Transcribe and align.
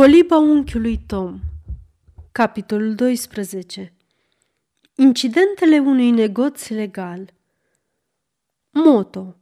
Coliba 0.00 0.36
unchiului 0.38 0.98
Tom 1.06 1.40
Capitolul 2.32 2.94
12 2.94 3.92
Incidentele 4.94 5.78
unui 5.78 6.10
negoț 6.10 6.68
legal 6.68 7.32
Moto 8.70 9.36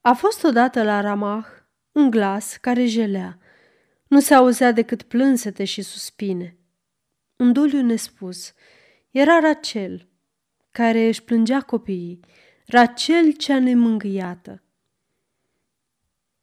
A 0.00 0.12
fost 0.12 0.44
odată 0.44 0.82
la 0.82 1.00
Ramah 1.00 1.46
un 1.92 2.10
glas 2.10 2.56
care 2.56 2.86
jelea. 2.86 3.38
Nu 4.06 4.20
se 4.20 4.34
auzea 4.34 4.72
decât 4.72 5.02
plânsete 5.02 5.64
și 5.64 5.82
suspine. 5.82 6.56
Un 7.36 7.52
doliu 7.52 7.82
nespus. 7.82 8.52
Era 9.10 9.38
Rachel, 9.38 10.08
care 10.70 11.06
își 11.06 11.22
plângea 11.22 11.60
copiii. 11.60 12.20
Rachel 12.66 13.32
cea 13.32 13.58
nemângâiată. 13.58 14.62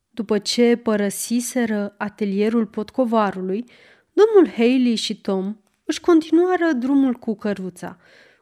După 0.10 0.40
ce 0.40 0.76
părăsiseră 0.76 1.96
atelierul 1.98 2.66
potcovarului, 2.66 3.66
domnul 4.14 4.54
Haley 4.54 4.96
și 4.96 5.22
Tom 5.22 5.58
își 5.84 6.00
continuară 6.00 6.72
drumul 6.72 7.14
cu 7.14 7.36
căruța, 7.36 7.98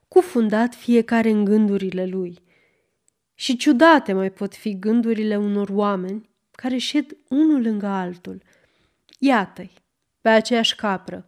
cufundat 0.08 0.76
fiecare 0.76 1.30
în 1.30 1.44
gândurile 1.44 2.06
lui. 2.06 2.40
Și 3.34 3.58
ciudate 3.58 4.14
mai 4.14 4.32
pot 4.32 4.56
fi 4.56 4.80
gândurile 4.80 5.38
unor 5.38 5.70
oameni 5.70 6.30
care 6.52 6.78
șed 6.78 7.18
unul 7.30 7.62
lângă 7.62 7.86
altul. 7.86 8.42
Iată-i, 9.20 9.72
pe 10.22 10.30
aceeași 10.30 10.76
capră, 10.76 11.26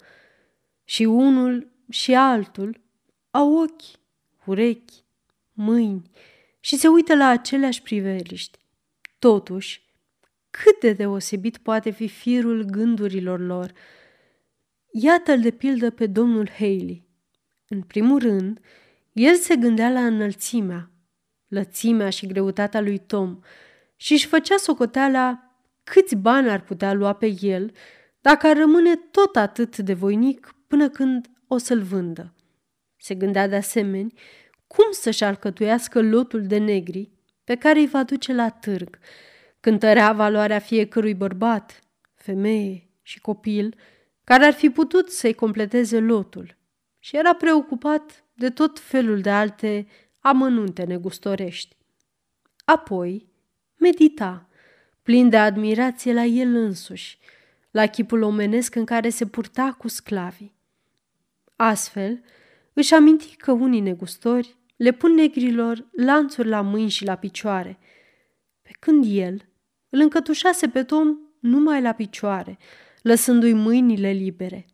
și 0.84 1.04
unul 1.04 1.72
și 1.90 2.14
altul 2.16 2.82
au 3.32 3.58
ochi, 3.58 4.00
urechi, 4.46 5.04
mâini 5.54 6.10
și 6.60 6.76
se 6.78 6.88
uită 6.88 7.16
la 7.16 7.28
aceleași 7.28 7.82
priveliști. 7.82 8.58
Totuși, 9.20 9.89
cât 10.64 10.80
de 10.80 10.94
deosebit 10.94 11.58
poate 11.58 11.90
fi 11.90 12.08
firul 12.08 12.64
gândurilor 12.64 13.40
lor. 13.40 13.72
Iată-l 14.92 15.42
de 15.42 15.52
pildă 15.52 15.90
pe 15.90 16.08
domnul 16.08 16.50
Haley. 16.50 17.08
În 17.68 17.82
primul 17.82 18.20
rând, 18.20 18.60
el 19.14 19.36
se 19.36 19.56
gândea 19.56 19.90
la 19.90 20.06
înălțimea, 20.06 20.92
lățimea 21.48 22.10
și 22.10 22.28
greutatea 22.28 22.82
lui 22.82 22.98
Tom 22.98 23.40
și 23.96 24.14
își 24.14 24.28
făcea 24.28 24.58
socoteala 24.58 25.54
câți 25.84 26.16
bani 26.16 26.50
ar 26.50 26.62
putea 26.62 26.94
lua 26.94 27.14
pe 27.14 27.36
el 27.42 27.72
dacă 28.22 28.48
ar 28.48 28.58
rămâne 28.58 28.96
tot 28.96 29.36
atât 29.36 29.78
de 29.78 29.94
voinic 29.94 30.56
până 30.68 30.90
când 30.90 31.30
o 31.48 31.58
să-l 31.58 31.82
vândă. 31.82 32.34
Se 32.98 33.16
gândea 33.16 33.48
de 33.48 33.56
asemenea 33.56 34.10
cum 34.68 34.86
să-și 34.92 35.24
alcătuiască 35.24 36.02
lotul 36.02 36.48
de 36.48 36.58
negri 36.58 37.12
pe 37.44 37.56
care 37.56 37.80
îi 37.80 37.88
va 37.88 38.04
duce 38.04 38.34
la 38.34 38.50
târg 38.50 39.00
cântărea 39.60 40.14
valoarea 40.14 40.60
fiecărui 40.60 41.14
bărbat, 41.14 41.80
femeie 42.16 42.90
și 43.02 43.20
copil 43.20 43.76
care 44.24 44.46
ar 44.46 44.54
fi 44.54 44.70
putut 44.70 45.12
să-i 45.12 45.34
completeze 45.34 46.00
lotul 46.00 46.58
și 47.00 47.18
era 47.18 47.36
preocupat 47.36 48.24
de 48.34 48.50
tot 48.50 48.80
felul 48.80 49.22
de 49.22 49.30
alte 49.30 49.88
amănunte 50.20 50.84
negustorești. 50.84 51.76
Apoi 52.66 53.28
medita, 53.78 54.50
plin 55.02 55.30
de 55.30 55.38
admirație 55.38 56.14
la 56.14 56.24
el 56.24 56.56
însuși, 56.56 57.18
la 57.72 57.86
chipul 57.86 58.22
omenesc 58.22 58.76
în 58.76 58.86
care 58.86 59.10
se 59.10 59.26
purta 59.26 59.76
cu 59.78 59.88
sclavii. 59.88 60.54
Astfel, 61.56 62.24
își 62.74 62.94
aminti 62.94 63.36
că 63.36 63.52
unii 63.52 63.80
negustori 63.80 64.58
le 64.76 64.92
pun 64.92 65.14
negrilor 65.14 65.88
lanțuri 65.92 66.48
la 66.48 66.62
mâini 66.62 66.90
și 66.90 67.06
la 67.06 67.16
picioare, 67.16 67.80
pe 68.62 68.72
când 68.80 69.04
el 69.08 69.49
îl 69.90 70.00
încătușase 70.00 70.70
pe 70.70 70.84
Tom 70.84 71.18
numai 71.40 71.82
la 71.82 71.94
picioare, 71.94 72.58
lăsându-i 73.02 73.54
mâinile 73.54 74.12
libere. 74.12 74.66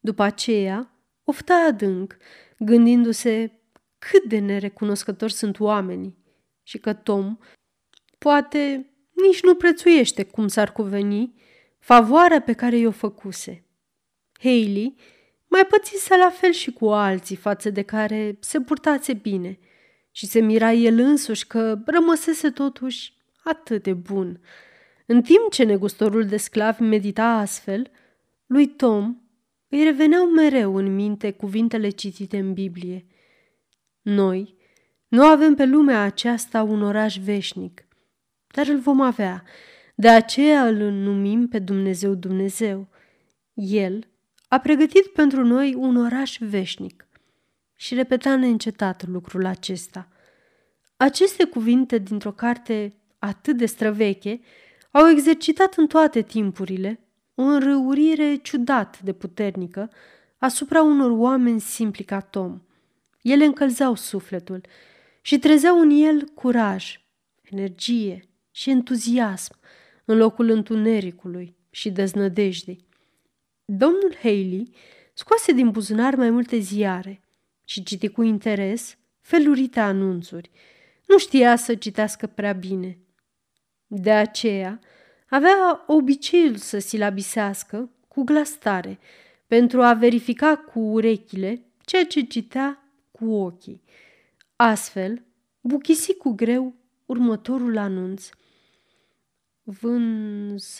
După 0.00 0.22
aceea, 0.22 0.94
ofta 1.24 1.54
adânc, 1.68 2.16
gândindu-se 2.58 3.60
cât 3.98 4.24
de 4.24 4.38
nerecunoscători 4.38 5.32
sunt 5.32 5.60
oamenii 5.60 6.18
și 6.62 6.78
că 6.78 6.92
Tom 6.92 7.38
poate 8.18 8.90
nici 9.12 9.42
nu 9.42 9.54
prețuiește 9.54 10.22
cum 10.22 10.48
s-ar 10.48 10.72
cuveni 10.72 11.34
favoarea 11.78 12.40
pe 12.40 12.52
care 12.52 12.76
i-o 12.76 12.90
făcuse. 12.90 13.64
Hailey 14.40 14.94
mai 15.46 15.66
pățise 15.66 16.16
la 16.16 16.30
fel 16.30 16.52
și 16.52 16.72
cu 16.72 16.88
alții 16.88 17.36
față 17.36 17.70
de 17.70 17.82
care 17.82 18.36
se 18.40 18.60
purtase 18.60 19.12
bine 19.12 19.58
și 20.10 20.26
se 20.26 20.40
mira 20.40 20.72
el 20.72 20.98
însuși 20.98 21.46
că 21.46 21.78
rămăsese 21.86 22.50
totuși 22.50 23.18
atât 23.44 23.82
de 23.82 23.92
bun. 23.92 24.40
În 25.06 25.22
timp 25.22 25.50
ce 25.50 25.64
negustorul 25.64 26.26
de 26.26 26.36
sclavi 26.36 26.82
medita 26.82 27.24
astfel, 27.24 27.90
lui 28.46 28.66
Tom 28.66 29.16
îi 29.68 29.84
reveneau 29.84 30.26
mereu 30.26 30.76
în 30.76 30.94
minte 30.94 31.30
cuvintele 31.30 31.88
citite 31.88 32.38
în 32.38 32.52
Biblie. 32.52 33.06
Noi 34.02 34.56
nu 35.08 35.24
avem 35.24 35.54
pe 35.54 35.64
lumea 35.64 36.02
aceasta 36.02 36.62
un 36.62 36.82
oraș 36.82 37.18
veșnic, 37.18 37.86
dar 38.46 38.66
îl 38.66 38.78
vom 38.78 39.00
avea, 39.00 39.42
de 39.94 40.08
aceea 40.08 40.66
îl 40.66 40.90
numim 40.90 41.48
pe 41.48 41.58
Dumnezeu 41.58 42.14
Dumnezeu. 42.14 42.88
El 43.54 44.08
a 44.48 44.58
pregătit 44.58 45.06
pentru 45.06 45.44
noi 45.44 45.74
un 45.74 45.96
oraș 45.96 46.36
veșnic 46.40 47.08
și 47.76 47.94
repeta 47.94 48.36
neîncetat 48.36 49.06
lucrul 49.06 49.46
acesta. 49.46 50.08
Aceste 50.96 51.44
cuvinte 51.44 51.98
dintr-o 51.98 52.32
carte 52.32 52.99
atât 53.20 53.56
de 53.56 53.66
străveche, 53.66 54.40
au 54.90 55.08
exercitat 55.08 55.74
în 55.74 55.86
toate 55.86 56.22
timpurile 56.22 57.00
o 57.34 57.42
înrăurire 57.42 58.34
ciudat 58.34 59.00
de 59.00 59.12
puternică 59.12 59.90
asupra 60.38 60.82
unor 60.82 61.10
oameni 61.10 61.60
simpli 61.60 62.04
ca 62.04 62.20
Tom. 62.20 62.60
Ele 63.22 63.44
încălzeau 63.44 63.94
sufletul 63.94 64.60
și 65.20 65.38
trezeau 65.38 65.80
în 65.80 65.90
el 65.90 66.28
curaj, 66.34 67.00
energie 67.50 68.28
și 68.50 68.70
entuziasm 68.70 69.58
în 70.04 70.16
locul 70.16 70.50
întunericului 70.50 71.56
și 71.70 71.90
deznădejdei. 71.90 72.84
Domnul 73.64 74.16
Haley 74.22 74.70
scoase 75.14 75.52
din 75.52 75.70
buzunar 75.70 76.14
mai 76.14 76.30
multe 76.30 76.58
ziare 76.58 77.20
și 77.64 77.82
citi 77.82 78.08
cu 78.08 78.22
interes 78.22 78.96
felurite 79.20 79.80
anunțuri. 79.80 80.50
Nu 81.06 81.18
știa 81.18 81.56
să 81.56 81.74
citească 81.74 82.26
prea 82.26 82.52
bine, 82.52 82.98
de 83.92 84.10
aceea, 84.10 84.80
avea 85.28 85.84
obiceiul 85.86 86.56
să 86.56 86.78
silabisească 86.78 87.90
cu 88.08 88.22
glas 88.22 88.50
tare, 88.50 88.98
pentru 89.46 89.82
a 89.82 89.94
verifica 89.94 90.56
cu 90.56 90.80
urechile 90.80 91.64
ceea 91.84 92.04
ce 92.04 92.20
citea 92.20 92.84
cu 93.10 93.32
ochii. 93.32 93.82
Astfel, 94.56 95.24
buchisi 95.60 96.14
cu 96.14 96.30
greu 96.32 96.74
următorul 97.06 97.78
anunț. 97.78 98.28
Vânzare 99.62 100.74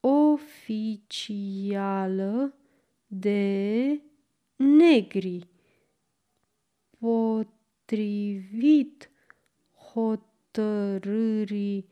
oficială 0.00 1.44
de 3.06 4.00
negri 4.56 5.48
potrivit 7.88 9.10
hot 9.92 10.29
hotărârii 10.60 11.88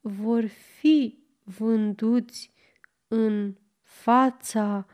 vor 0.00 0.46
fi 0.46 1.18
vânduți 1.42 2.52
în 3.08 3.56
fața 3.82 4.86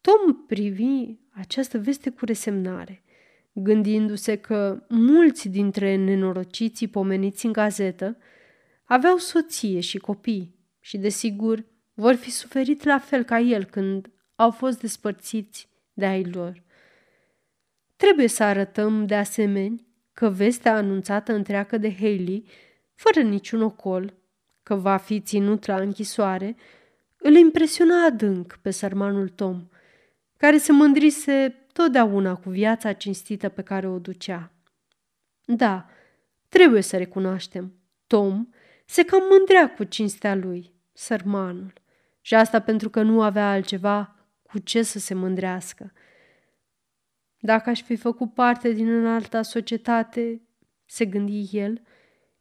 Tom 0.00 0.46
privi 0.46 1.16
această 1.30 1.78
veste 1.78 2.10
cu 2.10 2.24
resemnare, 2.24 3.02
gândindu-se 3.52 4.36
că 4.36 4.82
mulți 4.88 5.48
dintre 5.48 5.96
nenorociții 5.96 6.88
pomeniți 6.88 7.46
în 7.46 7.52
gazetă 7.52 8.16
aveau 8.84 9.16
soție 9.16 9.80
și 9.80 9.98
copii 9.98 10.58
și, 10.80 10.98
desigur, 10.98 11.64
vor 11.94 12.14
fi 12.14 12.30
suferit 12.30 12.84
la 12.84 12.98
fel 12.98 13.22
ca 13.22 13.38
el 13.38 13.64
când 13.64 14.10
au 14.34 14.50
fost 14.50 14.80
despărțiți 14.80 15.68
de 15.92 16.06
ai 16.06 16.24
lor. 16.24 16.62
Trebuie 17.96 18.26
să 18.26 18.42
arătăm, 18.42 19.06
de 19.06 19.14
asemenea, 19.14 19.84
că 20.12 20.28
vestea 20.28 20.74
anunțată 20.74 21.32
întreagă 21.32 21.78
de 21.78 21.94
Haley, 21.94 22.44
fără 22.94 23.26
niciun 23.26 23.62
ocol, 23.62 24.14
că 24.62 24.74
va 24.74 24.96
fi 24.96 25.20
ținut 25.20 25.66
la 25.66 25.76
închisoare, 25.76 26.56
îl 27.16 27.34
impresiona 27.34 28.04
adânc 28.04 28.58
pe 28.62 28.70
sărmanul 28.70 29.28
Tom, 29.28 29.68
care 30.36 30.58
se 30.58 30.72
mândrise 30.72 31.54
totdeauna 31.80 32.34
cu 32.34 32.50
viața 32.50 32.92
cinstită 32.92 33.48
pe 33.48 33.62
care 33.62 33.88
o 33.88 33.98
ducea. 33.98 34.52
Da, 35.44 35.88
trebuie 36.48 36.80
să 36.80 36.96
recunoaștem, 36.96 37.74
Tom 38.06 38.48
se 38.84 39.04
cam 39.04 39.22
mândrea 39.30 39.74
cu 39.74 39.84
cinstea 39.84 40.34
lui, 40.34 40.74
sărmanul, 40.92 41.72
și 42.20 42.34
asta 42.34 42.60
pentru 42.60 42.90
că 42.90 43.02
nu 43.02 43.22
avea 43.22 43.50
altceva 43.50 44.16
cu 44.42 44.58
ce 44.58 44.82
să 44.82 44.98
se 44.98 45.14
mândrească. 45.14 45.92
Dacă 47.38 47.70
aș 47.70 47.82
fi 47.82 47.96
făcut 47.96 48.34
parte 48.34 48.72
din 48.72 48.88
înalta 48.88 49.42
societate, 49.42 50.42
se 50.84 51.04
gândi 51.04 51.48
el, 51.52 51.82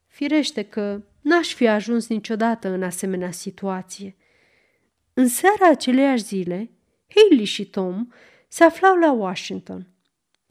firește 0.07 0.63
că 0.63 1.03
n-aș 1.21 1.53
fi 1.53 1.67
ajuns 1.67 2.07
niciodată 2.07 2.69
în 2.69 2.83
asemenea 2.83 3.31
situație. 3.31 4.15
În 5.13 5.27
seara 5.27 5.69
aceleiași 5.69 6.23
zile, 6.23 6.71
Haley 7.07 7.45
și 7.45 7.65
Tom 7.65 8.07
se 8.51 8.63
aflau 8.63 8.95
la 8.95 9.11
Washington. 9.11 9.87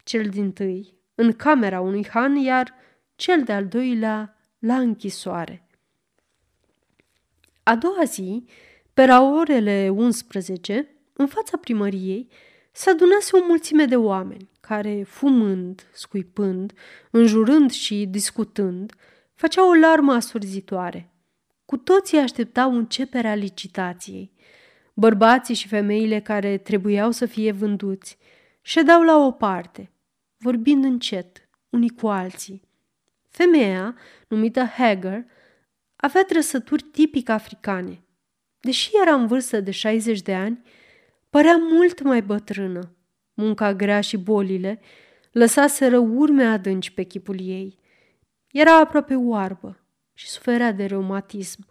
Cel 0.03 0.29
din 0.29 0.51
tâi 0.51 0.97
în 1.15 1.33
camera 1.33 1.79
unui 1.79 2.07
han, 2.07 2.35
iar 2.35 2.73
cel 3.15 3.43
de-al 3.43 3.67
doilea 3.67 4.37
la 4.59 4.77
închisoare. 4.77 5.67
A 7.63 7.75
doua 7.75 8.03
zi, 8.03 8.45
pe 8.93 9.05
la 9.05 9.21
orele 9.21 9.89
11, 9.89 10.95
în 11.13 11.27
fața 11.27 11.57
primăriei, 11.57 12.27
se 12.71 12.89
adunase 12.89 13.37
o 13.37 13.45
mulțime 13.47 13.85
de 13.85 13.95
oameni 13.95 14.49
care, 14.59 15.03
fumând, 15.03 15.89
scuipând, 15.93 16.73
înjurând 17.11 17.71
și 17.71 18.05
discutând, 18.09 18.93
făceau 19.33 19.69
o 19.69 19.73
larmă 19.73 20.13
asurzitoare. 20.13 21.13
Cu 21.65 21.77
toții 21.77 22.17
așteptau 22.17 22.75
începerea 22.75 23.35
licitației. 23.35 24.31
Bărbații 24.99 25.55
și 25.55 25.67
femeile 25.67 26.19
care 26.19 26.57
trebuiau 26.57 27.11
să 27.11 27.25
fie 27.25 27.51
vânduți 27.51 28.17
ședeau 28.61 29.03
la 29.03 29.25
o 29.25 29.31
parte, 29.31 29.91
vorbind 30.37 30.83
încet, 30.83 31.49
unii 31.69 31.89
cu 31.89 32.07
alții. 32.07 32.67
Femeia, 33.27 33.95
numită 34.27 34.63
Hager, 34.63 35.25
avea 35.95 36.23
trăsături 36.23 36.83
tipic 36.83 37.29
africane. 37.29 38.03
Deși 38.59 38.89
era 39.01 39.13
în 39.13 39.27
vârstă 39.27 39.59
de 39.59 39.71
60 39.71 40.21
de 40.21 40.35
ani, 40.35 40.61
părea 41.29 41.57
mult 41.57 42.01
mai 42.01 42.21
bătrână. 42.21 42.95
Munca 43.33 43.73
grea 43.73 44.01
și 44.01 44.17
bolile 44.17 44.79
lăsaseră 45.31 45.97
urme 45.97 46.45
adânci 46.45 46.91
pe 46.91 47.03
chipul 47.03 47.39
ei. 47.39 47.79
Era 48.51 48.79
aproape 48.79 49.15
oarbă 49.15 49.83
și 50.13 50.27
suferea 50.27 50.71
de 50.71 50.85
reumatism. 50.85 51.67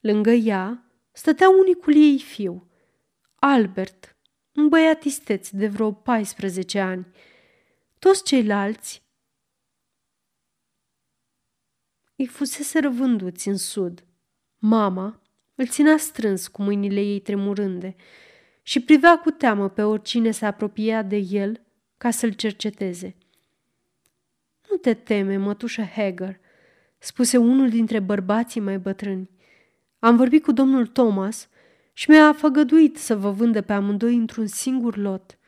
Lângă 0.00 0.30
ea 0.30 0.85
stătea 1.16 1.48
unicul 1.48 1.94
ei 1.94 2.18
fiu, 2.18 2.70
Albert, 3.34 4.16
un 4.54 4.68
băiat 4.68 5.02
isteț 5.02 5.48
de 5.48 5.68
vreo 5.68 5.92
14 5.92 6.80
ani. 6.80 7.06
Toți 7.98 8.24
ceilalți 8.24 9.02
îi 12.16 12.26
fusese 12.26 12.88
vânduți 12.88 13.48
în 13.48 13.56
sud. 13.56 14.04
Mama 14.58 15.22
îl 15.54 15.66
ținea 15.66 15.96
strâns 15.96 16.48
cu 16.48 16.62
mâinile 16.62 17.00
ei 17.00 17.20
tremurânde 17.20 17.96
și 18.62 18.80
privea 18.80 19.18
cu 19.18 19.30
teamă 19.30 19.68
pe 19.68 19.82
oricine 19.82 20.30
se 20.30 20.46
apropia 20.46 21.02
de 21.02 21.16
el 21.16 21.66
ca 21.96 22.10
să-l 22.10 22.32
cerceteze. 22.32 23.16
Nu 24.70 24.76
te 24.76 24.94
teme, 24.94 25.36
mătușă 25.36 25.82
Hager, 25.82 26.40
spuse 26.98 27.36
unul 27.36 27.68
dintre 27.68 28.00
bărbații 28.00 28.60
mai 28.60 28.78
bătrâni. 28.78 29.35
Am 30.06 30.16
vorbit 30.16 30.42
cu 30.42 30.52
domnul 30.52 30.86
Thomas 30.86 31.48
și 31.92 32.10
mi-a 32.10 32.32
făgăduit 32.32 32.96
să 32.96 33.16
vă 33.16 33.30
vândă 33.30 33.62
pe 33.62 33.72
amândoi 33.72 34.14
într-un 34.14 34.46
singur 34.46 34.96
lot. 34.96 35.38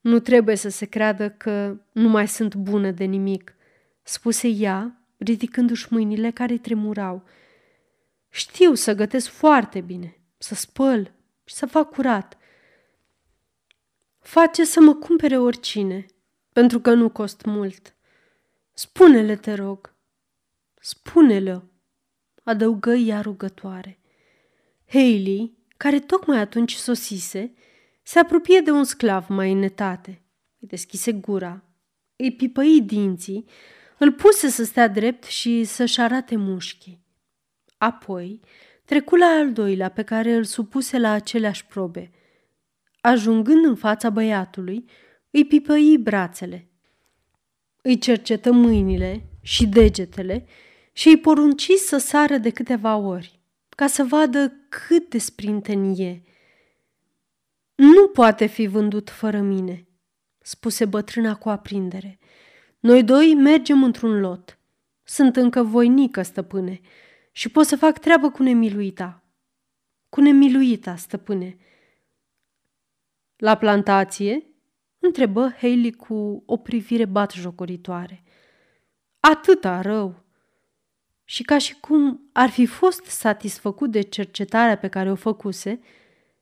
Nu 0.00 0.18
trebuie 0.18 0.56
să 0.56 0.68
se 0.68 0.86
creadă 0.86 1.30
că 1.30 1.80
nu 1.92 2.08
mai 2.08 2.28
sunt 2.28 2.54
bună 2.54 2.90
de 2.90 3.04
nimic, 3.04 3.54
spuse 4.02 4.48
ea, 4.48 5.02
ridicându-și 5.16 5.86
mâinile 5.90 6.30
care 6.30 6.58
tremurau. 6.58 7.24
Știu 8.28 8.74
să 8.74 8.94
gătesc 8.94 9.28
foarte 9.28 9.80
bine, 9.80 10.20
să 10.38 10.54
spăl 10.54 11.12
și 11.44 11.54
să 11.54 11.66
fac 11.66 11.90
curat. 11.90 12.38
Face 14.18 14.64
să 14.64 14.80
mă 14.80 14.94
cumpere 14.94 15.38
oricine, 15.38 16.06
pentru 16.52 16.80
că 16.80 16.94
nu 16.94 17.10
cost 17.10 17.44
mult. 17.44 17.94
Spune-le, 18.72 19.36
te 19.36 19.54
rog. 19.54 19.94
Spune-le, 20.80 21.62
adăugă 22.46 22.92
ea 22.92 23.20
rugătoare. 23.20 23.98
Hailey, 24.88 25.52
care 25.76 26.00
tocmai 26.00 26.38
atunci 26.38 26.74
sosise, 26.74 27.54
se 28.02 28.18
apropie 28.18 28.60
de 28.60 28.70
un 28.70 28.84
sclav 28.84 29.26
mai 29.28 29.52
înetate. 29.52 30.22
Îi 30.58 30.68
deschise 30.68 31.12
gura, 31.12 31.64
îi 32.16 32.32
pipăi 32.32 32.82
dinții, 32.82 33.44
îl 33.98 34.12
puse 34.12 34.48
să 34.48 34.64
stea 34.64 34.88
drept 34.88 35.24
și 35.24 35.64
să-și 35.64 36.00
arate 36.00 36.36
mușchii. 36.36 37.04
Apoi 37.78 38.40
trecu 38.84 39.16
la 39.16 39.26
al 39.26 39.52
doilea 39.52 39.88
pe 39.88 40.02
care 40.02 40.32
îl 40.32 40.44
supuse 40.44 40.98
la 40.98 41.10
aceleași 41.10 41.66
probe. 41.66 42.10
Ajungând 43.00 43.64
în 43.64 43.76
fața 43.76 44.10
băiatului, 44.10 44.84
îi 45.30 45.44
pipăi 45.44 45.98
brațele. 46.02 46.70
Îi 47.82 47.98
cercetă 47.98 48.52
mâinile 48.52 49.28
și 49.42 49.66
degetele 49.66 50.46
și 50.96 51.08
îi 51.08 51.18
porunci 51.18 51.70
să 51.70 51.96
sară 51.98 52.36
de 52.36 52.50
câteva 52.50 52.96
ori, 52.96 53.40
ca 53.68 53.86
să 53.86 54.04
vadă 54.04 54.52
cât 54.68 55.10
de 55.10 55.18
sprinten 55.18 55.94
e. 55.96 56.22
Nu 57.74 58.08
poate 58.08 58.46
fi 58.46 58.66
vândut 58.66 59.10
fără 59.10 59.40
mine, 59.40 59.86
spuse 60.38 60.84
bătrâna 60.84 61.36
cu 61.36 61.48
aprindere. 61.48 62.18
Noi 62.80 63.02
doi 63.02 63.34
mergem 63.34 63.82
într-un 63.82 64.20
lot. 64.20 64.58
Sunt 65.02 65.36
încă 65.36 65.62
voinică, 65.62 66.22
stăpâne, 66.22 66.80
și 67.32 67.48
pot 67.48 67.66
să 67.66 67.76
fac 67.76 67.98
treabă 67.98 68.30
cu 68.30 68.42
nemiluita. 68.42 69.24
Cu 70.08 70.20
nemiluita, 70.20 70.96
stăpâne. 70.96 71.56
La 73.36 73.56
plantație? 73.56 74.46
Întrebă 74.98 75.54
Haley 75.58 75.92
cu 75.92 76.42
o 76.46 76.56
privire 76.56 77.04
batjocoritoare. 77.04 78.22
Atâta 79.20 79.80
rău! 79.80 80.24
Și 81.28 81.42
ca 81.42 81.58
și 81.58 81.80
cum 81.80 82.28
ar 82.32 82.50
fi 82.50 82.66
fost 82.66 83.04
satisfăcut 83.04 83.90
de 83.90 84.00
cercetarea 84.00 84.78
pe 84.78 84.88
care 84.88 85.10
o 85.10 85.14
făcuse, 85.14 85.80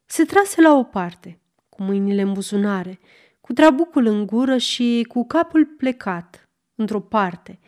se 0.05 0.25
trase 0.25 0.61
la 0.61 0.73
o 0.73 0.83
parte, 0.83 1.41
cu 1.69 1.83
mâinile 1.83 2.23
în 2.23 2.33
buzunare, 2.33 3.01
cu 3.41 3.53
trabucul 3.53 4.07
în 4.07 4.27
gură 4.27 4.57
și 4.57 5.05
cu 5.09 5.27
capul 5.27 5.67
plecat, 5.67 6.49
într-o 6.75 7.01
parte, 7.01 7.59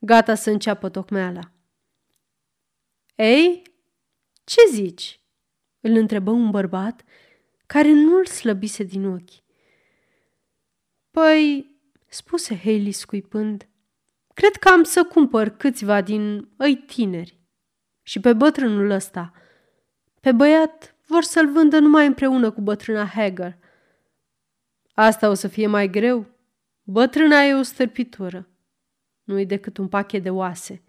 gata 0.00 0.34
să 0.34 0.50
înceapă 0.50 0.88
tocmeala. 0.88 1.52
Ei, 3.14 3.62
ce 4.44 4.60
zici?" 4.70 5.20
îl 5.80 5.96
întrebă 5.96 6.30
un 6.30 6.50
bărbat 6.50 7.04
care 7.66 7.92
nu 7.92 8.16
îl 8.16 8.26
slăbise 8.26 8.84
din 8.84 9.06
ochi. 9.06 9.42
Păi, 11.10 11.70
spuse 12.06 12.56
Haley 12.56 12.92
scuipând, 12.92 13.69
cred 14.40 14.56
că 14.56 14.68
am 14.68 14.82
să 14.82 15.04
cumpăr 15.04 15.48
câțiva 15.48 16.00
din 16.00 16.48
ei 16.58 16.76
tineri. 16.76 17.38
Și 18.02 18.20
pe 18.20 18.32
bătrânul 18.32 18.90
ăsta. 18.90 19.32
Pe 20.20 20.32
băiat 20.32 20.94
vor 21.06 21.22
să-l 21.22 21.52
vândă 21.52 21.78
numai 21.78 22.06
împreună 22.06 22.50
cu 22.50 22.60
bătrâna 22.60 23.04
Hager. 23.04 23.56
Asta 24.94 25.28
o 25.28 25.34
să 25.34 25.48
fie 25.48 25.66
mai 25.66 25.90
greu. 25.90 26.26
Bătrâna 26.82 27.42
e 27.42 27.54
o 27.54 27.62
stârpitură. 27.62 28.48
Nu-i 29.22 29.46
decât 29.46 29.76
un 29.76 29.88
pachet 29.88 30.22
de 30.22 30.30
oase. 30.30 30.82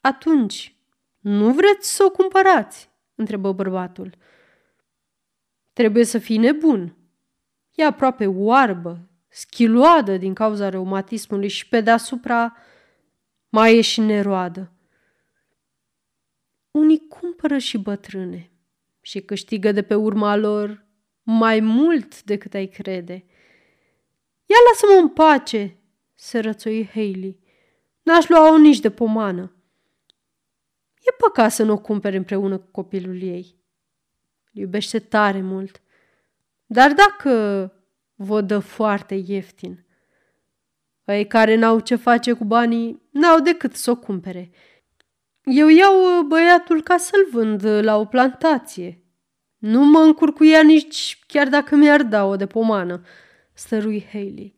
Atunci, 0.00 0.76
nu 1.18 1.52
vreți 1.52 1.94
să 1.94 2.04
o 2.04 2.10
cumpărați? 2.10 2.90
întrebă 3.14 3.52
bărbatul. 3.52 4.14
Trebuie 5.72 6.04
să 6.04 6.18
fii 6.18 6.36
nebun. 6.36 6.96
E 7.74 7.84
aproape 7.84 8.26
oarbă, 8.26 9.08
schiloadă 9.36 10.16
din 10.16 10.34
cauza 10.34 10.68
reumatismului 10.68 11.48
și 11.48 11.68
pe 11.68 11.80
deasupra 11.80 12.56
mai 13.48 13.76
e 13.76 13.80
și 13.80 14.00
neroadă. 14.00 14.72
Unii 16.70 17.08
cumpără 17.08 17.58
și 17.58 17.78
bătrâne 17.78 18.50
și 19.00 19.20
câștigă 19.20 19.72
de 19.72 19.82
pe 19.82 19.94
urma 19.94 20.36
lor 20.36 20.84
mai 21.22 21.60
mult 21.60 22.22
decât 22.22 22.54
ai 22.54 22.66
crede. 22.66 23.24
Ia 24.46 24.56
lasă-mă 24.70 25.00
în 25.00 25.08
pace, 25.08 25.76
se 26.14 26.38
rățoi 26.38 26.86
Haley. 26.86 27.38
N-aș 28.02 28.28
lua-o 28.28 28.58
nici 28.58 28.80
de 28.80 28.90
pomană. 28.90 29.56
E 31.00 31.14
păcat 31.18 31.52
să 31.52 31.62
nu 31.62 31.72
o 31.72 31.78
cumpere 31.78 32.16
împreună 32.16 32.58
cu 32.58 32.70
copilul 32.70 33.22
ei. 33.22 33.56
Îl 34.52 34.60
iubește 34.60 34.98
tare 34.98 35.40
mult. 35.40 35.82
Dar 36.66 36.92
dacă 36.92 37.70
vă 38.16 38.40
dă 38.40 38.58
foarte 38.58 39.22
ieftin, 39.26 39.84
ei 41.04 41.26
care 41.26 41.54
n-au 41.54 41.80
ce 41.80 41.94
face 41.94 42.32
cu 42.32 42.44
banii, 42.44 43.02
n-au 43.10 43.40
decât 43.40 43.74
să 43.74 43.90
o 43.90 43.96
cumpere. 43.96 44.50
Eu 45.44 45.68
iau 45.68 46.22
băiatul 46.22 46.82
ca 46.82 46.96
să-l 46.96 47.26
vând 47.30 47.64
la 47.64 47.96
o 47.96 48.04
plantație. 48.04 49.00
Nu 49.58 49.84
mă 49.84 49.98
încurcuia 49.98 50.62
nici 50.62 51.18
chiar 51.26 51.48
dacă 51.48 51.74
mi-ar 51.74 52.02
da 52.02 52.24
o 52.24 52.36
de 52.36 52.46
pomană, 52.46 53.02
stărui 53.52 54.06
Haley. 54.12 54.54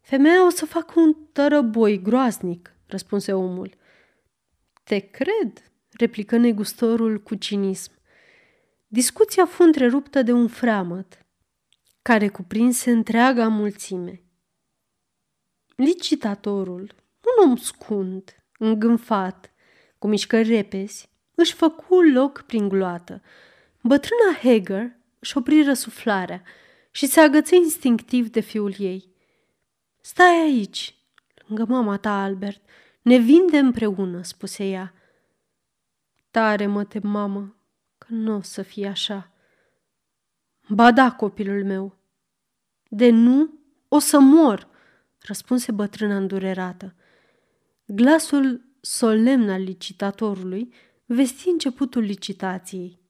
Femeia 0.00 0.46
o 0.46 0.48
să 0.48 0.66
facă 0.66 1.00
un 1.00 1.16
tărăboi 1.32 2.02
groaznic, 2.02 2.74
răspunse 2.86 3.32
omul. 3.32 3.74
Te 4.84 4.98
cred, 4.98 5.72
replică 5.90 6.36
negustorul 6.36 7.22
cu 7.22 7.34
cinism. 7.34 7.92
Discuția 8.86 9.46
fu 9.46 9.62
întreruptă 9.62 10.22
de 10.22 10.32
un 10.32 10.48
freamăt 10.48 11.23
care 12.04 12.28
cuprinse 12.28 12.90
întreaga 12.90 13.48
mulțime. 13.48 14.22
Licitatorul, 15.76 16.94
un 17.20 17.48
om 17.48 17.56
scund, 17.56 18.44
îngânfat, 18.58 19.52
cu 19.98 20.06
mișcări 20.06 20.48
repezi, 20.48 21.10
își 21.34 21.54
făcu 21.54 22.00
loc 22.00 22.42
prin 22.42 22.68
gloată. 22.68 23.22
Bătrâna 23.82 24.38
Hager 24.42 24.96
își 25.18 25.36
opri 25.36 25.62
răsuflarea 25.62 26.42
și 26.90 27.06
se 27.06 27.20
agăță 27.20 27.54
instinctiv 27.54 28.30
de 28.30 28.40
fiul 28.40 28.74
ei. 28.78 29.14
Stai 30.00 30.40
aici, 30.40 30.94
lângă 31.46 31.64
mama 31.64 31.96
ta, 31.96 32.22
Albert. 32.22 32.62
Ne 33.02 33.16
vinde 33.16 33.58
împreună, 33.58 34.22
spuse 34.22 34.64
ea. 34.64 34.94
Tare 36.30 36.66
mă 36.66 36.84
tem, 36.84 37.08
mamă, 37.08 37.56
că 37.98 38.06
nu 38.10 38.36
o 38.36 38.42
să 38.42 38.62
fie 38.62 38.86
așa. 38.86 39.33
Ba 40.68 40.92
da, 40.92 41.12
copilul 41.12 41.64
meu. 41.64 41.96
De 42.88 43.10
nu, 43.10 43.50
o 43.88 43.98
să 43.98 44.18
mor, 44.18 44.68
răspunse 45.18 45.72
bătrâna 45.72 46.16
îndurerată. 46.16 46.94
Glasul 47.86 48.64
solemn 48.80 49.48
al 49.48 49.62
licitatorului 49.62 50.72
vesti 51.04 51.48
începutul 51.48 52.02
licitației. 52.02 53.00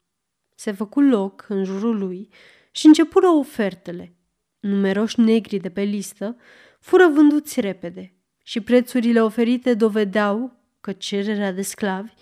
Se 0.55 0.73
făcu 0.73 1.01
loc 1.01 1.47
în 1.49 1.65
jurul 1.65 1.99
lui 1.99 2.29
și 2.71 2.87
începură 2.87 3.27
ofertele. 3.27 4.17
Numeroși 4.61 5.21
negri 5.21 5.59
de 5.59 5.71
pe 5.71 5.83
listă 5.83 6.37
fură 6.81 7.09
vânduți 7.09 7.61
repede 7.61 8.15
și 8.43 8.61
prețurile 8.61 9.23
oferite 9.23 9.75
dovedeau 9.75 10.57
că 10.81 10.93
cererea 10.93 11.53
de 11.53 11.63
sclavi 11.63 12.13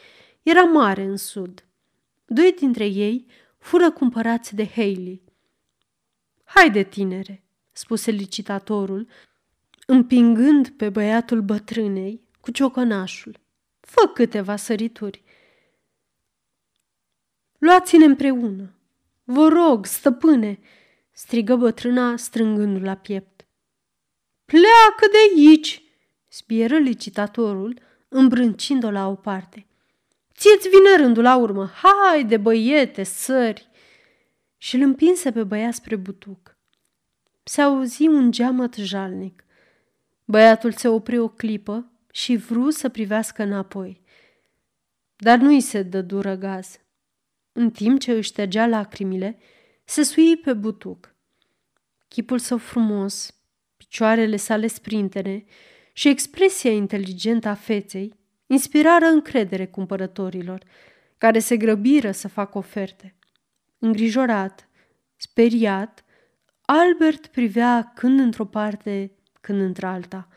era 0.42 0.62
mare 0.62 1.02
în 1.02 1.16
sud. 1.16 1.64
Doi 2.24 2.54
dintre 2.58 2.86
ei 2.86 3.26
fură 3.62 3.90
cumpărați 3.90 4.54
de 4.54 4.66
Haley. 4.66 5.22
Haide, 6.44 6.82
tinere, 6.82 7.44
spuse 7.72 8.10
licitatorul, 8.10 9.08
împingând 9.86 10.68
pe 10.68 10.88
băiatul 10.88 11.40
bătrânei 11.40 12.20
cu 12.40 12.50
ciocănașul. 12.50 13.40
Fă 13.80 14.06
câteva 14.14 14.56
sărituri. 14.56 15.22
Luați-ne 17.58 18.04
împreună. 18.04 18.74
Vă 19.24 19.48
rog, 19.48 19.86
stăpâne, 19.86 20.58
strigă 21.12 21.56
bătrâna 21.56 22.16
strângându-l 22.16 22.82
la 22.82 22.94
piept. 22.94 23.46
Pleacă 24.44 25.06
de 25.10 25.40
aici, 25.40 25.82
spieră 26.28 26.78
licitatorul, 26.78 27.78
îmbrâncind-o 28.08 28.90
la 28.90 29.08
o 29.08 29.14
parte. 29.14 29.66
Ție-ți 30.42 30.68
vine 30.68 30.96
rândul 30.96 31.22
la 31.22 31.36
urmă. 31.36 31.70
Haide, 31.82 32.36
băiete, 32.36 33.02
sări! 33.02 33.68
Și 34.56 34.74
îl 34.74 34.82
împinse 34.82 35.32
pe 35.32 35.44
băiat 35.44 35.74
spre 35.74 35.96
butuc. 35.96 36.56
Se 37.42 37.60
auzi 37.60 38.06
un 38.06 38.30
geamăt 38.30 38.74
jalnic. 38.74 39.44
Băiatul 40.24 40.72
se 40.72 40.88
opri 40.88 41.18
o 41.18 41.28
clipă 41.28 41.90
și 42.12 42.36
vru 42.36 42.70
să 42.70 42.88
privească 42.88 43.42
înapoi. 43.42 44.00
Dar 45.16 45.38
nu-i 45.38 45.60
se 45.60 45.82
dă 45.82 46.00
dură 46.00 46.34
gaz. 46.34 46.78
În 47.52 47.70
timp 47.70 48.00
ce 48.00 48.12
își 48.12 48.28
ștergea 48.28 48.66
lacrimile, 48.66 49.38
se 49.84 50.02
sui 50.02 50.36
pe 50.36 50.52
butuc. 50.52 51.14
Chipul 52.08 52.38
său 52.38 52.58
frumos, 52.58 53.34
picioarele 53.76 54.36
sale 54.36 54.66
sprintene 54.66 55.44
și 55.92 56.08
expresia 56.08 56.72
inteligentă 56.72 57.48
a 57.48 57.54
feței 57.54 58.20
inspirară 58.52 59.06
încredere 59.06 59.66
cumpărătorilor, 59.66 60.62
care 61.18 61.38
se 61.38 61.56
grăbiră 61.56 62.10
să 62.10 62.28
facă 62.28 62.58
oferte. 62.58 63.14
Îngrijorat, 63.78 64.68
speriat, 65.16 66.04
Albert 66.60 67.26
privea 67.26 67.92
când 67.94 68.18
într-o 68.18 68.44
parte, 68.44 69.12
când 69.40 69.60
într-alta, 69.60 70.28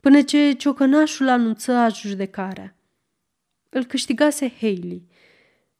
până 0.00 0.22
ce 0.22 0.52
ciocănașul 0.52 1.28
anunță 1.28 1.72
adjudecarea. 1.72 2.76
Îl 3.68 3.84
câștigase 3.84 4.52
Haley. 4.60 5.06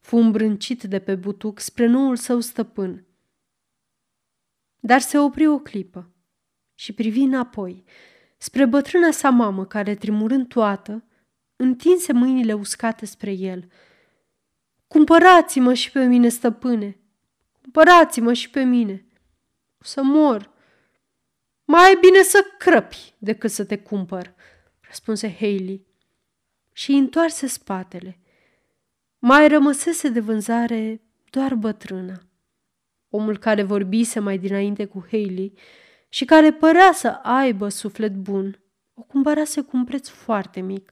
Fu 0.01 0.17
îmbrâncit 0.17 0.83
de 0.83 0.99
pe 0.99 1.15
butuc 1.15 1.59
spre 1.59 1.87
noul 1.87 2.17
său 2.17 2.41
stăpân. 2.41 3.07
Dar 4.81 5.01
se 5.01 5.19
opri 5.19 5.47
o 5.47 5.59
clipă 5.59 6.11
și 6.75 6.93
privi 6.93 7.21
înapoi, 7.21 7.85
spre 8.39 8.65
bătrâna 8.65 9.11
sa 9.11 9.31
mamă, 9.31 9.67
care, 9.67 9.95
trimurând 9.95 10.49
toată, 10.49 11.05
întinse 11.63 12.13
mâinile 12.13 12.53
uscate 12.53 13.07
spre 13.07 13.31
el. 13.33 13.69
Cumpărați-mă 14.87 15.75
și 15.75 15.91
pe 15.91 16.05
mine, 16.05 16.29
stăpâne! 16.29 16.97
Cumpărați-mă 17.61 18.33
și 18.33 18.51
pe 18.51 18.63
mine! 18.63 19.07
Să 19.79 20.03
mor! 20.03 20.51
Mai 21.65 21.93
e 21.93 21.99
bine 22.01 22.23
să 22.23 22.45
crăpi 22.59 23.15
decât 23.19 23.51
să 23.51 23.65
te 23.65 23.79
cumpăr, 23.79 24.35
răspunse 24.81 25.35
Haley 25.39 25.87
și 26.73 26.93
întoarse 26.93 27.47
spatele. 27.47 28.19
Mai 29.19 29.49
rămăsese 29.49 30.09
de 30.09 30.21
vânzare 30.21 31.03
doar 31.31 31.55
bătrâna. 31.55 32.21
Omul 33.09 33.39
care 33.39 33.63
vorbise 33.63 34.21
mai 34.21 34.39
dinainte 34.39 34.85
cu 34.85 35.07
Haley 35.11 35.53
și 36.09 36.25
care 36.25 36.53
părea 36.53 36.93
să 36.93 37.09
aibă 37.09 37.69
suflet 37.69 38.15
bun, 38.15 38.63
o 38.95 39.03
cumpărase 39.03 39.61
cu 39.61 39.77
un 39.77 39.85
preț 39.85 40.09
foarte 40.09 40.61
mic 40.61 40.92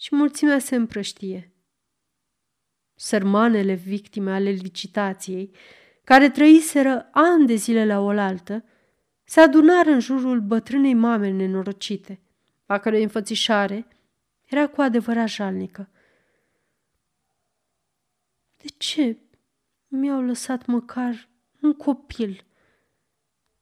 și 0.00 0.14
mulțimea 0.14 0.58
se 0.58 0.74
împrăștie. 0.74 1.52
Sărmanele 2.94 3.74
victime 3.74 4.32
ale 4.32 4.50
licitației, 4.50 5.54
care 6.04 6.30
trăiseră 6.30 7.08
ani 7.12 7.46
de 7.46 7.54
zile 7.54 7.86
la 7.86 8.00
oaltă, 8.00 8.64
se 9.24 9.40
adunară 9.40 9.90
în 9.90 10.00
jurul 10.00 10.40
bătrânei 10.40 10.94
mame 10.94 11.30
nenorocite, 11.30 12.20
a 12.66 12.78
cărei 12.78 13.02
înfățișare 13.02 13.86
era 14.46 14.68
cu 14.68 14.80
adevărat 14.80 15.28
jalnică. 15.28 15.88
De 18.56 18.68
ce 18.76 19.18
mi-au 19.88 20.22
lăsat 20.22 20.66
măcar 20.66 21.28
un 21.60 21.72
copil? 21.74 22.44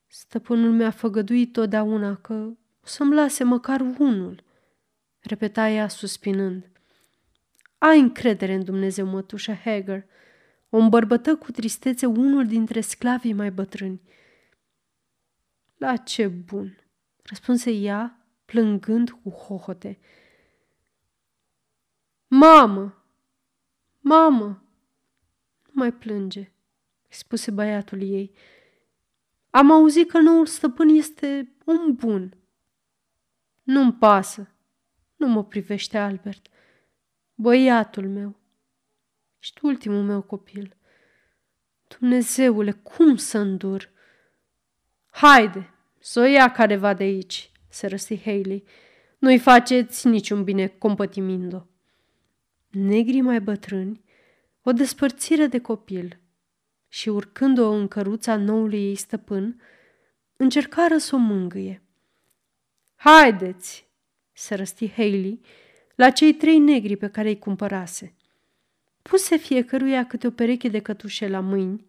Stăpânul 0.07 0.73
mi-a 0.73 0.91
făgăduit 0.91 1.53
totdeauna 1.53 2.17
că 2.17 2.35
o 2.83 2.87
să-mi 2.87 3.15
lase 3.15 3.45
măcar 3.45 3.81
unul, 3.81 4.47
repeta 5.21 5.69
ea 5.69 5.89
suspinând. 5.89 6.71
Ai 7.79 8.01
încredere 8.01 8.55
în 8.55 8.65
Dumnezeu, 8.65 9.07
mătușă 9.07 9.53
Hager. 9.55 10.05
O 10.69 10.77
îmbărbătă 10.77 11.37
cu 11.37 11.51
tristețe 11.51 12.07
unul 12.07 12.47
dintre 12.47 12.81
sclavii 12.81 13.33
mai 13.33 13.51
bătrâni. 13.51 14.01
La 15.77 15.97
ce 15.97 16.27
bun, 16.29 16.79
răspunse 17.23 17.71
ea, 17.71 18.27
plângând 18.45 19.11
cu 19.11 19.31
hohote. 19.31 19.99
Mamă! 22.27 23.05
Mamă! 24.01 24.63
Nu 25.63 25.73
mai 25.73 25.93
plânge, 25.93 26.53
spuse 27.09 27.51
băiatul 27.51 28.03
ei. 28.03 28.33
Am 29.51 29.71
auzit 29.71 30.11
că 30.11 30.19
noul 30.19 30.47
stăpân 30.47 30.89
este 30.89 31.53
un 31.65 31.95
bun. 31.95 32.37
Nu-mi 33.63 33.93
pasă. 33.93 34.53
Nu 35.19 35.27
mă 35.27 35.45
privește 35.45 35.99
Albert. 35.99 36.47
Băiatul 37.35 38.09
meu. 38.09 38.37
Ești 39.39 39.65
ultimul 39.65 40.03
meu 40.03 40.23
copil. 40.23 40.77
Dumnezeule, 41.99 42.73
cum 42.73 43.17
să 43.17 43.39
îndur? 43.39 43.91
Haide, 45.11 45.75
să 45.99 46.21
o 46.21 46.25
ia 46.25 46.51
careva 46.51 46.95
de 46.95 47.03
aici, 47.03 47.51
se 47.69 47.87
răsti 47.87 48.21
Haley. 48.21 48.65
Nu-i 49.19 49.39
faceți 49.39 50.07
niciun 50.07 50.45
bine 50.45 50.67
compătimindo. 50.67 51.69
Negrii 52.69 53.21
mai 53.21 53.41
bătrâni 53.41 54.05
o 54.63 54.73
despărțire 54.73 55.47
de 55.47 55.61
copil 55.61 56.21
și 56.89 57.09
urcând-o 57.09 57.71
în 57.71 57.89
căruța 57.89 58.37
noului 58.37 58.79
ei 58.79 58.95
stăpân, 58.95 59.61
încercară 60.37 60.99
să 60.99 61.15
o 61.15 61.19
mângâie. 61.19 61.83
Haideți, 62.95 63.88
se 64.39 64.55
răsti 64.55 64.91
Haley 64.91 65.41
la 65.95 66.11
cei 66.11 66.35
trei 66.35 66.59
negri 66.59 66.97
pe 66.97 67.09
care 67.09 67.29
îi 67.29 67.39
cumpărase. 67.39 68.15
Puse 69.03 69.37
fiecăruia 69.37 70.07
câte 70.07 70.27
o 70.27 70.31
pereche 70.31 70.69
de 70.69 70.81
cătușe 70.81 71.29
la 71.29 71.41
mâini, 71.41 71.87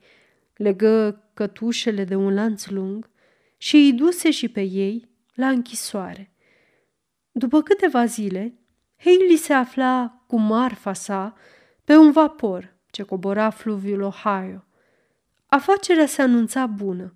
legă 0.55 1.23
cătușele 1.33 2.03
de 2.03 2.15
un 2.15 2.33
lanț 2.33 2.67
lung 2.67 3.09
și 3.57 3.75
îi 3.75 3.93
duse 3.93 4.31
și 4.31 4.49
pe 4.49 4.61
ei 4.61 5.09
la 5.33 5.49
închisoare. 5.49 6.31
După 7.31 7.61
câteva 7.61 8.05
zile, 8.05 8.53
Haley 8.97 9.35
se 9.35 9.53
afla 9.53 10.23
cu 10.27 10.39
marfa 10.39 10.93
sa 10.93 11.35
pe 11.83 11.95
un 11.95 12.11
vapor 12.11 12.75
ce 12.91 13.03
cobora 13.03 13.49
fluviul 13.49 14.01
Ohio. 14.01 14.65
Afacerea 15.45 16.05
se 16.05 16.21
anunța 16.21 16.65
bună. 16.65 17.13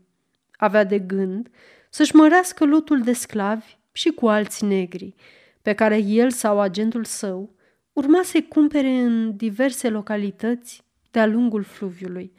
Avea 0.55 0.83
de 0.83 0.99
gând 0.99 1.49
să-și 1.89 2.15
mărească 2.15 2.65
lotul 2.65 3.01
de 3.01 3.13
sclavi 3.13 3.81
și 3.93 4.09
cu 4.09 4.27
alți 4.27 4.65
negri, 4.65 5.15
pe 5.61 5.73
care 5.73 5.97
el 5.97 6.31
sau 6.31 6.59
agentul 6.59 7.03
său 7.03 7.55
urma 7.93 8.21
să-i 8.23 8.47
cumpere 8.47 8.89
în 8.89 9.35
diverse 9.35 9.89
localități 9.89 10.83
de-a 11.11 11.25
lungul 11.25 11.63
fluviului. 11.63 12.31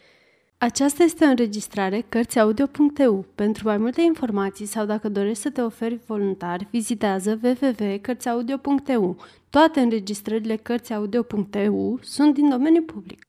Aceasta 0.59 1.03
este 1.03 1.25
o 1.25 1.29
înregistrare 1.29 2.05
Cărțiaudio.eu. 2.09 3.27
Pentru 3.35 3.67
mai 3.67 3.77
multe 3.77 4.01
informații 4.01 4.67
sau 4.67 4.87
dacă 4.87 5.09
dorești 5.09 5.43
să 5.43 5.51
te 5.51 5.61
oferi 5.61 6.01
voluntar, 6.07 6.67
vizitează 6.71 7.41
www.cărțiaudio.eu. 7.43 9.17
Toate 9.51 9.81
înregistrările 9.81 10.57
Cărțiaudio.eu 10.57 11.99
sunt 12.03 12.35
din 12.35 12.49
domeniu 12.49 12.83
public. 12.83 13.27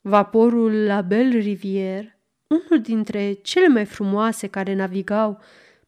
Vaporul 0.00 0.72
la 0.72 1.00
Belle 1.00 1.38
Rivière, 1.38 2.20
unul 2.46 2.82
dintre 2.82 3.32
cele 3.32 3.68
mai 3.68 3.84
frumoase 3.84 4.46
care 4.46 4.74
navigau 4.74 5.40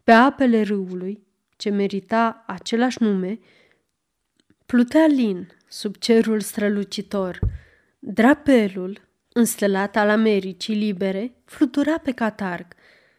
pe 0.05 0.13
apele 0.13 0.63
râului, 0.63 1.26
ce 1.57 1.71
merita 1.71 2.45
același 2.47 3.03
nume, 3.03 3.39
plutea 4.67 5.07
lin 5.07 5.49
sub 5.69 5.97
cerul 5.97 6.41
strălucitor. 6.41 7.39
Drapelul, 7.99 9.01
înstelat 9.33 9.97
al 9.97 10.09
Americii 10.09 10.75
libere, 10.75 11.35
flutura 11.45 11.99
pe 11.99 12.13
catarg. 12.13 12.67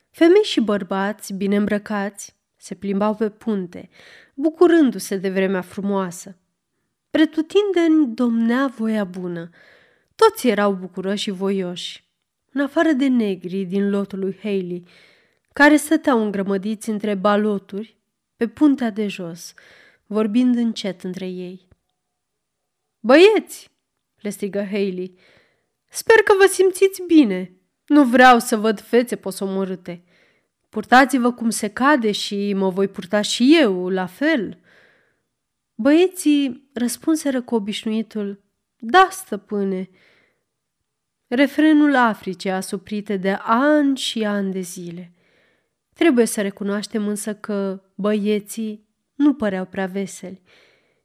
Femei 0.10 0.44
și 0.44 0.62
bărbați, 0.62 1.34
bine 1.34 1.56
îmbrăcați, 1.56 2.36
se 2.56 2.76
plimbau 2.76 3.16
pe 3.16 3.30
punte, 3.30 3.90
bucurându-se 4.34 5.18
de 5.18 5.30
vremea 5.30 5.62
frumoasă. 5.62 6.38
Pretutindeni 7.10 8.08
domnea 8.16 8.74
voia 8.78 9.04
bună. 9.04 9.50
Toți 10.16 10.48
erau 10.48 10.74
bucuroși 10.74 11.24
și 11.24 11.32
voioși, 11.32 12.08
în 12.52 12.62
afară 12.62 12.92
de 12.92 13.08
negrii 13.08 13.66
din 13.66 13.90
lotul 13.90 14.20
lui 14.20 14.38
Haley, 14.42 14.84
care 15.54 15.76
stăteau 15.76 16.24
îngrămădiți 16.24 16.90
între 16.90 17.16
baloturi 17.16 17.97
pe 18.38 18.48
puntea 18.48 18.90
de 18.90 19.08
jos, 19.08 19.54
vorbind 20.06 20.56
încet 20.56 21.04
între 21.04 21.28
ei. 21.28 21.68
Băieți, 23.00 23.70
le 24.16 24.30
strigă 24.30 24.64
Haley, 24.64 25.18
sper 25.90 26.16
că 26.16 26.34
vă 26.40 26.46
simțiți 26.46 27.02
bine. 27.08 27.52
Nu 27.86 28.04
vreau 28.04 28.40
să 28.40 28.56
văd 28.58 28.80
fețe 28.80 29.16
posomorâte. 29.16 30.04
Purtați-vă 30.70 31.32
cum 31.32 31.50
se 31.50 31.68
cade 31.68 32.12
și 32.12 32.54
mă 32.54 32.70
voi 32.70 32.88
purta 32.88 33.22
și 33.22 33.58
eu, 33.62 33.90
la 33.90 34.06
fel. 34.06 34.60
Băieții 35.76 36.70
răspunseră 36.74 37.42
cu 37.42 37.56
obișnuitul, 37.56 38.44
da, 38.78 39.08
stăpâne. 39.12 39.90
Refrenul 41.28 41.96
Africii 41.96 42.52
asuprite 42.52 43.18
de 43.18 43.38
ani 43.42 43.98
și 43.98 44.24
ani 44.24 44.52
de 44.52 44.60
zile. 44.60 45.12
Trebuie 45.98 46.26
să 46.26 46.42
recunoaștem 46.42 47.08
însă 47.08 47.36
că 47.36 47.84
băieții 47.96 48.88
nu 49.16 49.34
păreau 49.34 49.66
prea 49.66 49.86
veseli. 49.86 50.42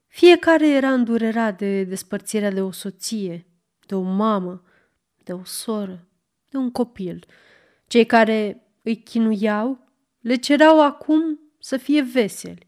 Fiecare 0.06 0.68
era 0.68 0.92
îndurerat 0.92 1.58
de 1.58 1.84
despărțirea 1.84 2.50
de 2.50 2.62
o 2.62 2.70
soție, 2.70 3.46
de 3.86 3.94
o 3.94 4.00
mamă, 4.00 4.62
de 5.24 5.32
o 5.32 5.44
soră, 5.44 6.08
de 6.48 6.56
un 6.56 6.70
copil. 6.70 7.26
Cei 7.86 8.06
care 8.06 8.66
îi 8.82 8.96
chinuiau 8.96 9.88
le 10.20 10.34
cerau 10.34 10.82
acum 10.82 11.40
să 11.58 11.76
fie 11.76 12.02
veseli. 12.02 12.66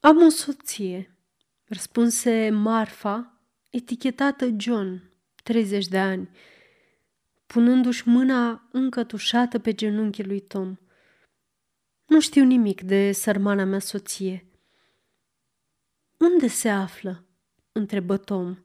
Am 0.00 0.22
o 0.22 0.28
soție, 0.28 1.16
răspunse 1.64 2.50
Marfa, 2.50 3.40
etichetată 3.70 4.48
John, 4.56 5.10
30 5.42 5.86
de 5.86 5.98
ani, 5.98 6.28
punându-și 7.46 8.08
mâna 8.08 8.68
încătușată 8.72 9.58
pe 9.58 9.72
genunchii 9.72 10.24
lui 10.24 10.40
Tom. 10.40 10.76
Nu 12.06 12.20
știu 12.20 12.44
nimic 12.44 12.82
de 12.82 13.12
sărmana 13.12 13.64
mea 13.64 13.78
soție. 13.78 14.46
Unde 16.18 16.46
se 16.46 16.68
află? 16.68 17.24
întrebă 17.72 18.16
Tom. 18.16 18.56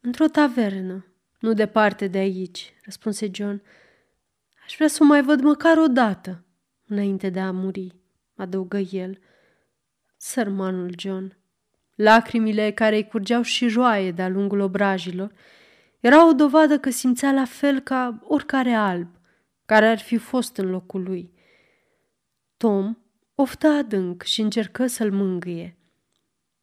Într-o 0.00 0.26
tavernă, 0.26 1.06
nu 1.40 1.52
departe 1.52 2.06
de 2.06 2.18
aici, 2.18 2.74
răspunse 2.84 3.30
John. 3.32 3.62
Aș 4.64 4.74
vrea 4.74 4.88
să 4.88 4.98
o 5.02 5.06
mai 5.06 5.22
văd 5.22 5.40
măcar 5.40 5.76
o 5.76 5.86
dată, 5.86 6.44
înainte 6.86 7.30
de 7.30 7.40
a 7.40 7.50
muri, 7.50 7.96
adăugă 8.34 8.78
el. 8.78 9.18
Sărmanul 10.16 10.92
John. 10.98 11.36
Lacrimile 11.94 12.70
care 12.70 12.96
îi 12.96 13.06
curgeau 13.06 13.42
și 13.42 13.68
joaie 13.68 14.12
de-a 14.12 14.28
lungul 14.28 14.60
obrajilor 14.60 15.32
era 16.00 16.28
o 16.28 16.32
dovadă 16.32 16.78
că 16.78 16.90
simțea 16.90 17.32
la 17.32 17.44
fel 17.44 17.80
ca 17.80 18.20
oricare 18.22 18.72
alb 18.72 19.08
care 19.64 19.86
ar 19.88 19.98
fi 19.98 20.16
fost 20.16 20.56
în 20.56 20.70
locul 20.70 21.02
lui. 21.02 21.32
Tom 22.56 22.96
oftă 23.34 23.66
adânc 23.66 24.22
și 24.22 24.40
încercă 24.40 24.86
să-l 24.86 25.12
mângâie. 25.12 25.76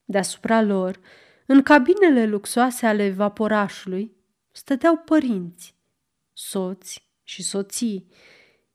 Deasupra 0.06 0.62
lor, 0.62 1.00
în 1.46 1.62
cabinele 1.62 2.26
luxoase 2.26 2.86
ale 2.86 3.10
vaporașului, 3.10 4.16
stăteau 4.52 4.98
părinți, 4.98 5.76
soți 6.34 7.10
și 7.24 7.44
soții, 7.44 8.08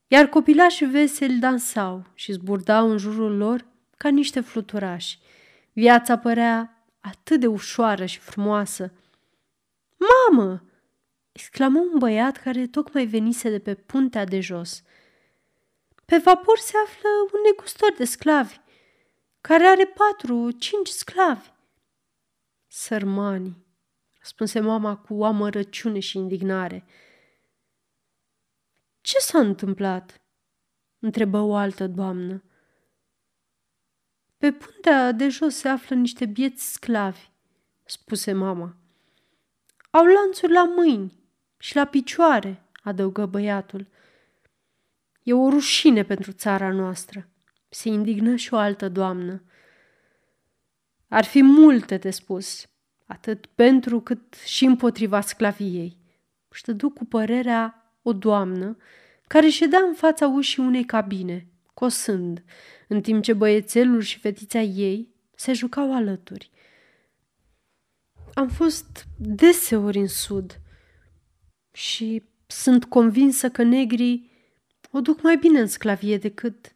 iar 0.07 0.27
copilașii 0.27 0.87
veseli 0.87 1.38
dansau 1.38 2.07
și 2.14 2.33
zburdau 2.33 2.90
în 2.90 2.98
jurul 2.98 3.37
lor 3.37 3.66
ca 3.96 4.09
niște 4.09 4.40
fluturași. 4.40 5.18
Viața 5.72 6.18
părea 6.18 6.87
atât 7.01 7.40
de 7.40 7.46
ușoară 7.46 8.05
și 8.05 8.18
frumoasă. 8.18 8.92
Mamă! 10.10 10.62
exclamă 11.32 11.78
un 11.78 11.98
băiat 11.98 12.36
care 12.36 12.66
tocmai 12.66 13.06
venise 13.06 13.50
de 13.50 13.58
pe 13.58 13.74
puntea 13.74 14.24
de 14.24 14.40
jos. 14.40 14.82
Pe 16.04 16.16
vapor 16.16 16.58
se 16.58 16.72
află 16.84 17.08
un 17.32 17.40
negustor 17.50 17.92
de 17.96 18.04
sclavi. 18.04 18.60
care 19.40 19.64
are 19.64 19.86
patru, 19.86 20.50
cinci 20.50 20.88
sclavi. 20.88 21.50
Sărmanii, 22.66 23.66
răspunse 24.18 24.60
mama 24.60 24.96
cu 24.96 25.24
amărăciune 25.24 25.98
și 25.98 26.16
indignare. 26.16 26.84
Ce 29.00 29.18
s-a 29.18 29.38
întâmplat? 29.38 30.20
întrebă 30.98 31.38
o 31.38 31.54
altă 31.54 31.86
doamnă. 31.86 32.44
Pe 34.38 34.52
puntea 34.52 35.12
de 35.12 35.28
jos 35.28 35.54
se 35.54 35.68
află 35.68 35.96
niște 35.96 36.26
bieți 36.26 36.72
sclavi, 36.72 37.30
spuse 37.84 38.32
mama. 38.32 38.81
Au 39.94 40.05
lanțuri 40.05 40.52
la 40.52 40.64
mâini 40.64 41.12
și 41.59 41.76
la 41.76 41.85
picioare, 41.85 42.62
adăugă 42.83 43.26
băiatul. 43.26 43.87
E 45.22 45.33
o 45.33 45.48
rușine 45.48 46.02
pentru 46.02 46.33
țara 46.33 46.72
noastră, 46.72 47.28
se 47.68 47.88
indignă 47.88 48.37
și 48.37 48.55
o 48.55 48.57
altă 48.57 48.88
doamnă. 48.88 49.42
Ar 51.09 51.24
fi 51.24 51.42
multe 51.42 51.96
de 51.96 52.11
spus, 52.11 52.66
atât 53.07 53.46
pentru 53.46 54.00
cât 54.00 54.35
și 54.35 54.64
împotriva 54.64 55.20
sclaviei. 55.20 55.96
Și 56.52 56.62
dădu 56.62 56.90
cu 56.90 57.05
părerea 57.05 57.92
o 58.02 58.12
doamnă 58.12 58.76
care 59.26 59.48
ședea 59.48 59.81
în 59.81 59.94
fața 59.94 60.26
ușii 60.26 60.62
unei 60.62 60.85
cabine, 60.85 61.46
cosând, 61.74 62.44
în 62.88 63.00
timp 63.00 63.22
ce 63.22 63.33
băiețelul 63.33 64.00
și 64.00 64.18
fetița 64.18 64.61
ei 64.61 65.09
se 65.35 65.52
jucau 65.52 65.94
alături. 65.94 66.50
Am 68.34 68.48
fost 68.48 69.06
deseori 69.16 69.98
în 69.98 70.08
sud 70.08 70.60
și 71.72 72.22
sunt 72.46 72.84
convinsă 72.84 73.50
că 73.50 73.62
negrii 73.62 74.30
o 74.90 75.00
duc 75.00 75.22
mai 75.22 75.36
bine 75.36 75.60
în 75.60 75.66
sclavie 75.66 76.18
decât 76.18 76.74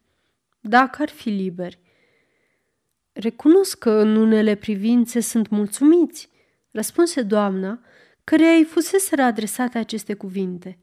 dacă 0.60 1.02
ar 1.02 1.08
fi 1.08 1.28
liberi. 1.28 1.78
Recunosc 3.12 3.78
că 3.78 3.90
în 3.90 4.16
unele 4.16 4.54
privințe 4.54 5.20
sunt 5.20 5.48
mulțumiți, 5.48 6.30
răspunse 6.70 7.22
doamna, 7.22 7.80
căreia 8.24 8.56
îi 8.56 8.64
fusese 8.64 9.20
adresate 9.20 9.78
aceste 9.78 10.14
cuvinte. 10.14 10.78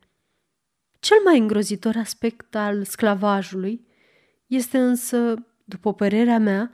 Cel 0.99 1.17
mai 1.23 1.37
îngrozitor 1.37 1.95
aspect 1.95 2.55
al 2.55 2.83
sclavajului 2.83 3.87
este 4.47 4.77
însă, 4.77 5.47
după 5.63 5.93
părerea 5.93 6.39
mea, 6.39 6.71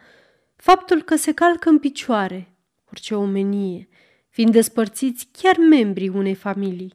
faptul 0.56 1.02
că 1.02 1.16
se 1.16 1.34
calcă 1.34 1.70
în 1.70 1.80
picioare 1.80 2.59
orice 2.92 3.16
omenie, 3.16 3.88
fiind 4.30 4.52
despărțiți 4.52 5.30
chiar 5.32 5.58
membrii 5.58 6.10
unei 6.10 6.36
familii. 6.36 6.94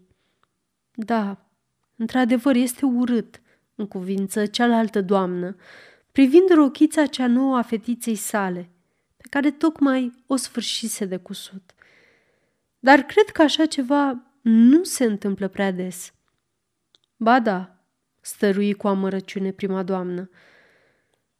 Da, 0.94 1.48
într-adevăr 1.96 2.54
este 2.54 2.84
urât, 2.84 3.40
în 3.74 3.86
cuvință 3.86 4.46
cealaltă 4.46 5.00
doamnă, 5.00 5.56
privind 6.12 6.48
rochița 6.54 7.06
cea 7.06 7.26
nouă 7.26 7.56
a 7.56 7.62
fetiței 7.62 8.14
sale, 8.14 8.70
pe 9.16 9.24
care 9.30 9.50
tocmai 9.50 10.24
o 10.26 10.36
sfârșise 10.36 11.04
de 11.04 11.16
cusut. 11.16 11.74
Dar 12.78 13.00
cred 13.00 13.24
că 13.24 13.42
așa 13.42 13.66
ceva 13.66 14.22
nu 14.40 14.82
se 14.82 15.04
întâmplă 15.04 15.48
prea 15.48 15.70
des. 15.70 16.12
Ba 17.16 17.40
da, 17.40 17.84
stărui 18.20 18.72
cu 18.72 18.88
amărăciune 18.88 19.50
prima 19.50 19.82
doamnă. 19.82 20.30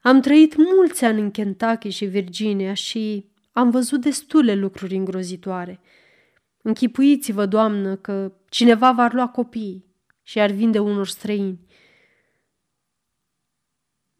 Am 0.00 0.20
trăit 0.20 0.56
mulți 0.56 1.04
ani 1.04 1.20
în 1.20 1.30
Kentucky 1.30 1.88
și 1.88 2.04
Virginia 2.04 2.74
și 2.74 3.32
am 3.54 3.70
văzut 3.70 4.00
destule 4.00 4.54
lucruri 4.54 4.94
îngrozitoare. 4.96 5.80
Închipuiți-vă, 6.62 7.46
doamnă, 7.46 7.96
că 7.96 8.32
cineva 8.48 8.92
va 8.92 9.08
lua 9.12 9.28
copiii 9.28 9.84
și 10.22 10.40
ar 10.40 10.50
vinde 10.50 10.78
unor 10.78 11.06
străini. 11.06 11.66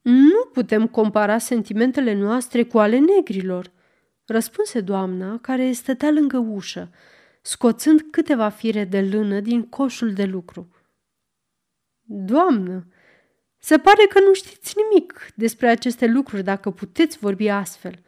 Nu 0.03 0.44
putem 0.53 0.87
compara 0.87 1.38
sentimentele 1.38 2.14
noastre 2.14 2.64
cu 2.64 2.79
ale 2.79 2.99
negrilor, 2.99 3.73
răspunse 4.25 4.81
doamna, 4.81 5.38
care 5.38 5.73
stătea 5.73 6.11
lângă 6.11 6.38
ușă, 6.38 6.90
scoțând 7.42 8.01
câteva 8.11 8.49
fire 8.49 8.85
de 8.85 9.01
lână 9.01 9.40
din 9.40 9.68
coșul 9.68 10.12
de 10.12 10.25
lucru. 10.25 10.68
Doamnă, 12.03 12.87
se 13.59 13.79
pare 13.79 14.07
că 14.09 14.20
nu 14.20 14.35
știți 14.35 14.75
nimic 14.77 15.33
despre 15.35 15.68
aceste 15.68 16.07
lucruri 16.07 16.42
dacă 16.42 16.70
puteți 16.70 17.18
vorbi 17.18 17.49
astfel. 17.49 18.03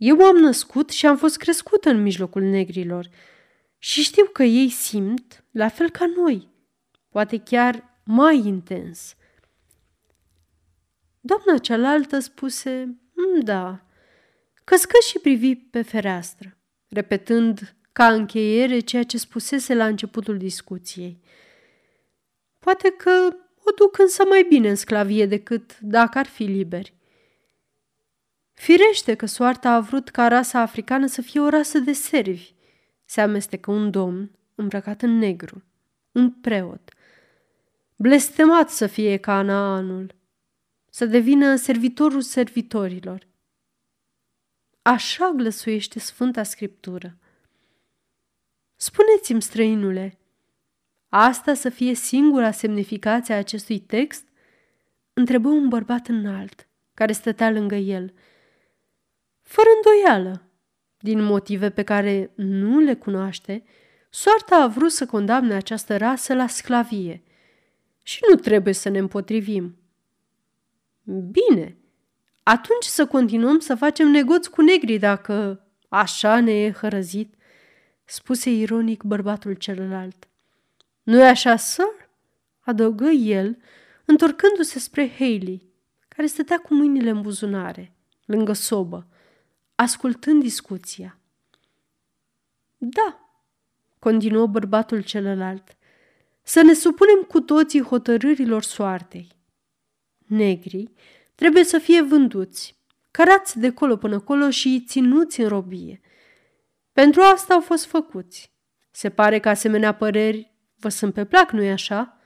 Eu 0.00 0.24
am 0.24 0.36
născut 0.36 0.90
și 0.90 1.06
am 1.06 1.16
fost 1.16 1.36
crescută 1.36 1.88
în 1.88 2.02
mijlocul 2.02 2.42
negrilor 2.42 3.08
și 3.78 4.02
știu 4.02 4.24
că 4.24 4.42
ei 4.42 4.68
simt 4.68 5.44
la 5.50 5.68
fel 5.68 5.90
ca 5.90 6.06
noi, 6.16 6.48
poate 7.08 7.38
chiar 7.38 8.00
mai 8.04 8.46
intens. 8.46 9.14
Doamna 11.20 11.58
cealaltă 11.58 12.18
spuse, 12.18 12.98
mm, 13.14 13.40
da, 13.40 13.86
căscă 14.64 14.96
și 15.08 15.18
privi 15.18 15.54
pe 15.54 15.82
fereastră, 15.82 16.58
repetând 16.88 17.76
ca 17.92 18.12
încheiere 18.12 18.78
ceea 18.78 19.02
ce 19.02 19.18
spusese 19.18 19.74
la 19.74 19.86
începutul 19.86 20.36
discuției. 20.36 21.20
Poate 22.58 22.90
că 22.90 23.36
o 23.56 23.70
duc 23.76 23.98
însă 23.98 24.24
mai 24.28 24.46
bine 24.48 24.68
în 24.68 24.76
sclavie 24.76 25.26
decât 25.26 25.78
dacă 25.80 26.18
ar 26.18 26.26
fi 26.26 26.42
liberi. 26.42 26.98
Firește 28.60 29.14
că 29.14 29.26
soarta 29.26 29.70
a 29.70 29.80
vrut 29.80 30.08
ca 30.08 30.28
rasa 30.28 30.60
africană 30.60 31.06
să 31.06 31.22
fie 31.22 31.40
o 31.40 31.48
rasă 31.48 31.78
de 31.78 31.92
servi, 31.92 32.54
se 33.04 33.20
amestecă 33.20 33.70
un 33.70 33.90
domn 33.90 34.30
îmbrăcat 34.54 35.02
în 35.02 35.18
negru, 35.18 35.62
un 36.12 36.30
preot. 36.30 36.92
Blestemat 37.96 38.70
să 38.70 38.86
fie 38.86 39.16
ca 39.16 39.36
anul, 39.36 40.14
să 40.90 41.06
devină 41.06 41.56
servitorul 41.56 42.20
servitorilor. 42.20 43.26
Așa 44.82 45.32
glăsuiește 45.36 45.98
Sfânta 45.98 46.42
Scriptură. 46.42 47.16
Spuneți-mi, 48.76 49.42
străinule, 49.42 50.18
asta 51.08 51.54
să 51.54 51.68
fie 51.68 51.94
singura 51.94 52.50
semnificație 52.50 53.34
a 53.34 53.38
acestui 53.38 53.78
text? 53.78 54.28
Întrebă 55.12 55.48
un 55.48 55.68
bărbat 55.68 56.06
înalt, 56.06 56.68
care 56.94 57.12
stătea 57.12 57.50
lângă 57.50 57.74
el. 57.74 58.12
Fără 59.50 59.68
îndoială, 59.76 60.42
din 60.98 61.22
motive 61.22 61.70
pe 61.70 61.82
care 61.82 62.30
nu 62.34 62.78
le 62.78 62.94
cunoaște, 62.94 63.64
soarta 64.10 64.56
a 64.56 64.66
vrut 64.66 64.90
să 64.92 65.06
condamne 65.06 65.54
această 65.54 65.96
rasă 65.96 66.34
la 66.34 66.46
sclavie 66.46 67.22
și 68.02 68.20
nu 68.28 68.34
trebuie 68.34 68.74
să 68.74 68.88
ne 68.88 68.98
împotrivim. 68.98 69.76
Bine, 71.02 71.76
atunci 72.42 72.84
să 72.84 73.06
continuăm 73.06 73.58
să 73.58 73.74
facem 73.74 74.08
negoți 74.08 74.50
cu 74.50 74.62
negri 74.62 74.98
dacă 74.98 75.66
așa 75.88 76.40
ne 76.40 76.52
e 76.52 76.72
hărăzit, 76.72 77.34
spuse 78.04 78.50
ironic 78.50 79.02
bărbatul 79.02 79.52
celălalt. 79.52 80.28
Nu-i 81.02 81.26
așa, 81.26 81.56
sir? 81.56 82.10
adăugă 82.60 83.08
el, 83.08 83.58
întorcându-se 84.04 84.78
spre 84.78 85.10
Haley, 85.18 85.72
care 86.08 86.26
stătea 86.26 86.58
cu 86.58 86.74
mâinile 86.74 87.10
în 87.10 87.20
buzunare, 87.20 87.94
lângă 88.24 88.52
sobă, 88.52 89.09
ascultând 89.80 90.42
discuția. 90.42 91.18
Da, 92.76 93.40
continuă 93.98 94.46
bărbatul 94.46 95.02
celălalt, 95.02 95.76
să 96.42 96.62
ne 96.62 96.72
supunem 96.72 97.22
cu 97.28 97.40
toții 97.40 97.82
hotărârilor 97.82 98.62
soartei. 98.62 99.28
Negrii 100.18 100.92
trebuie 101.34 101.64
să 101.64 101.78
fie 101.78 102.02
vânduți, 102.02 102.78
cărați 103.10 103.58
de 103.58 103.72
colo 103.72 103.96
până 103.96 104.20
colo 104.20 104.50
și 104.50 104.84
ținuți 104.86 105.40
în 105.40 105.48
robie. 105.48 106.00
Pentru 106.92 107.20
asta 107.20 107.54
au 107.54 107.60
fost 107.60 107.86
făcuți. 107.86 108.52
Se 108.90 109.10
pare 109.10 109.38
că 109.38 109.48
asemenea 109.48 109.94
păreri 109.94 110.52
vă 110.76 110.88
sunt 110.88 111.14
pe 111.14 111.24
plac, 111.24 111.50
nu-i 111.50 111.70
așa? 111.70 112.20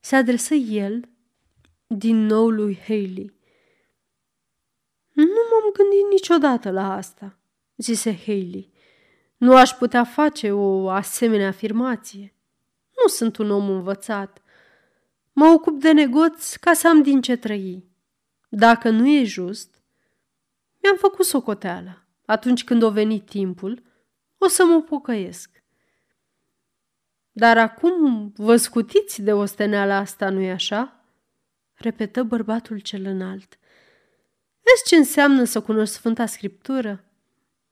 Se 0.00 0.16
adresă 0.16 0.54
el 0.54 1.08
din 1.86 2.16
nou 2.16 2.48
lui 2.48 2.78
Haley. 2.86 3.37
Nu 5.18 5.40
m-am 5.50 5.72
gândit 5.72 6.10
niciodată 6.10 6.70
la 6.70 6.92
asta, 6.92 7.36
zise 7.76 8.16
Haley. 8.16 8.72
Nu 9.36 9.56
aș 9.56 9.70
putea 9.70 10.04
face 10.04 10.52
o 10.52 10.88
asemenea 10.88 11.48
afirmație. 11.48 12.34
Nu 13.02 13.08
sunt 13.08 13.36
un 13.36 13.50
om 13.50 13.68
învățat. 13.68 14.42
Mă 15.32 15.46
ocup 15.46 15.80
de 15.80 15.92
negoți 15.92 16.60
ca 16.60 16.72
să 16.72 16.88
am 16.88 17.02
din 17.02 17.20
ce 17.20 17.36
trăi. 17.36 17.84
Dacă 18.48 18.90
nu 18.90 19.08
e 19.08 19.24
just, 19.24 19.82
mi-am 20.82 20.96
făcut 20.96 21.24
socoteala. 21.24 22.04
Atunci 22.24 22.64
când 22.64 22.82
o 22.82 22.90
venit 22.90 23.26
timpul, 23.26 23.82
o 24.38 24.48
să 24.48 24.64
mă 24.64 24.82
pocăiesc. 24.82 25.62
Dar 27.32 27.58
acum 27.58 28.32
vă 28.36 28.56
scutiți 28.56 29.22
de 29.22 29.32
osteneala 29.32 29.96
asta, 29.96 30.28
nu-i 30.30 30.50
așa? 30.50 31.04
Repetă 31.74 32.22
bărbatul 32.22 32.78
cel 32.78 33.04
înalt. 33.04 33.58
Vezi 34.68 34.84
ce 34.86 34.96
înseamnă 34.96 35.44
să 35.44 35.60
cunoști 35.60 35.94
Sfânta 35.94 36.26
Scriptură? 36.26 37.04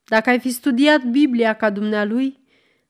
Dacă 0.03 0.29
ai 0.29 0.39
fi 0.39 0.51
studiat 0.51 1.03
Biblia 1.03 1.53
ca 1.53 1.69
dumnealui, 1.69 2.39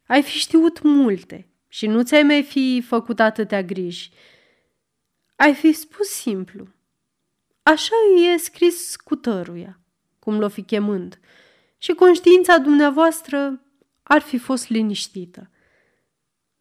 ai 0.08 0.24
fi 0.24 0.38
știut 0.38 0.82
multe 0.82 1.48
și 1.67 1.88
nu 1.88 2.04
ți-ai 2.04 2.24
mai 2.24 2.43
fi 2.43 2.84
făcut 2.88 3.20
atâtea 3.20 3.63
griji. 3.63 4.12
Ai 5.36 5.54
fi 5.54 5.72
spus 5.72 6.08
simplu. 6.08 6.67
așa 7.63 7.96
îi 8.15 8.34
e 8.34 8.38
scris 8.38 8.96
cu 8.96 9.15
tăruia, 9.15 9.80
cum 10.20 10.39
l-o 10.39 10.50
fi 10.50 10.63
chemând, 10.63 11.20
și 11.78 11.93
conștiința 11.93 12.58
dumneavoastră 12.58 13.62
ar 14.04 14.22
fi 14.22 14.38
fost 14.38 14.70
liniștită. 14.70 15.50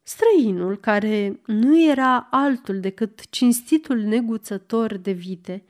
Străinul, 0.03 0.77
care 0.77 1.41
nu 1.47 1.81
era 1.83 2.29
altul 2.31 2.81
decât 2.81 3.31
cinstitul 3.31 3.99
neguțător 3.99 4.97
de 4.97 5.13
vite, 5.13 5.65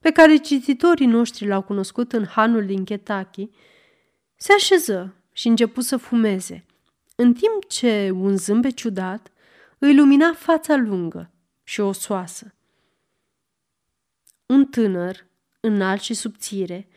pe 0.00 0.10
care 0.10 0.36
cititorii 0.36 1.06
noștri 1.06 1.46
l-au 1.46 1.62
cunoscut 1.62 2.12
în 2.12 2.24
hanul 2.24 2.66
din 2.66 2.84
Kentucky, 2.84 3.50
se 4.36 4.52
așeză 4.52 5.14
și 5.32 5.48
începu 5.48 5.80
să 5.80 5.96
fumeze, 5.96 6.64
în 7.16 7.32
timp 7.32 7.68
ce 7.68 8.10
un 8.14 8.36
zâmbet 8.36 8.74
ciudat 8.74 9.32
îi 9.78 9.96
lumina 9.96 10.32
fața 10.32 10.76
lungă 10.76 11.30
și 11.62 11.80
osoasă. 11.80 12.54
Un 14.46 14.66
tânăr, 14.66 15.26
înalt 15.60 16.00
și 16.00 16.14
subțire, 16.14 16.88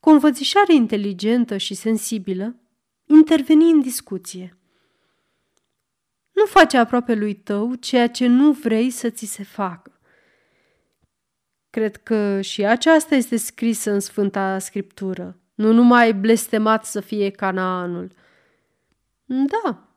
cu 0.00 0.08
o 0.08 0.12
învățișare 0.12 0.74
inteligentă 0.74 1.56
și 1.56 1.74
sensibilă, 1.74 2.56
interveni 3.06 3.70
în 3.70 3.80
discuție. 3.80 4.58
Nu 6.32 6.44
face 6.44 6.76
aproape 6.76 7.14
lui 7.14 7.34
tău 7.34 7.74
ceea 7.74 8.08
ce 8.08 8.26
nu 8.26 8.52
vrei 8.52 8.90
să 8.90 9.10
ți 9.10 9.26
se 9.26 9.42
facă. 9.42 9.91
Cred 11.72 11.96
că 11.96 12.40
și 12.40 12.64
aceasta 12.64 13.14
este 13.14 13.36
scrisă 13.36 13.90
în 13.90 14.00
Sfânta 14.00 14.58
Scriptură, 14.58 15.36
nu 15.54 15.72
numai 15.72 16.14
blestemat 16.14 16.84
să 16.84 17.00
fie 17.00 17.30
Canaanul. 17.30 18.12
Da, 19.24 19.88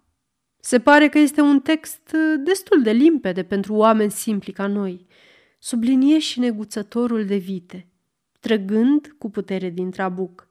se 0.59 0.79
pare 0.79 1.09
că 1.09 1.17
este 1.17 1.41
un 1.41 1.59
text 1.59 2.15
destul 2.37 2.81
de 2.81 2.91
limpede 2.91 3.43
pentru 3.43 3.73
oameni 3.73 4.11
simpli 4.11 4.51
ca 4.51 4.67
noi. 4.67 5.05
Sublinie 5.59 6.19
și 6.19 6.39
neguțătorul 6.39 7.25
de 7.25 7.35
vite, 7.35 7.87
trăgând 8.39 9.15
cu 9.17 9.29
putere 9.29 9.69
din 9.69 9.91
trabuc. 9.91 10.47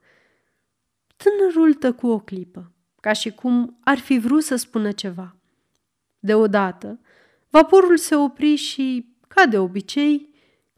Tânărul 1.15 1.73
tăcu 1.73 2.07
o 2.07 2.19
clipă, 2.19 2.71
ca 3.01 3.13
și 3.13 3.31
cum 3.31 3.77
ar 3.83 3.97
fi 3.97 4.17
vrut 4.17 4.43
să 4.43 4.55
spună 4.55 4.91
ceva. 4.91 5.35
Deodată, 6.19 6.99
vaporul 7.49 7.97
se 7.97 8.15
opri 8.15 8.55
și, 8.55 9.15
ca 9.27 9.45
de 9.45 9.57
obicei, 9.57 10.33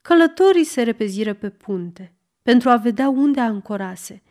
călătorii 0.07 0.63
se 0.63 0.81
repeziră 0.81 1.33
pe 1.33 1.49
punte 1.49 2.13
pentru 2.41 2.69
a 2.69 2.75
vedea 2.75 3.09
unde 3.09 3.39
ancorase. 3.39 4.23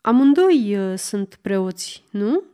Amândoi 0.00 0.76
uh, 0.78 0.98
sunt 0.98 1.34
preoți, 1.34 2.04
nu? 2.10 2.44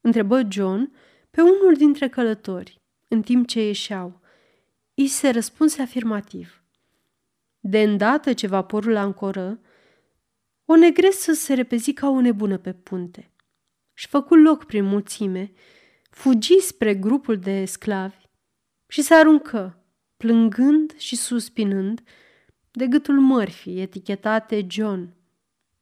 întrebă 0.00 0.42
John 0.48 0.92
pe 1.30 1.40
unul 1.40 1.74
dintre 1.76 2.08
călători, 2.08 2.80
în 3.08 3.22
timp 3.22 3.46
ce 3.46 3.60
ieșeau. 3.66 4.20
I 4.94 5.06
se 5.06 5.30
răspunse 5.30 5.82
afirmativ. 5.82 6.62
De 7.60 7.82
îndată 7.82 8.32
ce 8.32 8.46
vaporul 8.46 8.96
ancoră, 8.96 9.60
o 10.64 10.76
negresă 10.76 11.32
se 11.32 11.54
repezi 11.54 11.92
ca 11.92 12.08
o 12.08 12.20
nebună 12.20 12.58
pe 12.58 12.72
punte. 12.72 13.30
Și 13.92 14.08
făcu 14.08 14.34
loc 14.34 14.64
prin 14.64 14.84
mulțime, 14.84 15.52
fugi 16.10 16.60
spre 16.60 16.94
grupul 16.94 17.38
de 17.38 17.64
sclavi 17.64 18.26
și 18.86 19.02
se 19.02 19.14
aruncă, 19.14 19.75
plângând 20.16 20.94
și 20.96 21.16
suspinând, 21.16 22.02
de 22.70 22.86
gâtul 22.86 23.20
mărfii 23.20 23.80
etichetate 23.80 24.66
John, 24.68 25.14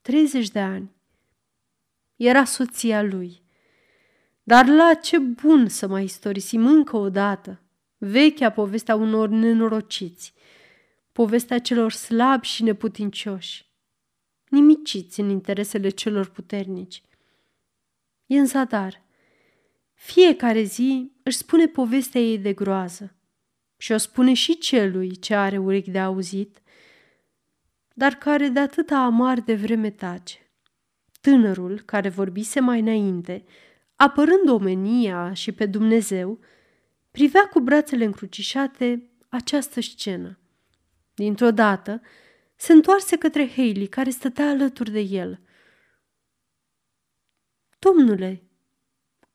30 0.02 0.48
de 0.50 0.60
ani. 0.60 0.90
Era 2.16 2.44
soția 2.44 3.02
lui. 3.02 3.42
Dar 4.42 4.66
la 4.66 4.94
ce 4.94 5.18
bun 5.18 5.68
să 5.68 5.86
mai 5.86 6.04
istorisim 6.04 6.66
încă 6.66 6.96
o 6.96 7.10
dată 7.10 7.60
vechea 7.98 8.50
povestea 8.50 8.94
unor 8.94 9.28
nenorociți, 9.28 10.34
povestea 11.12 11.58
celor 11.58 11.92
slabi 11.92 12.46
și 12.46 12.62
neputincioși, 12.62 13.72
nimiciți 14.48 15.20
în 15.20 15.28
interesele 15.28 15.88
celor 15.88 16.30
puternici. 16.30 17.02
E 18.26 18.38
în 18.38 18.46
zadar. 18.46 19.02
Fiecare 19.94 20.62
zi 20.62 21.12
își 21.22 21.36
spune 21.36 21.66
povestea 21.66 22.20
ei 22.20 22.38
de 22.38 22.52
groază 22.52 23.14
și 23.76 23.92
o 23.92 23.96
spune 23.96 24.34
și 24.34 24.58
celui 24.58 25.16
ce 25.16 25.34
are 25.34 25.58
urechi 25.58 25.90
de 25.90 25.98
auzit, 25.98 26.62
dar 27.94 28.14
care 28.14 28.48
de 28.48 28.60
atâta 28.60 28.96
amar 28.96 29.40
de 29.40 29.54
vreme 29.54 29.90
tace. 29.90 30.38
Tânărul, 31.20 31.80
care 31.80 32.08
vorbise 32.08 32.60
mai 32.60 32.80
înainte, 32.80 33.44
apărând 33.96 34.48
omenia 34.48 35.32
și 35.32 35.52
pe 35.52 35.66
Dumnezeu, 35.66 36.38
privea 37.10 37.48
cu 37.48 37.60
brațele 37.60 38.04
încrucișate 38.04 39.10
această 39.28 39.80
scenă. 39.80 40.38
Dintr-o 41.14 41.50
dată, 41.50 42.00
se 42.56 42.72
întoarse 42.72 43.16
către 43.16 43.48
Haley, 43.48 43.86
care 43.86 44.10
stătea 44.10 44.48
alături 44.48 44.90
de 44.90 45.00
el. 45.00 45.40
Domnule, 47.78 48.42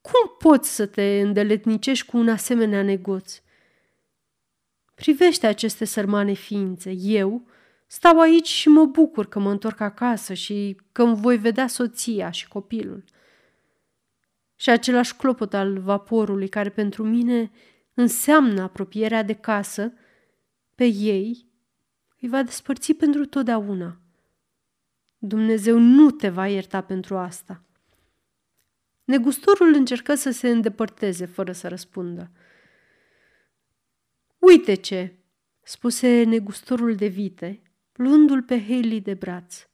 cum 0.02 0.36
poți 0.38 0.75
să 0.75 0.86
te 0.86 1.21
îndeletnicești 1.21 2.06
cu 2.06 2.17
un 2.17 2.30
asemenea 2.30 2.84
negoț? 2.84 3.41
Privește 5.00 5.48
aceste 5.48 5.86
sărmane 5.86 6.34
ființe. 6.34 6.92
Eu 6.92 7.48
stau 7.88 8.20
aici 8.20 8.48
și 8.48 8.68
mă 8.68 8.86
bucur 8.86 9.28
că 9.28 9.40
mă 9.40 9.52
întorc 9.52 9.80
acasă 9.80 10.34
și 10.34 10.78
că 10.92 11.02
îmi 11.02 11.16
voi 11.16 11.38
vedea 11.38 11.68
soția 11.68 12.32
și 12.32 12.48
copilul. 12.48 13.04
Și 14.56 14.70
același 14.70 15.16
clopot 15.16 15.54
al 15.54 15.80
vaporului 15.80 16.48
care 16.48 16.70
pentru 16.70 17.04
mine 17.04 17.52
înseamnă 17.94 18.62
apropierea 18.62 19.24
de 19.24 19.34
casă, 19.34 19.94
pe 20.76 20.86
ei 20.86 21.48
îi 22.22 22.30
va 22.30 22.44
despărți 22.44 22.94
pentru 22.94 23.26
totdeauna. 23.26 23.98
Dumnezeu 25.18 25.78
nu 25.78 26.12
te 26.12 26.30
va 26.30 26.48
ierta 26.48 26.82
pentru 26.82 27.18
asta. 27.18 27.64
Negustorul 29.04 29.74
încercă 29.74 30.16
să 30.16 30.32
se 30.32 30.50
îndepărteze 30.50 31.26
fără 31.26 31.52
să 31.52 31.68
răspundă. 31.68 32.32
Uite 34.39 34.73
ce, 34.73 35.15
spuse 35.63 36.23
negustorul 36.23 36.95
de 36.95 37.08
vite, 37.08 37.62
luându-l 37.93 38.43
pe 38.43 38.62
Haley 38.62 39.02
de 39.02 39.13
braț. 39.13 39.67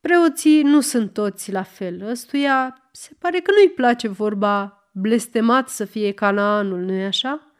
Preoții 0.00 0.62
nu 0.62 0.80
sunt 0.80 1.12
toți 1.12 1.52
la 1.52 1.62
fel. 1.62 2.02
Ăstuia 2.02 2.88
se 2.92 3.14
pare 3.18 3.40
că 3.40 3.50
nu-i 3.50 3.70
place 3.70 4.08
vorba 4.08 4.84
blestemat 4.92 5.68
să 5.68 5.84
fie 5.84 6.12
Canaanul, 6.12 6.80
nu-i 6.80 7.04
așa? 7.04 7.52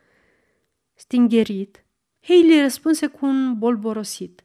Stingherit, 0.94 1.84
Haley 2.20 2.60
răspunse 2.60 3.06
cu 3.06 3.26
un 3.26 3.58
bolborosit. 3.58 4.44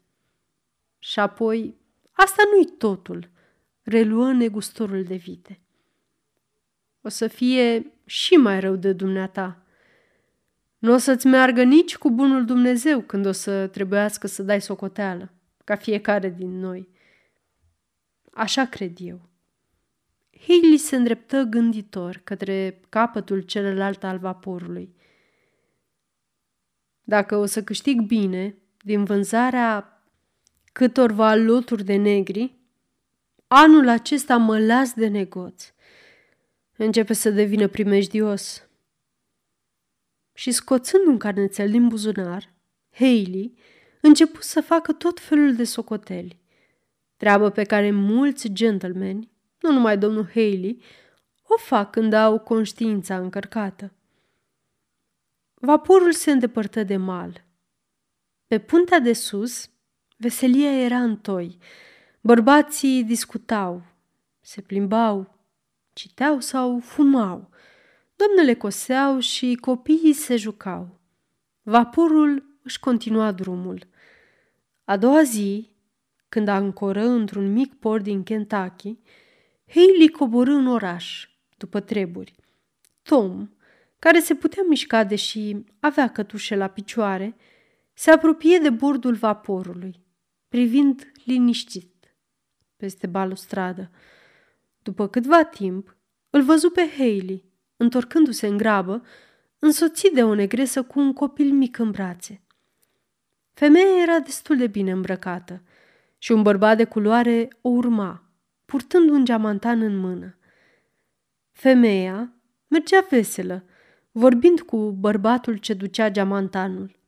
Și 0.99 1.19
apoi, 1.19 1.75
asta 2.11 2.43
nu-i 2.53 2.77
totul, 2.77 3.29
reluă 3.81 4.31
negustorul 4.31 5.03
de 5.03 5.15
vite. 5.15 5.59
O 7.01 7.09
să 7.09 7.27
fie 7.27 7.93
și 8.05 8.33
mai 8.33 8.59
rău 8.59 8.75
de 8.75 8.93
dumneata. 8.93 9.64
Nu 10.85 10.93
o 10.93 10.97
să-ți 10.97 11.27
meargă 11.27 11.63
nici 11.63 11.97
cu 11.97 12.11
bunul 12.11 12.45
Dumnezeu 12.45 13.01
când 13.01 13.25
o 13.25 13.31
să 13.31 13.67
trebuiască 13.67 14.27
să 14.27 14.43
dai 14.43 14.61
socoteală, 14.61 15.33
ca 15.63 15.75
fiecare 15.75 16.29
din 16.29 16.59
noi. 16.59 16.89
Așa 18.33 18.65
cred 18.65 18.97
eu. 18.99 19.29
Haley 20.47 20.77
se 20.77 20.95
îndreptă 20.95 21.41
gânditor 21.41 22.21
către 22.23 22.79
capătul 22.89 23.39
celălalt 23.39 24.03
al 24.03 24.17
vaporului. 24.17 24.95
Dacă 27.03 27.35
o 27.35 27.45
să 27.45 27.63
câștig 27.63 28.01
bine 28.01 28.55
din 28.83 29.03
vânzarea 29.03 30.03
câtorva 30.71 31.35
loturi 31.35 31.83
de 31.83 31.95
negri, 31.95 32.55
anul 33.47 33.87
acesta 33.87 34.37
mă 34.37 34.59
las 34.59 34.93
de 34.93 35.07
negoț. 35.07 35.73
Începe 36.77 37.13
să 37.13 37.29
devină 37.29 37.67
primejdios. 37.67 38.67
Și 40.37 40.51
scoțând 40.51 41.07
un 41.07 41.17
carnețel 41.17 41.71
din 41.71 41.87
buzunar, 41.87 42.53
Haley 42.91 43.53
început 44.01 44.43
să 44.43 44.61
facă 44.61 44.91
tot 44.91 45.19
felul 45.19 45.55
de 45.55 45.63
socoteli. 45.63 46.39
Treabă 47.17 47.49
pe 47.49 47.63
care 47.63 47.91
mulți 47.91 48.49
gentlemani 48.49 49.31
nu 49.59 49.71
numai 49.71 49.97
domnul 49.97 50.25
Haley, 50.25 50.81
o 51.43 51.57
fac 51.57 51.91
când 51.91 52.13
au 52.13 52.39
conștiința 52.39 53.17
încărcată. 53.17 53.93
Vaporul 55.53 56.13
se 56.13 56.31
îndepărtă 56.31 56.83
de 56.83 56.97
mal. 56.97 57.45
Pe 58.47 58.59
puntea 58.59 58.99
de 58.99 59.13
sus, 59.13 59.69
veselia 60.17 60.71
era 60.71 61.01
în 61.01 61.17
toi. 61.17 61.57
Bărbații 62.21 63.03
discutau, 63.03 63.83
se 64.41 64.61
plimbau, 64.61 65.39
citeau 65.93 66.39
sau 66.39 66.79
fumau. 66.79 67.49
Domnele 68.15 68.54
coseau 68.54 69.19
și 69.19 69.58
copiii 69.62 70.13
se 70.13 70.36
jucau. 70.36 70.99
Vaporul 71.62 72.60
își 72.63 72.80
continua 72.80 73.32
drumul. 73.32 73.88
A 74.84 74.97
doua 74.97 75.23
zi, 75.23 75.69
când 76.30 76.47
ancoră 76.47 77.04
într-un 77.04 77.51
mic 77.51 77.73
port 77.73 78.04
din 78.04 78.23
Kentucky, 78.23 78.99
Hailey 79.67 80.10
coborâ 80.10 80.54
în 80.54 80.67
oraș, 80.67 81.30
după 81.58 81.80
treburi. 81.80 82.36
Tom, 83.01 83.49
care 83.99 84.19
se 84.19 84.36
putea 84.36 84.63
mișca 84.67 85.04
deși 85.04 85.56
avea 85.80 86.10
cătușe 86.10 86.56
la 86.56 86.67
picioare, 86.67 87.36
Se 87.97 88.12
apropie 88.12 88.58
de 88.58 88.69
bordul 88.69 89.13
vaporului, 89.13 90.06
privind 90.47 91.12
liniștit 91.25 92.15
peste 92.75 93.08
balustradă. 93.08 93.91
După 94.84 95.08
câtva 95.08 95.43
timp, 95.43 95.97
îl 96.30 96.41
văzu 96.43 96.69
pe 96.69 96.89
Haley, 96.97 97.43
întorcându-se 97.77 98.47
în 98.47 98.57
grabă, 98.57 99.01
însoțit 99.59 100.13
de 100.13 100.23
o 100.23 100.33
negresă 100.33 100.83
cu 100.83 100.99
un 100.99 101.13
copil 101.13 101.53
mic 101.53 101.77
în 101.77 101.91
brațe. 101.91 102.41
Femeia 103.53 104.01
era 104.01 104.19
destul 104.19 104.57
de 104.57 104.67
bine 104.67 104.91
îmbrăcată 104.91 105.61
și 106.17 106.31
un 106.31 106.41
bărbat 106.41 106.77
de 106.77 106.83
culoare 106.83 107.47
o 107.61 107.69
urma, 107.69 108.23
purtând 108.65 109.09
un 109.09 109.25
geamantan 109.25 109.81
în 109.81 109.97
mână. 109.97 110.38
Femeia 111.51 112.33
mergea 112.67 113.05
veselă, 113.09 113.65
vorbind 114.11 114.61
cu 114.61 114.91
bărbatul 114.91 115.57
ce 115.57 115.73
ducea 115.73 116.11
geamantanul. 116.11 116.99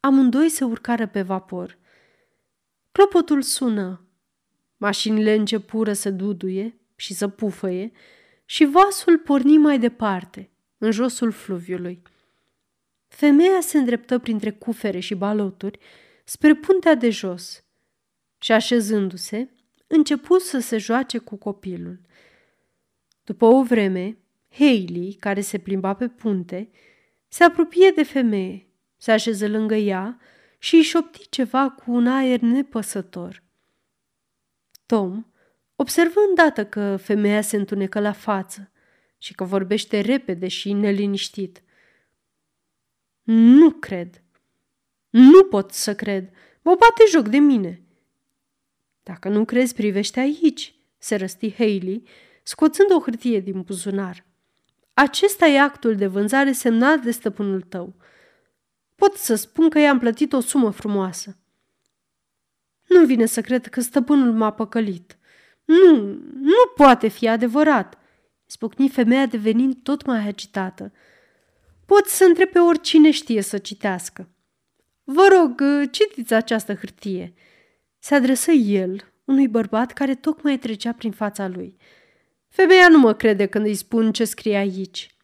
Amândoi 0.00 0.48
se 0.48 0.64
urcară 0.64 1.06
pe 1.06 1.22
vapor. 1.22 1.78
Clopotul 2.92 3.42
sună. 3.42 4.06
Mașinile 4.76 5.34
începură 5.34 5.92
să 5.92 6.10
duduie 6.10 6.80
și 6.96 7.14
să 7.14 7.28
pufăie 7.28 7.92
și 8.44 8.64
vasul 8.64 9.18
porni 9.18 9.58
mai 9.58 9.78
departe, 9.78 10.50
în 10.78 10.90
josul 10.90 11.30
fluviului. 11.30 12.02
Femeia 13.08 13.60
se 13.60 13.78
îndreptă 13.78 14.18
printre 14.18 14.50
cufere 14.50 14.98
și 14.98 15.14
baloturi 15.14 15.78
spre 16.24 16.54
puntea 16.54 16.94
de 16.94 17.10
jos 17.10 17.64
și, 18.38 18.52
așezându-se, 18.52 19.48
începu 19.86 20.38
să 20.38 20.58
se 20.58 20.78
joace 20.78 21.18
cu 21.18 21.36
copilul. 21.36 22.00
După 23.24 23.44
o 23.44 23.62
vreme, 23.62 24.18
Hailey, 24.50 25.16
care 25.20 25.40
se 25.40 25.58
plimba 25.58 25.94
pe 25.94 26.08
punte, 26.08 26.70
se 27.28 27.44
apropie 27.44 27.90
de 27.90 28.02
femeie, 28.02 28.66
se 28.96 29.12
așeză 29.12 29.48
lângă 29.48 29.74
ea 29.74 30.18
și 30.58 30.76
își 30.76 30.88
șopti 30.88 31.28
ceva 31.28 31.70
cu 31.70 31.92
un 31.92 32.06
aer 32.06 32.40
nepăsător. 32.40 33.42
Tom 34.86 35.24
observă 35.82 36.20
îndată 36.28 36.64
că 36.66 36.96
femeia 36.96 37.40
se 37.40 37.56
întunecă 37.56 38.00
la 38.00 38.12
față 38.12 38.70
și 39.18 39.34
că 39.34 39.44
vorbește 39.44 40.00
repede 40.00 40.48
și 40.48 40.72
neliniștit. 40.72 41.62
Nu 43.22 43.70
cred. 43.70 44.22
Nu 45.10 45.44
pot 45.44 45.72
să 45.72 45.94
cred. 45.94 46.30
Mă 46.62 46.76
bate 46.78 47.04
joc 47.10 47.28
de 47.28 47.38
mine. 47.38 47.82
Dacă 49.02 49.28
nu 49.28 49.44
crezi, 49.44 49.74
privește 49.74 50.20
aici, 50.20 50.74
se 50.98 51.16
răsti 51.16 51.52
Haley, 51.52 52.02
scoțând 52.42 52.92
o 52.92 53.00
hârtie 53.00 53.40
din 53.40 53.60
buzunar. 53.60 54.24
Acesta 54.94 55.46
e 55.46 55.60
actul 55.60 55.96
de 55.96 56.06
vânzare 56.06 56.52
semnat 56.52 57.02
de 57.02 57.10
stăpânul 57.10 57.60
tău. 57.60 57.94
Pot 58.94 59.14
să 59.16 59.34
spun 59.34 59.68
că 59.68 59.78
i-am 59.78 59.98
plătit 59.98 60.32
o 60.32 60.40
sumă 60.40 60.70
frumoasă. 60.70 61.36
Nu 62.88 63.04
vine 63.04 63.26
să 63.26 63.40
cred 63.40 63.66
că 63.66 63.80
stăpânul 63.80 64.32
m-a 64.32 64.52
păcălit. 64.52 65.16
Nu, 65.72 65.96
nu 66.40 66.72
poate 66.76 67.08
fi 67.08 67.28
adevărat, 67.28 67.98
spucni 68.46 68.88
femeia 68.88 69.26
devenind 69.26 69.76
tot 69.82 70.06
mai 70.06 70.26
agitată. 70.26 70.92
Poți 71.86 72.16
să 72.16 72.24
întrebe 72.24 72.50
pe 72.50 72.58
oricine 72.58 73.10
știe 73.10 73.40
să 73.40 73.58
citească. 73.58 74.28
Vă 75.04 75.28
rog, 75.32 75.62
citiți 75.90 76.34
această 76.34 76.74
hârtie. 76.74 77.34
Se 77.98 78.14
adresă 78.14 78.50
el 78.50 79.12
unui 79.24 79.48
bărbat 79.48 79.92
care 79.92 80.14
tocmai 80.14 80.58
trecea 80.58 80.92
prin 80.92 81.12
fața 81.12 81.48
lui. 81.48 81.76
Femeia 82.48 82.88
nu 82.88 82.98
mă 82.98 83.14
crede 83.14 83.46
când 83.46 83.64
îi 83.64 83.74
spun 83.74 84.12
ce 84.12 84.24
scrie 84.24 84.56
aici. 84.56 85.16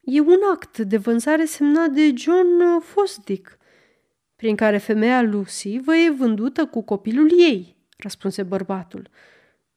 E 0.00 0.20
un 0.20 0.38
act 0.52 0.78
de 0.78 0.96
vânzare 0.96 1.44
semnat 1.44 1.90
de 1.90 2.12
John 2.16 2.80
Fosdick, 2.80 3.57
prin 4.38 4.56
care 4.56 4.78
femeia 4.78 5.22
Lucy 5.22 5.78
vă 5.78 5.96
e 5.96 6.10
vândută 6.10 6.66
cu 6.66 6.82
copilul 6.82 7.30
ei, 7.40 7.76
răspunse 7.96 8.42
bărbatul. 8.42 9.10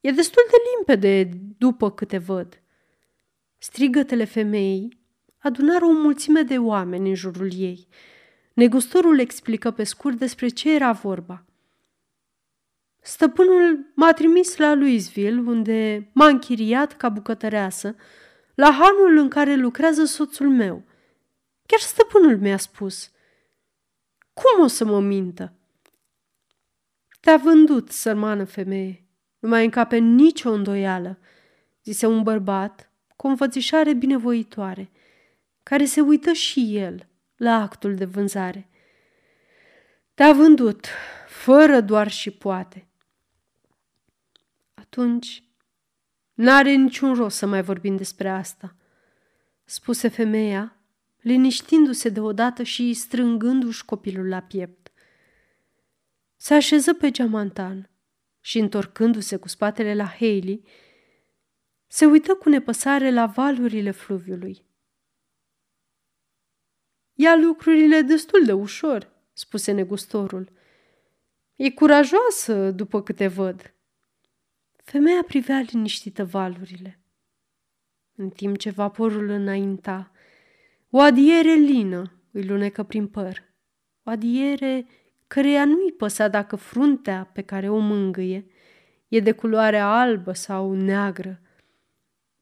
E 0.00 0.10
destul 0.10 0.42
de 0.50 0.56
limpede 0.74 1.38
după 1.58 1.90
câte 1.90 2.18
văd. 2.18 2.62
Strigătele 3.58 4.24
femeii 4.24 4.98
adunară 5.38 5.84
o 5.84 5.92
mulțime 5.92 6.42
de 6.42 6.58
oameni 6.58 7.08
în 7.08 7.14
jurul 7.14 7.50
ei. 7.54 7.88
Negustorul 8.52 9.18
explică 9.18 9.70
pe 9.70 9.84
scurt 9.84 10.18
despre 10.18 10.48
ce 10.48 10.74
era 10.74 10.92
vorba. 10.92 11.44
Stăpânul 13.00 13.92
m-a 13.94 14.12
trimis 14.12 14.56
la 14.56 14.74
Louisville, 14.74 15.40
unde 15.40 16.10
m-a 16.12 16.26
închiriat 16.26 16.96
ca 16.96 17.08
bucătăreasă, 17.08 17.96
la 18.54 18.70
hanul 18.70 19.16
în 19.16 19.28
care 19.28 19.54
lucrează 19.54 20.04
soțul 20.04 20.48
meu. 20.48 20.84
Chiar 21.66 21.80
stăpânul 21.80 22.38
mi-a 22.38 22.56
spus. 22.56 23.11
Cum 24.32 24.64
o 24.64 24.66
să 24.66 24.84
mă 24.84 25.00
mintă? 25.00 25.52
Te-a 27.20 27.36
vândut, 27.36 27.90
sărmană 27.90 28.44
femeie. 28.44 29.06
Nu 29.38 29.48
mai 29.48 29.64
încape 29.64 29.96
nicio 29.96 30.50
îndoială, 30.50 31.18
zise 31.84 32.06
un 32.06 32.22
bărbat 32.22 32.90
cu 33.16 33.26
o 33.26 33.30
înfățișare 33.30 33.94
binevoitoare, 33.94 34.90
care 35.62 35.84
se 35.84 36.00
uită 36.00 36.32
și 36.32 36.76
el 36.76 37.08
la 37.36 37.54
actul 37.62 37.94
de 37.94 38.04
vânzare. 38.04 38.68
Te-a 40.14 40.32
vândut, 40.32 40.86
fără 41.26 41.80
doar 41.80 42.10
și 42.10 42.30
poate. 42.30 42.86
Atunci, 44.74 45.42
n-are 46.34 46.72
niciun 46.72 47.14
rost 47.14 47.36
să 47.36 47.46
mai 47.46 47.62
vorbim 47.62 47.96
despre 47.96 48.28
asta, 48.28 48.76
spuse 49.64 50.08
femeia, 50.08 50.76
liniștindu-se 51.22 52.08
deodată 52.08 52.62
și 52.62 52.94
strângându-și 52.94 53.84
copilul 53.84 54.28
la 54.28 54.40
piept. 54.40 54.92
Se 56.36 56.54
așeză 56.54 56.94
pe 56.94 57.10
geamantan 57.10 57.90
și, 58.40 58.58
întorcându-se 58.58 59.36
cu 59.36 59.48
spatele 59.48 59.94
la 59.94 60.06
Haley, 60.06 60.64
se 61.86 62.06
uită 62.06 62.34
cu 62.34 62.48
nepăsare 62.48 63.10
la 63.10 63.26
valurile 63.26 63.90
fluviului. 63.90 64.64
Ia 67.14 67.36
lucrurile 67.36 68.00
destul 68.00 68.44
de 68.44 68.52
ușor, 68.52 69.12
spuse 69.32 69.72
negustorul. 69.72 70.52
E 71.56 71.70
curajoasă, 71.70 72.70
după 72.70 73.02
câte 73.02 73.26
văd. 73.26 73.74
Femeia 74.84 75.22
privea 75.22 75.60
liniștită 75.60 76.24
valurile. 76.24 77.00
În 78.14 78.30
timp 78.30 78.58
ce 78.58 78.70
vaporul 78.70 79.28
înainta, 79.28 80.11
o 80.94 81.00
adiere 81.00 81.52
lină 81.52 82.12
îi 82.32 82.44
lunecă 82.44 82.82
prin 82.82 83.06
păr. 83.06 83.42
O 84.02 84.10
adiere 84.10 84.86
căreia 85.26 85.64
nu-i 85.64 85.92
păsa 85.92 86.28
dacă 86.28 86.56
fruntea 86.56 87.30
pe 87.32 87.42
care 87.42 87.68
o 87.68 87.78
mângâie 87.78 88.46
e 89.08 89.20
de 89.20 89.32
culoare 89.32 89.78
albă 89.78 90.32
sau 90.32 90.72
neagră. 90.74 91.40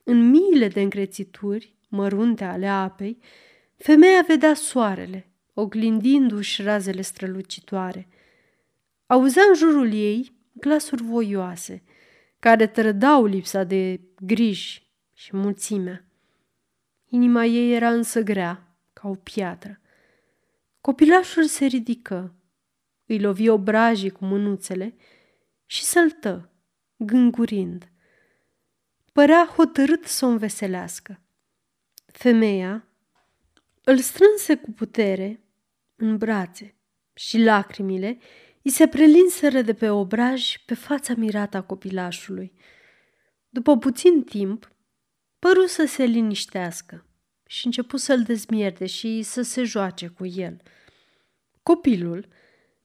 În 0.05 0.31
miile 0.31 0.69
de 0.69 0.81
încrețituri 0.81 1.77
mărunte 1.89 2.45
ale 2.45 2.67
apei, 2.67 3.19
femeia 3.77 4.25
vedea 4.27 4.55
soarele, 4.55 5.31
oglindindu-și 5.55 6.63
razele 6.63 7.01
strălucitoare. 7.01 8.09
Auzea 9.07 9.43
în 9.49 9.55
jurul 9.55 9.93
ei 9.93 10.33
glasuri 10.53 11.03
voioase, 11.03 11.83
care 12.39 12.67
trădau 12.67 13.25
lipsa 13.25 13.65
de 13.65 14.01
griji 14.21 14.91
și 15.15 15.37
mulțimea. 15.37 16.10
Inima 17.13 17.45
ei 17.45 17.75
era 17.75 17.91
însă 17.91 18.21
grea, 18.21 18.77
ca 18.93 19.09
o 19.09 19.15
piatră. 19.15 19.81
Copilașul 20.81 21.45
se 21.45 21.65
ridică, 21.65 22.35
îi 23.07 23.21
lovi 23.21 23.49
obrajii 23.49 24.11
cu 24.11 24.25
mânuțele 24.25 24.97
și 25.67 25.85
săltă, 25.85 26.51
gângurind. 26.97 27.89
Părea 29.13 29.53
hotărât 29.57 30.05
să 30.05 30.25
o 30.25 30.29
înveselească. 30.29 31.21
Femeia 32.07 32.89
îl 33.85 33.99
strânse 33.99 34.57
cu 34.57 34.71
putere 34.71 35.41
în 35.97 36.17
brațe 36.17 36.75
și 37.15 37.39
lacrimile 37.39 38.19
îi 38.63 38.71
se 38.71 38.89
prelinseră 38.89 39.63
de 39.63 39.75
pe 39.75 39.91
obraj 39.91 40.57
pe 40.67 40.75
fața 40.75 41.15
mirată 41.17 41.57
a 41.57 41.63
copilașului. 41.63 42.53
După 43.49 43.79
puțin 43.79 44.23
timp, 44.23 44.73
păru 45.41 45.67
să 45.67 45.85
se 45.85 46.05
liniștească 46.05 47.05
și 47.47 47.67
începu 47.67 47.97
să-l 47.97 48.23
dezmierde 48.23 48.87
și 48.87 49.23
să 49.23 49.43
se 49.43 49.65
joace 49.65 50.07
cu 50.07 50.27
el. 50.27 50.63
Copilul, 51.63 52.29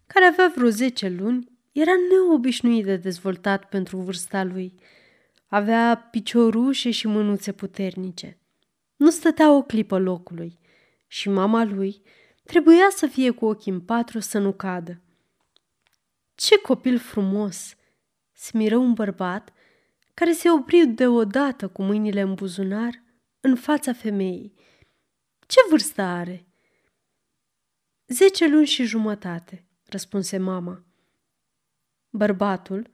care 0.08 0.26
avea 0.26 0.51
vreo 0.56 0.70
zece 0.70 1.10
luni, 1.10 1.51
era 1.72 1.91
neobișnuit 2.10 2.86
de 2.86 2.95
dezvoltat 2.95 3.70
pentru 3.70 3.97
vârsta 3.97 4.43
lui. 4.43 4.80
Avea 5.47 6.08
piciorușe 6.12 6.91
și 6.91 7.08
mânuțe 7.08 7.51
puternice. 7.51 8.38
Nu 8.95 9.10
stătea 9.10 9.51
o 9.51 9.62
clipă 9.62 9.97
locului 9.97 10.60
și 11.08 11.30
mama 11.30 11.64
lui 11.64 12.01
trebuia 12.43 12.88
să 12.89 13.08
fie 13.08 13.32
cu 13.32 13.45
ochii 13.45 13.72
în 13.72 13.82
patru 13.82 14.20
să 14.20 14.38
nu 14.38 14.53
cadă. 14.53 15.01
Ce 16.36 16.60
copil 16.60 16.97
frumos! 16.97 17.76
Se 18.32 18.51
miră 18.53 18.78
un 18.78 18.93
bărbat 18.93 19.53
care 20.16 20.32
se 20.32 20.51
opri 20.51 20.88
deodată 20.88 21.68
cu 21.68 21.84
mâinile 21.84 22.22
în 22.22 22.34
buzunar 22.34 23.03
în 23.39 23.55
fața 23.55 23.93
femeii. 23.93 24.53
Ce 25.47 25.59
vârstă 25.70 26.01
are? 26.01 26.47
Zece 28.07 28.47
luni 28.47 28.66
și 28.66 28.84
jumătate, 28.84 29.66
răspunse 29.86 30.38
mama. 30.38 30.84
Bărbatul 32.09 32.89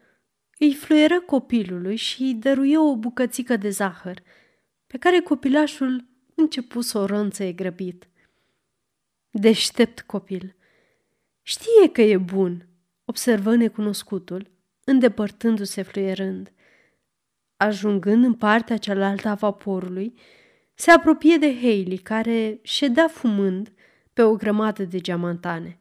îi 0.57 0.73
fluieră 0.73 1.21
copilului 1.21 1.95
și 1.95 2.21
îi 2.21 2.33
dăruie 2.33 2.77
o 2.77 2.95
bucățică 2.95 3.55
de 3.55 3.69
zahăr, 3.69 4.23
pe 4.87 4.97
care 4.97 5.19
copilașul 5.19 6.05
începu 6.35 6.81
să 6.81 6.97
o 6.97 7.05
rânțăie 7.05 7.51
grăbit. 7.51 8.07
Deștept 9.29 10.01
copil. 10.01 10.55
Știe 11.41 11.89
că 11.91 12.01
e 12.01 12.17
bun, 12.17 12.67
observă 13.05 13.55
necunoscutul, 13.55 14.51
îndepărtându-se 14.83 15.81
fluierând. 15.81 16.51
Ajungând 17.61 18.23
în 18.23 18.33
partea 18.33 18.77
cealaltă 18.77 19.27
a 19.27 19.33
vaporului, 19.33 20.13
se 20.73 20.91
apropie 20.91 21.37
de 21.37 21.59
Hailey, 21.61 21.97
care 21.97 22.59
ședea 22.61 23.07
fumând 23.07 23.73
pe 24.13 24.21
o 24.21 24.35
grămadă 24.35 24.83
de 24.83 24.99
geamantane. 24.99 25.79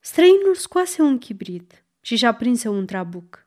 Străinul 0.00 0.54
scoase 0.54 1.02
un 1.02 1.18
chibrit 1.18 1.84
și 2.00 2.16
și-a 2.16 2.34
prinse 2.34 2.68
un 2.68 2.86
trabuc. 2.86 3.46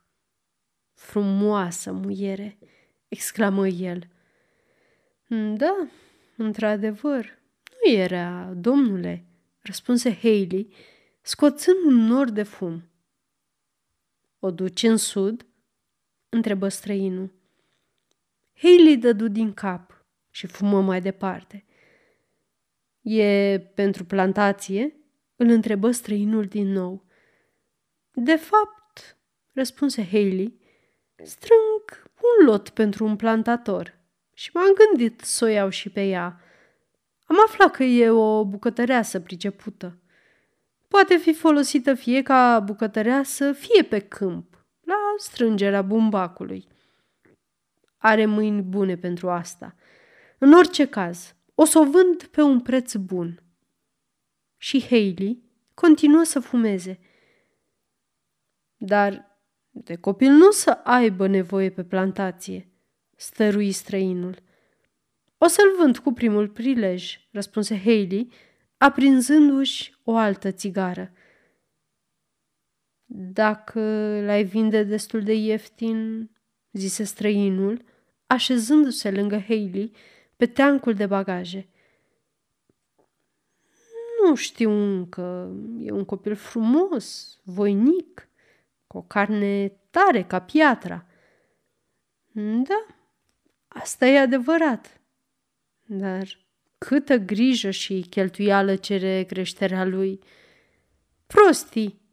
Frumoasă 0.93 1.91
muiere!" 1.91 2.57
exclamă 3.07 3.67
el. 3.67 4.07
Da, 5.53 5.87
într-adevăr, 6.37 7.39
nu 7.83 7.91
era, 7.91 8.53
domnule, 8.55 9.25
răspunse 9.59 10.17
Haley, 10.21 10.73
scoțând 11.21 11.77
un 11.85 11.95
nor 11.95 12.29
de 12.29 12.43
fum. 12.43 12.89
O 14.39 14.51
duci 14.51 14.83
în 14.83 14.97
sud? 14.97 15.45
Întrebă 16.29 16.67
străinul. 16.67 17.33
Haley 18.53 18.97
dădu 18.97 19.27
din 19.27 19.53
cap 19.53 20.05
și 20.29 20.47
fumă 20.47 20.81
mai 20.81 21.01
departe. 21.01 21.65
E 23.01 23.59
pentru 23.59 24.05
plantație? 24.05 24.99
îl 25.35 25.49
întrebă 25.49 25.91
străinul 25.91 26.45
din 26.45 26.71
nou. 26.71 27.05
De 28.11 28.35
fapt, 28.35 29.17
răspunse 29.53 30.05
Haley, 30.05 30.59
strâng 31.23 32.09
un 32.15 32.45
lot 32.45 32.69
pentru 32.69 33.05
un 33.05 33.15
plantator 33.15 33.97
și 34.33 34.49
m-am 34.53 34.73
gândit 34.73 35.21
să 35.21 35.45
o 35.45 35.47
iau 35.47 35.69
și 35.69 35.89
pe 35.89 36.07
ea. 36.07 36.39
Am 37.25 37.37
aflat 37.45 37.71
că 37.71 37.83
e 37.83 38.09
o 38.09 38.45
bucătăreasă 38.45 39.19
pricepută. 39.19 39.99
Poate 40.87 41.15
fi 41.15 41.33
folosită 41.33 41.93
fie 41.93 42.21
ca 42.21 42.59
bucătăreasă, 42.59 43.53
fie 43.53 43.83
pe 43.83 43.99
câmp, 43.99 44.64
la 44.85 44.95
strângerea 45.17 45.81
bumbacului. 45.81 46.67
Are 47.97 48.25
mâini 48.25 48.61
bune 48.61 48.97
pentru 48.97 49.29
asta. 49.29 49.75
În 50.37 50.53
orice 50.53 50.87
caz, 50.87 51.35
o 51.55 51.65
să 51.65 51.79
o 51.79 51.83
vând 51.83 52.23
pe 52.23 52.41
un 52.41 52.59
preț 52.59 52.93
bun. 52.95 53.43
Și 54.57 54.85
Hailey 54.89 55.43
continuă 55.73 56.23
să 56.23 56.39
fumeze. 56.39 56.99
Dar 58.77 59.39
de 59.69 59.95
copil 59.95 60.31
nu 60.31 60.51
să 60.51 60.71
aibă 60.71 61.27
nevoie 61.27 61.69
pe 61.69 61.83
plantație, 61.83 62.69
stărui 63.15 63.71
străinul. 63.71 64.43
O 65.37 65.47
să-l 65.47 65.75
vând 65.77 65.97
cu 65.97 66.13
primul 66.13 66.49
prilej, 66.49 67.19
răspunse 67.31 67.79
Hailey, 67.83 68.31
aprinzându-și 68.77 69.95
o 70.03 70.15
altă 70.15 70.51
țigară. 70.51 71.11
Dacă 73.05 73.79
l-ai 74.25 74.43
vinde 74.43 74.83
destul 74.83 75.23
de 75.23 75.33
ieftin, 75.33 76.29
zise 76.71 77.03
străinul, 77.03 77.83
așezându-se 78.27 79.11
lângă 79.11 79.39
Hailey 79.39 79.91
pe 80.35 80.45
teancul 80.45 80.93
de 80.93 81.05
bagaje. 81.05 81.69
Nu 84.23 84.35
știu 84.35 84.71
încă, 84.71 85.55
e 85.79 85.91
un 85.91 86.05
copil 86.05 86.35
frumos, 86.35 87.39
voinic, 87.43 88.29
cu 88.87 88.97
o 88.97 89.01
carne 89.01 89.67
tare 89.89 90.23
ca 90.23 90.41
piatra. 90.41 91.05
Da, 92.33 92.85
asta 93.67 94.05
e 94.05 94.19
adevărat. 94.19 95.01
Dar 95.85 96.39
câtă 96.77 97.17
grijă 97.17 97.69
și 97.69 98.05
cheltuială 98.09 98.75
cere 98.75 99.23
creșterea 99.23 99.85
lui. 99.85 100.19
Prostii! 101.27 102.04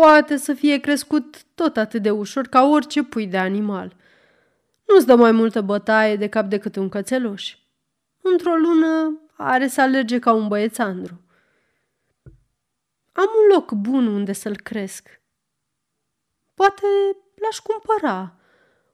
Poate 0.00 0.36
să 0.36 0.54
fie 0.54 0.78
crescut 0.78 1.44
tot 1.54 1.76
atât 1.76 2.02
de 2.02 2.10
ușor 2.10 2.46
ca 2.46 2.62
orice 2.62 3.02
pui 3.02 3.26
de 3.26 3.36
animal. 3.36 3.96
Nu-ți 4.86 5.06
dă 5.06 5.16
mai 5.16 5.32
multă 5.32 5.60
bătaie 5.60 6.16
de 6.16 6.28
cap 6.28 6.46
decât 6.46 6.76
un 6.76 6.88
cățeluș. 6.88 7.56
Într-o 8.22 8.54
lună 8.54 9.20
are 9.36 9.66
să 9.66 9.80
alerge 9.80 10.18
ca 10.18 10.32
un 10.32 10.48
băiețandru. 10.48 11.20
Am 13.12 13.28
un 13.42 13.54
loc 13.54 13.72
bun 13.72 14.06
unde 14.06 14.32
să-l 14.32 14.56
cresc. 14.56 15.20
Poate 16.54 16.86
l-aș 17.34 17.58
cumpăra. 17.58 18.34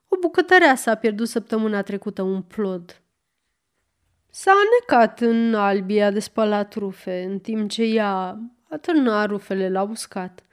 O 0.08 0.16
bucătărea 0.16 0.74
s-a 0.74 0.94
pierdut 0.94 1.28
săptămâna 1.28 1.82
trecută 1.82 2.22
un 2.22 2.42
plod. 2.42 3.02
S-a 4.30 4.52
anecat 4.52 5.20
în 5.20 5.54
albia 5.54 6.10
de 6.10 6.20
spălat 6.20 6.74
rufe, 6.74 7.22
în 7.22 7.38
timp 7.38 7.70
ce 7.70 7.82
ea 7.82 8.38
atârna 8.68 9.26
rufele 9.26 9.70
la 9.70 9.82
uscat. 9.82 10.44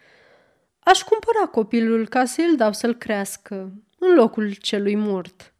Aș 0.87 1.03
cumpăra 1.03 1.47
copilul 1.51 2.07
ca 2.07 2.25
să-l 2.25 2.55
dau 2.55 2.73
să-l 2.73 2.95
crească, 2.95 3.55
în 3.99 4.13
locul 4.15 4.53
celui 4.53 4.95
mort. 4.95 5.53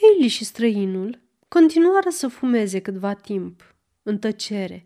Hailey 0.00 0.28
și 0.28 0.44
străinul 0.44 1.22
continuară 1.48 2.08
să 2.08 2.28
fumeze 2.28 2.80
câtva 2.80 3.14
timp, 3.14 3.74
în 4.02 4.18
tăcere, 4.18 4.84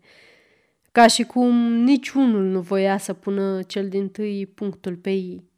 ca 0.91 1.07
și 1.07 1.23
cum 1.23 1.73
niciunul 1.73 2.43
nu 2.43 2.61
voia 2.61 2.97
să 2.97 3.13
pună 3.13 3.61
cel 3.61 3.89
din 3.89 4.09
tâi 4.09 4.45
punctul 4.45 4.95
pe 4.95 5.09
ei. 5.09 5.51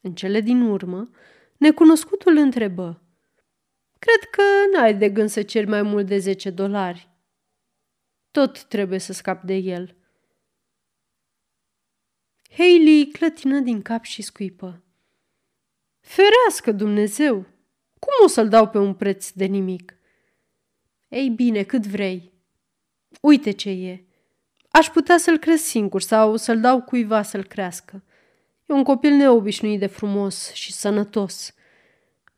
În 0.00 0.14
cele 0.14 0.40
din 0.40 0.60
urmă, 0.60 1.10
necunoscutul 1.56 2.36
întrebă– 2.36 3.02
Cred 3.98 4.30
că 4.30 4.42
n-ai 4.72 4.94
de 4.94 5.08
gând 5.08 5.28
să 5.28 5.42
ceri 5.42 5.66
mai 5.66 5.82
mult 5.82 6.06
de 6.06 6.18
10 6.18 6.50
dolari. 6.50 7.08
Tot 8.30 8.64
trebuie 8.64 8.98
să 8.98 9.12
scap 9.12 9.42
de 9.42 9.54
el. 9.54 9.97
Hailey 12.56 13.08
clătină 13.12 13.60
din 13.60 13.82
cap 13.82 14.04
și 14.04 14.22
scuipă. 14.22 14.82
Ferească 16.00 16.72
Dumnezeu! 16.72 17.34
Cum 17.98 18.24
o 18.24 18.26
să-l 18.26 18.48
dau 18.48 18.68
pe 18.68 18.78
un 18.78 18.94
preț 18.94 19.30
de 19.30 19.44
nimic? 19.44 19.96
Ei 21.08 21.28
bine, 21.28 21.62
cât 21.62 21.86
vrei. 21.86 22.32
Uite 23.20 23.50
ce 23.50 23.70
e. 23.70 24.04
Aș 24.70 24.88
putea 24.88 25.18
să-l 25.18 25.38
cresc 25.38 25.64
singur 25.64 26.00
sau 26.00 26.36
să-l 26.36 26.60
dau 26.60 26.82
cuiva 26.82 27.22
să-l 27.22 27.44
crească. 27.44 28.04
E 28.66 28.72
un 28.72 28.82
copil 28.82 29.12
neobișnuit 29.12 29.78
de 29.78 29.86
frumos 29.86 30.52
și 30.52 30.72
sănătos. 30.72 31.54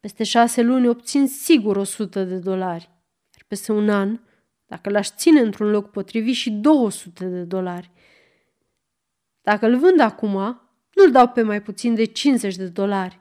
Peste 0.01 0.25
șase 0.25 0.63
luni 0.63 0.89
obțin 0.89 1.29
sigur 1.29 1.77
100 1.77 2.25
de 2.25 2.37
dolari. 2.37 2.91
Iar 3.37 3.45
peste 3.49 3.73
un 3.73 3.91
an, 3.91 4.21
dacă 4.67 4.91
l-aș 4.91 5.09
ține 5.09 5.41
într-un 5.41 5.71
loc 5.71 5.91
potrivit, 5.91 6.35
și 6.35 6.51
200 6.51 7.25
de 7.25 7.43
dolari. 7.43 7.91
Dacă 9.51 9.67
îl 9.67 9.79
vând 9.79 10.01
acum, 10.01 10.33
nu-l 10.95 11.11
dau 11.11 11.29
pe 11.29 11.43
mai 11.43 11.63
puțin 11.63 11.95
de 11.95 12.05
50 12.05 12.57
de 12.57 12.67
dolari. 12.67 13.21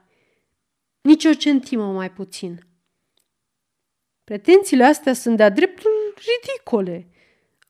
Nici 1.00 1.24
o 1.24 1.32
centimă 1.32 1.92
mai 1.92 2.10
puțin. 2.10 2.66
Pretențiile 4.24 4.84
astea 4.84 5.12
sunt 5.12 5.36
de-a 5.36 5.48
dreptul 5.48 5.90
ridicole. 6.14 7.08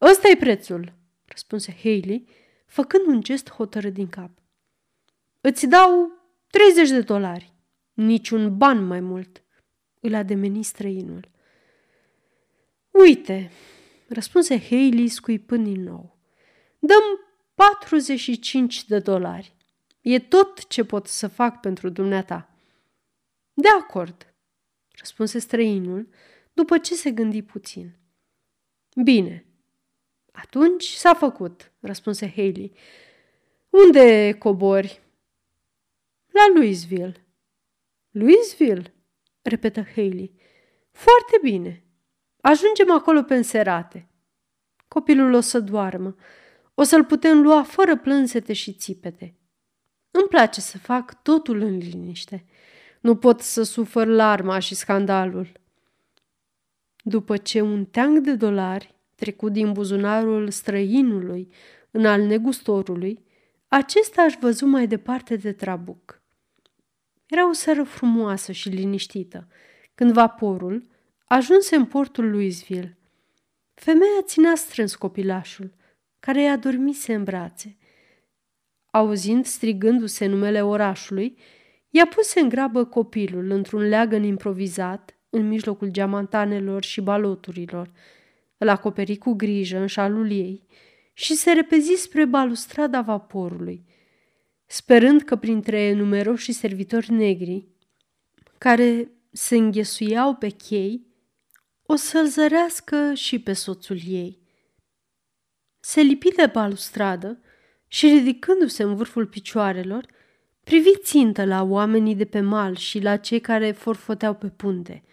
ăsta 0.00 0.28
e 0.28 0.36
prețul, 0.36 0.92
răspunse 1.26 1.76
Haley, 1.82 2.28
făcând 2.66 3.06
un 3.06 3.22
gest 3.22 3.50
hotărât 3.50 3.92
din 3.92 4.08
cap. 4.08 4.30
Îți 5.40 5.66
dau 5.66 6.10
30 6.50 6.88
de 6.88 7.00
dolari. 7.00 7.52
Niciun 7.92 8.56
ban 8.56 8.84
mai 8.84 9.00
mult, 9.00 9.44
îl 10.00 10.14
ademeni 10.14 10.62
străinul. 10.62 11.30
Uite, 12.90 13.50
răspunse 14.08 14.58
Haley 14.58 15.08
scuipând 15.08 15.64
din 15.64 15.82
nou. 15.82 16.18
Dăm 16.78 17.29
45 17.60 18.84
de 18.84 18.98
dolari. 18.98 19.54
E 20.00 20.18
tot 20.18 20.66
ce 20.66 20.84
pot 20.84 21.06
să 21.06 21.28
fac 21.28 21.60
pentru 21.60 21.88
dumneata. 21.88 22.50
De 23.52 23.68
acord, 23.80 24.34
răspunse 24.98 25.38
străinul, 25.38 26.08
după 26.52 26.78
ce 26.78 26.94
se 26.94 27.10
gândi 27.10 27.42
puțin. 27.42 27.96
Bine, 29.04 29.46
atunci 30.32 30.84
s-a 30.84 31.14
făcut, 31.14 31.72
răspunse 31.80 32.32
Haley. 32.36 32.72
Unde 33.70 34.36
cobori? 34.38 35.02
La 36.26 36.42
Louisville. 36.54 37.26
Louisville? 38.10 38.94
repetă 39.42 39.82
Haley. 39.94 40.34
Foarte 40.90 41.38
bine. 41.42 41.84
Ajungem 42.40 42.90
acolo 42.90 43.22
pe 43.22 43.34
înserate. 43.34 44.08
Copilul 44.88 45.32
o 45.32 45.40
să 45.40 45.60
doarmă. 45.60 46.16
O 46.80 46.82
să-l 46.82 47.04
putem 47.04 47.42
lua 47.42 47.62
fără 47.62 47.96
plânsete 47.96 48.52
și 48.52 48.72
țipete. 48.72 49.34
Îmi 50.10 50.28
place 50.28 50.60
să 50.60 50.78
fac 50.78 51.22
totul 51.22 51.60
în 51.60 51.76
liniște. 51.76 52.44
Nu 53.00 53.16
pot 53.16 53.40
să 53.40 53.62
sufăr 53.62 54.06
larma 54.06 54.58
și 54.58 54.74
scandalul. 54.74 55.52
După 57.02 57.36
ce 57.36 57.60
un 57.60 57.84
teanc 57.84 58.18
de 58.18 58.34
dolari 58.34 58.94
trecut 59.14 59.52
din 59.52 59.72
buzunarul 59.72 60.50
străinului 60.50 61.52
în 61.90 62.06
al 62.06 62.22
negustorului, 62.22 63.24
acesta 63.68 64.22
aș 64.22 64.34
văzut 64.40 64.68
mai 64.68 64.86
departe 64.86 65.36
de 65.36 65.52
trabuc. 65.52 66.22
Era 67.26 67.48
o 67.48 67.52
seară 67.52 67.82
frumoasă 67.82 68.52
și 68.52 68.68
liniștită, 68.68 69.48
când 69.94 70.12
vaporul 70.12 70.88
ajunse 71.24 71.76
în 71.76 71.84
portul 71.84 72.30
Louisville. 72.30 72.98
Femeia 73.74 74.22
ținea 74.22 74.54
strâns 74.54 74.94
copilașul, 74.94 75.78
care 76.20 76.42
i-a 76.42 76.56
dormise 76.56 77.14
în 77.14 77.24
brațe. 77.24 77.76
Auzind 78.90 79.46
strigându-se 79.46 80.26
numele 80.26 80.62
orașului, 80.62 81.38
i-a 81.90 82.06
pus 82.06 82.34
în 82.34 82.48
grabă 82.48 82.84
copilul 82.84 83.50
într-un 83.50 83.80
leagăn 83.80 84.22
improvizat 84.22 85.18
în 85.30 85.48
mijlocul 85.48 85.88
geamantanelor 85.88 86.84
și 86.84 87.00
baloturilor. 87.00 87.90
Îl 88.58 88.68
acoperi 88.68 89.16
cu 89.16 89.32
grijă 89.32 89.78
în 89.78 89.86
șalul 89.86 90.30
ei 90.30 90.66
și 91.12 91.34
se 91.34 91.52
repezi 91.52 91.94
spre 91.94 92.24
balustrada 92.24 93.00
vaporului, 93.00 93.84
sperând 94.66 95.22
că 95.22 95.36
printre 95.36 95.92
numeroși 95.92 96.52
servitori 96.52 97.12
negri, 97.12 97.68
care 98.58 99.10
se 99.32 99.56
înghesuiau 99.56 100.34
pe 100.34 100.48
chei, 100.48 101.06
o 101.82 101.94
să-l 101.94 102.26
zărească 102.26 103.14
și 103.14 103.38
pe 103.40 103.52
soțul 103.52 103.98
ei. 104.06 104.39
Se 105.80 106.00
lipi 106.00 106.30
de 106.30 106.50
balustradă 106.52 107.40
și, 107.86 108.08
ridicându-se 108.08 108.82
în 108.82 108.94
vârful 108.94 109.26
picioarelor, 109.26 110.06
privi 110.64 110.98
țintă 111.02 111.44
la 111.44 111.62
oamenii 111.62 112.14
de 112.14 112.24
pe 112.24 112.40
mal 112.40 112.76
și 112.76 113.00
la 113.00 113.16
cei 113.16 113.40
care 113.40 113.72
forfoteau 113.72 114.34
pe 114.34 114.48
punte. 114.48 115.04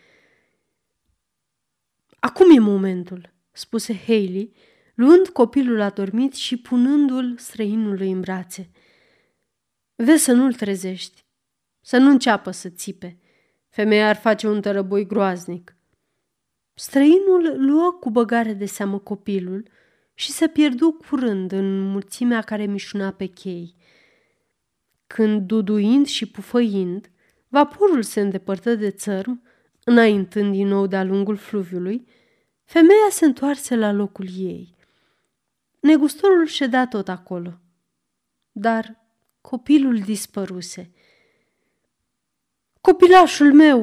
Acum 2.19 2.55
e 2.55 2.59
momentul, 2.59 3.33
spuse 3.51 3.95
Haley, 4.05 4.53
luând 4.93 5.27
copilul 5.27 5.81
adormit 5.81 6.33
și 6.33 6.57
punându-l 6.57 7.37
străinului 7.37 8.11
în 8.11 8.19
brațe. 8.19 8.69
Vezi 9.95 10.23
să 10.23 10.31
nu-l 10.31 10.53
trezești, 10.53 11.25
să 11.81 11.97
nu 11.97 12.09
înceapă 12.09 12.51
să 12.51 12.69
țipe. 12.69 13.19
Femeia 13.69 14.09
ar 14.09 14.15
face 14.15 14.47
un 14.47 14.61
tărăboi 14.61 15.05
groaznic. 15.05 15.75
Străinul 16.73 17.55
luă 17.57 17.91
cu 17.91 18.09
băgare 18.09 18.53
de 18.53 18.65
seamă 18.65 18.99
copilul 18.99 19.69
și 20.19 20.31
se 20.31 20.47
pierdu 20.47 20.91
curând 20.91 21.51
în 21.51 21.79
mulțimea 21.79 22.41
care 22.41 22.65
mișuna 22.65 23.11
pe 23.11 23.25
chei. 23.25 23.75
Când, 25.07 25.41
duduind 25.41 26.05
și 26.05 26.25
pufăind, 26.25 27.11
vaporul 27.47 28.03
se 28.03 28.21
îndepărtă 28.21 28.75
de 28.75 28.91
țărm, 28.91 29.43
înaintând 29.83 30.51
din 30.51 30.67
nou 30.67 30.87
de-a 30.87 31.03
lungul 31.03 31.35
fluviului, 31.35 32.07
femeia 32.63 33.09
se 33.09 33.25
întoarse 33.25 33.75
la 33.75 33.91
locul 33.91 34.27
ei. 34.37 34.75
Negustorul 35.79 36.45
ședea 36.45 36.87
tot 36.87 37.07
acolo, 37.07 37.59
dar 38.51 39.05
copilul 39.41 39.99
dispăruse. 39.99 40.91
Copilașul 42.81 43.53
meu, 43.53 43.79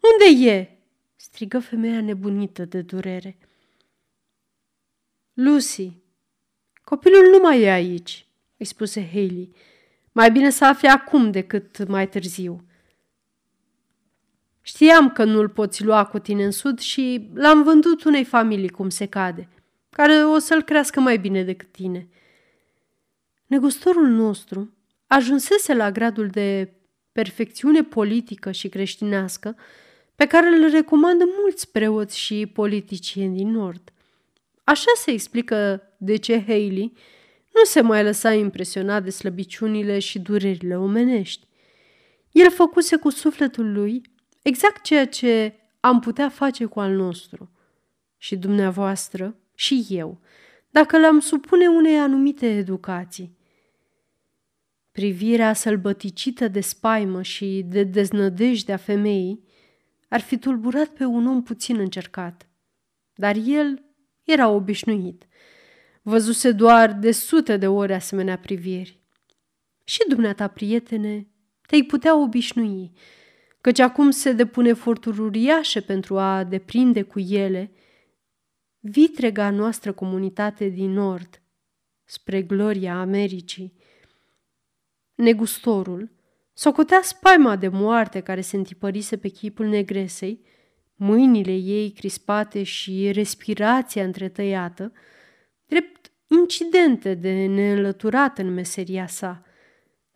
unde 0.00 0.48
e?" 0.50 0.68
strigă 1.16 1.58
femeia 1.58 2.00
nebunită 2.00 2.64
de 2.64 2.82
durere. 2.82 3.38
Lucy, 5.34 5.92
copilul 6.84 7.30
nu 7.30 7.38
mai 7.38 7.62
e 7.62 7.70
aici, 7.70 8.26
îi 8.56 8.66
spuse 8.66 9.08
Haley. 9.12 9.54
Mai 10.12 10.30
bine 10.30 10.50
să 10.50 10.64
afle 10.64 10.88
acum 10.88 11.30
decât 11.30 11.86
mai 11.86 12.08
târziu. 12.08 12.64
Știam 14.60 15.10
că 15.10 15.24
nu-l 15.24 15.48
poți 15.48 15.84
lua 15.84 16.04
cu 16.04 16.18
tine 16.18 16.44
în 16.44 16.50
sud 16.50 16.78
și 16.78 17.30
l-am 17.34 17.62
vândut 17.62 18.04
unei 18.04 18.24
familii 18.24 18.68
cum 18.68 18.88
se 18.88 19.06
cade, 19.06 19.48
care 19.90 20.24
o 20.24 20.38
să-l 20.38 20.62
crească 20.62 21.00
mai 21.00 21.18
bine 21.18 21.42
decât 21.42 21.72
tine. 21.72 22.08
Negustorul 23.46 24.08
nostru 24.08 24.74
ajunsese 25.06 25.74
la 25.74 25.90
gradul 25.90 26.28
de 26.28 26.72
perfecțiune 27.12 27.82
politică 27.82 28.50
și 28.50 28.68
creștinească 28.68 29.56
pe 30.14 30.26
care 30.26 30.46
îl 30.46 30.70
recomandă 30.70 31.24
mulți 31.40 31.70
preoți 31.70 32.18
și 32.18 32.46
politicieni 32.46 33.36
din 33.36 33.50
Nord. 33.50 33.93
Așa 34.64 34.90
se 34.96 35.10
explică 35.10 35.82
de 35.98 36.16
ce 36.16 36.40
Haley 36.40 36.92
nu 37.54 37.64
se 37.64 37.80
mai 37.80 38.02
lăsa 38.02 38.32
impresionat 38.32 39.04
de 39.04 39.10
slăbiciunile 39.10 39.98
și 39.98 40.18
durerile 40.18 40.76
omenești. 40.76 41.46
El 42.32 42.50
făcuse 42.50 42.96
cu 42.96 43.10
sufletul 43.10 43.72
lui 43.72 44.02
exact 44.42 44.82
ceea 44.82 45.06
ce 45.06 45.54
am 45.80 46.00
putea 46.00 46.28
face 46.28 46.64
cu 46.64 46.80
al 46.80 46.92
nostru. 46.92 47.50
Și 48.16 48.36
dumneavoastră 48.36 49.36
și 49.54 49.86
eu, 49.88 50.20
dacă 50.70 50.98
l-am 50.98 51.20
supune 51.20 51.68
unei 51.68 51.98
anumite 51.98 52.46
educații. 52.46 53.36
Privirea 54.92 55.52
sălbăticită 55.52 56.48
de 56.48 56.60
spaimă 56.60 57.22
și 57.22 57.64
de 57.68 57.82
deznădejde 57.82 58.72
a 58.72 58.76
femeii 58.76 59.44
ar 60.08 60.20
fi 60.20 60.38
tulburat 60.38 60.88
pe 60.88 61.04
un 61.04 61.26
om 61.26 61.42
puțin 61.42 61.78
încercat, 61.78 62.48
dar 63.14 63.36
el 63.46 63.82
era 64.24 64.48
obișnuit. 64.48 65.26
Văzuse 66.02 66.52
doar 66.52 66.92
de 66.92 67.12
sute 67.12 67.56
de 67.56 67.66
ori 67.66 67.92
asemenea 67.92 68.38
priviri. 68.38 69.02
Și 69.84 70.04
dumneata, 70.08 70.48
prietene, 70.48 71.28
te-ai 71.66 71.82
putea 71.82 72.16
obișnui, 72.16 72.92
căci 73.60 73.78
acum 73.78 74.10
se 74.10 74.32
depune 74.32 74.68
eforturi 74.68 75.20
uriașe 75.20 75.80
pentru 75.80 76.18
a 76.18 76.44
deprinde 76.44 77.02
cu 77.02 77.20
ele 77.20 77.72
vitrega 78.78 79.50
noastră 79.50 79.92
comunitate 79.92 80.68
din 80.68 80.90
nord, 80.90 81.42
spre 82.04 82.42
gloria 82.42 83.00
Americii. 83.00 83.76
Negustorul 85.14 86.12
socotea 86.52 87.00
spaima 87.02 87.56
de 87.56 87.68
moarte 87.68 88.20
care 88.20 88.40
se 88.40 88.56
întipărise 88.56 89.16
pe 89.16 89.28
chipul 89.28 89.66
negresei 89.66 90.40
mâinile 90.94 91.54
ei 91.54 91.90
crispate 91.90 92.62
și 92.62 93.10
respirația 93.12 94.04
întretăiată, 94.04 94.92
drept 95.66 96.12
incidente 96.26 97.14
de 97.14 97.46
neînlăturat 97.46 98.38
în 98.38 98.54
meseria 98.54 99.06
sa, 99.06 99.42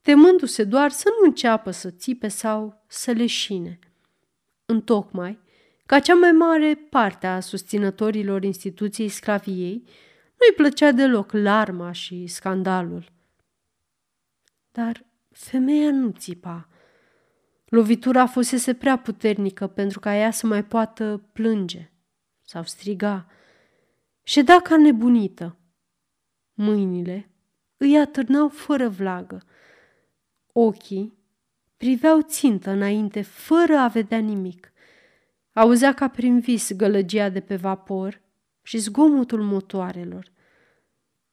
temându-se 0.03 0.65
doar 0.65 0.91
să 0.91 1.09
nu 1.21 1.27
înceapă 1.27 1.71
să 1.71 1.91
țipe 1.91 2.29
sau 2.29 2.85
să 2.87 3.11
leșine. 3.11 3.79
Întocmai, 4.65 5.39
ca 5.87 5.99
cea 5.99 6.15
mai 6.15 6.33
mare 6.33 6.75
parte 6.75 7.27
a 7.27 7.41
susținătorilor 7.41 8.43
instituției 8.43 9.09
sclaviei, 9.09 9.83
nu-i 10.39 10.55
plăcea 10.57 10.93
deloc 10.93 11.33
larma 11.33 11.93
și 11.93 12.27
scandalul. 12.27 13.13
Dar 14.73 15.05
femeia 15.33 15.91
nu 15.91 16.11
țipa, 16.11 16.69
Lovitura 17.69 18.27
fusese 18.27 18.75
prea 18.75 18.99
puternică 18.99 19.67
pentru 19.67 20.01
ca 20.01 20.17
ea 20.17 20.31
să 20.31 20.47
mai 20.47 20.65
poată 20.65 21.29
plânge 21.33 21.91
sau 22.43 22.63
striga. 22.63 23.27
Ședea 24.23 24.61
ca 24.61 24.77
nebunită. 24.77 25.57
Mâinile 26.55 27.31
îi 27.77 27.99
atârnau 27.99 28.49
fără 28.49 28.89
vlagă. 28.89 29.43
Ochii 30.53 31.19
priveau 31.77 32.21
țintă 32.21 32.71
înainte, 32.71 33.23
fără 33.23 33.77
a 33.77 33.89
vedea 33.89 34.19
nimic. 34.19 34.73
Auzea 35.53 35.95
ca 35.95 36.09
prin 36.09 36.41
vis 36.41 36.73
gălăgia 36.73 37.29
de 37.29 37.41
pe 37.41 37.57
vapor 37.57 38.21
și 38.63 38.79
zgomotul 38.79 39.43
motoarelor. 39.43 40.33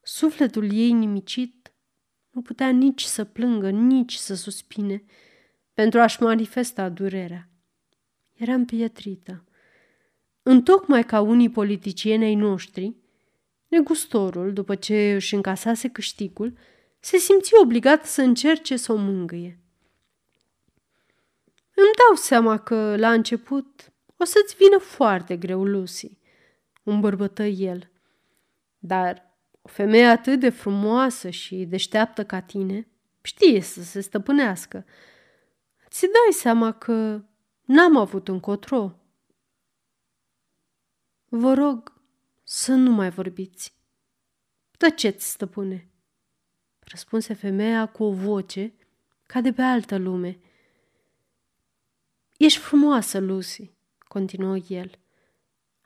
Sufletul 0.01 0.73
ei 0.73 0.91
nimicit 0.91 1.73
nu 2.29 2.41
putea 2.41 2.69
nici 2.69 3.03
să 3.03 3.23
plângă, 3.23 3.69
nici 3.69 4.13
să 4.13 4.35
suspine– 4.35 5.03
pentru 5.75 5.99
a-și 5.99 6.21
manifesta 6.21 6.89
durerea. 6.89 7.49
Era 8.33 8.53
împietrită. 8.53 9.43
Întocmai 10.43 11.03
ca 11.03 11.19
unii 11.19 11.49
politicieni 11.49 12.23
ai 12.23 12.35
noștri, 12.35 12.95
negustorul, 13.67 14.53
după 14.53 14.75
ce 14.75 15.13
își 15.13 15.35
încasase 15.35 15.89
câștigul, 15.89 16.57
se 16.99 17.17
simți 17.17 17.51
obligat 17.61 18.05
să 18.05 18.21
încerce 18.21 18.75
să 18.75 18.91
o 18.91 18.95
mângâie. 18.95 19.59
Îmi 21.73 21.93
dau 22.07 22.15
seama 22.15 22.57
că, 22.57 22.95
la 22.97 23.11
început, 23.11 23.91
o 24.17 24.23
să-ți 24.23 24.55
vină 24.55 24.77
foarte 24.77 25.37
greu, 25.37 25.63
Lucy, 25.63 26.17
îmbărbătă 26.83 27.43
el. 27.43 27.91
Dar 28.79 29.37
o 29.61 29.67
femeie 29.67 30.05
atât 30.05 30.39
de 30.39 30.49
frumoasă 30.49 31.29
și 31.29 31.55
deșteaptă 31.55 32.25
ca 32.25 32.39
tine 32.39 32.87
știe 33.21 33.61
să 33.61 33.83
se 33.83 34.01
stăpânească 34.01 34.85
Ți 35.95 36.01
dai 36.01 36.33
seama 36.33 36.71
că 36.71 37.23
n-am 37.61 37.97
avut 37.97 38.27
încotro. 38.27 38.99
Vă 41.25 41.53
rog 41.53 42.01
să 42.43 42.73
nu 42.73 42.91
mai 42.91 43.09
vorbiți. 43.09 43.73
Tăceți, 44.77 45.29
stăpâne, 45.29 45.89
răspunse 46.79 47.33
femeia 47.33 47.85
cu 47.85 48.03
o 48.03 48.13
voce 48.13 48.73
ca 49.25 49.41
de 49.41 49.53
pe 49.53 49.61
altă 49.61 49.97
lume. 49.97 50.39
Ești 52.37 52.59
frumoasă, 52.59 53.19
Lucy, 53.19 53.71
continuă 53.97 54.57
el. 54.67 54.99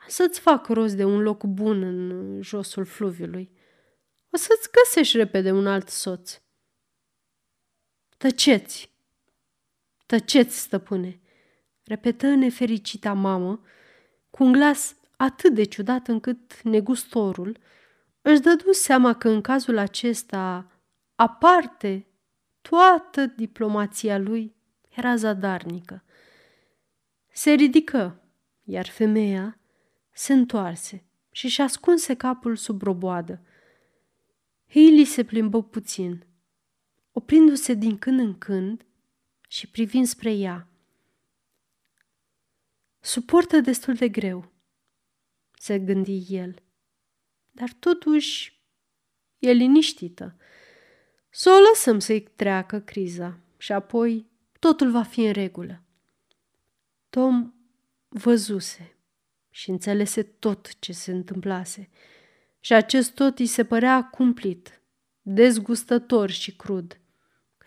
să-ți 0.07 0.39
fac 0.39 0.67
rost 0.67 0.95
de 0.95 1.03
un 1.03 1.21
loc 1.21 1.43
bun 1.43 1.83
în 1.83 2.41
josul 2.41 2.85
fluviului. 2.85 3.51
O 4.29 4.37
să-ți 4.37 4.69
găsești 4.71 5.17
repede 5.17 5.51
un 5.51 5.67
alt 5.67 5.89
soț. 5.89 6.41
Tăceți! 8.17 8.97
Tăceți, 10.09 10.59
stăpâne! 10.59 11.19
repetă 11.83 12.27
nefericita 12.27 13.13
mamă, 13.13 13.61
cu 14.29 14.43
un 14.43 14.51
glas 14.51 14.95
atât 15.17 15.53
de 15.53 15.63
ciudat 15.63 16.07
încât 16.07 16.61
negustorul 16.61 17.57
își 18.21 18.39
dădu 18.39 18.71
seama 18.71 19.13
că 19.13 19.29
în 19.29 19.41
cazul 19.41 19.77
acesta, 19.77 20.71
aparte, 21.15 22.07
toată 22.61 23.25
diplomația 23.25 24.17
lui 24.17 24.55
era 24.89 25.15
zadarnică. 25.15 26.03
Se 27.31 27.51
ridică, 27.51 28.23
iar 28.63 28.87
femeia 28.87 29.59
se 30.11 30.33
întoarse 30.33 31.03
și 31.31 31.47
și 31.47 31.61
ascunse 31.61 32.13
capul 32.13 32.55
sub 32.55 32.81
roboadă. 32.81 33.41
Hailey 34.69 35.05
se 35.05 35.23
plimbă 35.23 35.63
puțin, 35.63 36.25
oprindu-se 37.11 37.73
din 37.73 37.97
când 37.97 38.19
în 38.19 38.37
când 38.37 38.83
și 39.51 39.67
privind 39.67 40.07
spre 40.07 40.33
ea. 40.33 40.67
Suportă 42.99 43.59
destul 43.59 43.93
de 43.93 44.09
greu, 44.09 44.51
se 45.53 45.79
gândi 45.79 46.25
el, 46.27 46.63
dar 47.51 47.73
totuși 47.79 48.61
e 49.39 49.51
liniștită. 49.51 50.37
Să 51.29 51.49
o 51.49 51.69
lăsăm 51.69 51.99
să-i 51.99 52.21
treacă 52.21 52.79
criza 52.79 53.39
și 53.57 53.71
apoi 53.71 54.29
totul 54.59 54.91
va 54.91 55.03
fi 55.03 55.21
în 55.21 55.33
regulă. 55.33 55.83
Tom 57.09 57.53
văzuse 58.07 58.95
și 59.49 59.69
înțelese 59.69 60.23
tot 60.23 60.79
ce 60.79 60.93
se 60.93 61.11
întâmplase 61.11 61.89
și 62.59 62.73
acest 62.73 63.13
tot 63.13 63.39
îi 63.39 63.45
se 63.45 63.65
părea 63.65 64.03
cumplit, 64.03 64.81
dezgustător 65.21 66.29
și 66.29 66.55
crud, 66.55 66.98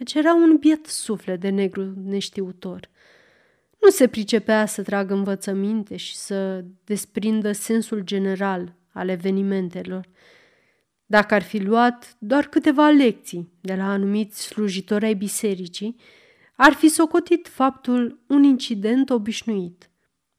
căci 0.02 0.14
era 0.14 0.34
un 0.34 0.56
biet 0.56 0.86
suflet 0.86 1.40
de 1.40 1.48
negru 1.48 1.92
neștiutor. 2.04 2.88
Nu 3.80 3.88
se 3.88 4.08
pricepea 4.08 4.66
să 4.66 4.82
tragă 4.82 5.14
învățăminte 5.14 5.96
și 5.96 6.16
să 6.16 6.64
desprindă 6.84 7.52
sensul 7.52 8.00
general 8.00 8.76
al 8.92 9.08
evenimentelor. 9.08 10.08
Dacă 11.06 11.34
ar 11.34 11.42
fi 11.42 11.58
luat 11.58 12.16
doar 12.18 12.46
câteva 12.46 12.88
lecții 12.88 13.52
de 13.60 13.74
la 13.74 13.92
anumiți 13.92 14.42
slujitori 14.42 15.04
ai 15.04 15.14
bisericii, 15.14 15.96
ar 16.56 16.72
fi 16.72 16.88
socotit 16.88 17.48
faptul 17.48 18.22
un 18.26 18.42
incident 18.42 19.10
obișnuit, 19.10 19.90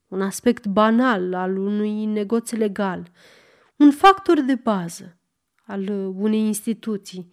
un 0.08 0.22
aspect 0.22 0.66
banal 0.66 1.34
al 1.34 1.58
unui 1.58 2.06
negoț 2.06 2.52
legal, 2.52 3.12
un 3.76 3.92
factor 3.92 4.42
de 4.42 4.56
bază 4.56 5.18
al 5.66 5.88
unei 6.16 6.40
instituții, 6.40 7.30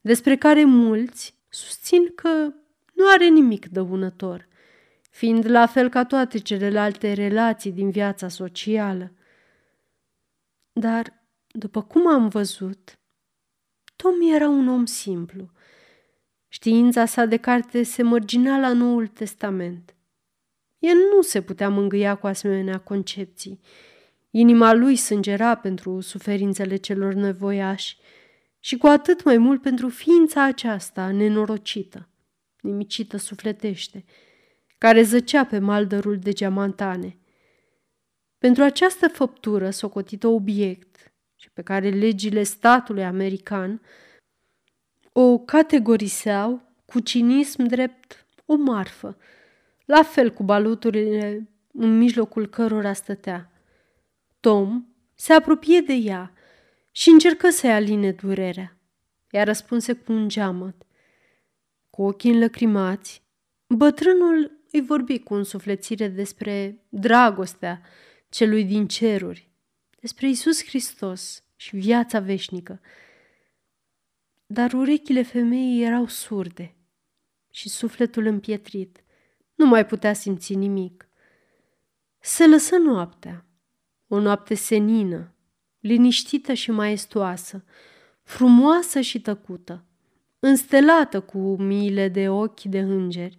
despre 0.00 0.36
care 0.36 0.64
mulți 0.64 1.35
susțin 1.56 2.14
că 2.14 2.52
nu 2.92 3.08
are 3.12 3.28
nimic 3.28 3.66
dăunător, 3.68 4.48
fiind 5.10 5.50
la 5.50 5.66
fel 5.66 5.88
ca 5.88 6.04
toate 6.04 6.38
celelalte 6.38 7.12
relații 7.12 7.72
din 7.72 7.90
viața 7.90 8.28
socială. 8.28 9.12
Dar, 10.72 11.22
după 11.46 11.82
cum 11.82 12.08
am 12.08 12.28
văzut, 12.28 12.98
Tom 13.96 14.14
era 14.34 14.48
un 14.48 14.68
om 14.68 14.84
simplu. 14.84 15.50
Știința 16.48 17.04
sa 17.04 17.24
de 17.24 17.36
carte 17.36 17.82
se 17.82 18.02
mărgina 18.02 18.58
la 18.58 18.72
Noul 18.72 19.06
Testament. 19.06 19.94
El 20.78 20.96
nu 21.14 21.22
se 21.22 21.42
putea 21.42 21.68
mângâia 21.68 22.14
cu 22.14 22.26
asemenea 22.26 22.78
concepții. 22.78 23.60
Inima 24.30 24.72
lui 24.72 24.96
sângera 24.96 25.54
pentru 25.54 26.00
suferințele 26.00 26.76
celor 26.76 27.12
nevoiași 27.12 27.98
și 28.60 28.76
cu 28.76 28.86
atât 28.86 29.24
mai 29.24 29.38
mult 29.38 29.62
pentru 29.62 29.88
ființa 29.88 30.44
aceasta 30.44 31.10
nenorocită, 31.10 32.08
nimicită 32.60 33.16
sufletește, 33.16 34.04
care 34.78 35.02
zăcea 35.02 35.44
pe 35.44 35.58
maldărul 35.58 36.18
de 36.18 36.32
geamantane. 36.32 37.18
Pentru 38.38 38.62
această 38.62 39.08
făptură 39.08 39.70
socotită 39.70 40.26
obiect 40.26 41.12
și 41.36 41.50
pe 41.50 41.62
care 41.62 41.88
legile 41.88 42.42
statului 42.42 43.04
american 43.04 43.82
o 45.12 45.38
categoriseau 45.38 46.62
cu 46.84 47.00
cinism 47.00 47.62
drept 47.62 48.26
o 48.44 48.54
marfă, 48.54 49.16
la 49.84 50.02
fel 50.02 50.32
cu 50.32 50.42
baluturile 50.42 51.48
în 51.72 51.98
mijlocul 51.98 52.46
cărora 52.46 52.92
stătea. 52.92 53.52
Tom 54.40 54.86
se 55.14 55.32
apropie 55.32 55.80
de 55.80 55.92
ea 55.92 56.32
și 56.96 57.08
încercă 57.08 57.50
să-i 57.50 57.72
aline 57.72 58.12
durerea. 58.12 58.78
Ea 59.30 59.44
răspunse 59.44 59.92
cu 59.92 60.12
un 60.12 60.28
geamăt. 60.28 60.86
Cu 61.90 62.02
ochii 62.02 62.30
înlăcrimați, 62.30 63.22
bătrânul 63.66 64.64
îi 64.72 64.80
vorbi 64.80 65.18
cu 65.18 65.34
însuflețire 65.34 66.08
despre 66.08 66.84
dragostea 66.88 67.82
celui 68.28 68.64
din 68.64 68.88
ceruri, 68.88 69.50
despre 70.00 70.28
Isus 70.28 70.64
Hristos 70.64 71.44
și 71.56 71.76
viața 71.76 72.20
veșnică. 72.20 72.80
Dar 74.46 74.72
urechile 74.72 75.22
femeii 75.22 75.84
erau 75.84 76.06
surde 76.06 76.76
și 77.50 77.68
sufletul 77.68 78.26
împietrit. 78.26 79.04
Nu 79.54 79.66
mai 79.66 79.86
putea 79.86 80.12
simți 80.12 80.54
nimic. 80.54 81.08
Se 82.18 82.46
lăsă 82.46 82.76
noaptea, 82.76 83.46
o 84.08 84.18
noapte 84.18 84.54
senină, 84.54 85.30
liniștită 85.86 86.52
și 86.52 86.70
maestoasă, 86.70 87.64
frumoasă 88.22 89.00
și 89.00 89.20
tăcută, 89.20 89.84
înstelată 90.38 91.20
cu 91.20 91.56
miile 91.56 92.08
de 92.08 92.28
ochi 92.28 92.62
de 92.62 92.78
îngeri. 92.78 93.38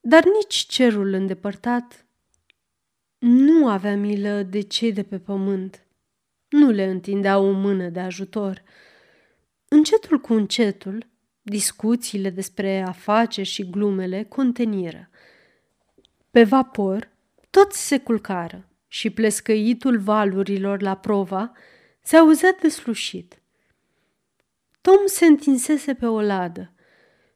Dar 0.00 0.24
nici 0.24 0.54
cerul 0.54 1.12
îndepărtat 1.12 2.06
nu 3.18 3.68
avea 3.68 3.96
milă 3.96 4.42
de 4.42 4.60
cei 4.60 4.92
de 4.92 5.02
pe 5.02 5.18
pământ. 5.18 5.86
Nu 6.48 6.70
le 6.70 6.84
întindea 6.84 7.38
o 7.38 7.50
mână 7.50 7.88
de 7.88 8.00
ajutor. 8.00 8.62
Încetul 9.68 10.18
cu 10.18 10.32
încetul, 10.32 11.06
discuțiile 11.42 12.30
despre 12.30 12.80
afaceri 12.80 13.48
și 13.48 13.70
glumele 13.70 14.24
conteniră. 14.24 15.10
Pe 16.30 16.44
vapor, 16.44 17.10
toți 17.50 17.86
se 17.86 17.98
culcară 17.98 18.68
și 18.88 19.10
plescăitul 19.10 19.98
valurilor 19.98 20.82
la 20.82 20.96
prova 20.96 21.52
se 22.02 22.16
auzea 22.16 22.56
deslușit. 22.60 23.40
Tom 24.80 25.06
se 25.06 25.26
întinsese 25.26 25.94
pe 25.94 26.06
o 26.06 26.20
ladă 26.20 26.70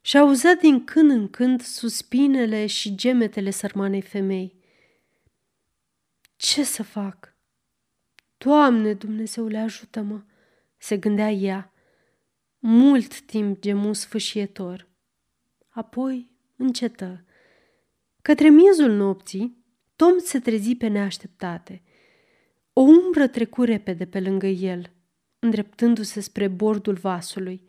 și 0.00 0.18
auzea 0.18 0.54
din 0.54 0.84
când 0.84 1.10
în 1.10 1.28
când 1.28 1.62
suspinele 1.62 2.66
și 2.66 2.94
gemetele 2.94 3.50
sărmanei 3.50 4.02
femei. 4.02 4.58
Ce 6.36 6.64
să 6.64 6.82
fac? 6.82 7.34
Doamne, 8.38 8.94
Dumnezeule, 8.94 9.58
ajută-mă, 9.58 10.22
se 10.78 10.96
gândea 10.96 11.30
ea. 11.30 11.72
Mult 12.58 13.20
timp 13.20 13.60
gemu 13.60 13.92
sfâșietor. 13.92 14.88
Apoi 15.68 16.30
încetă. 16.56 17.24
Către 18.22 18.48
miezul 18.48 18.90
nopții, 18.90 19.59
Tom 20.00 20.18
se 20.18 20.40
trezi 20.40 20.74
pe 20.74 20.86
neașteptate. 20.86 21.82
O 22.72 22.80
umbră 22.80 23.26
trecu 23.26 23.62
repede 23.62 24.06
pe 24.06 24.20
lângă 24.20 24.46
el, 24.46 24.90
îndreptându-se 25.38 26.20
spre 26.20 26.48
bordul 26.48 26.94
vasului. 26.94 27.68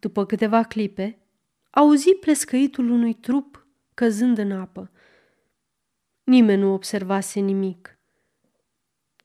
După 0.00 0.26
câteva 0.26 0.62
clipe, 0.62 1.18
auzi 1.70 2.14
plescăitul 2.14 2.90
unui 2.90 3.14
trup 3.14 3.66
căzând 3.94 4.38
în 4.38 4.52
apă. 4.52 4.90
Nimeni 6.24 6.60
nu 6.60 6.72
observase 6.72 7.40
nimic. 7.40 7.98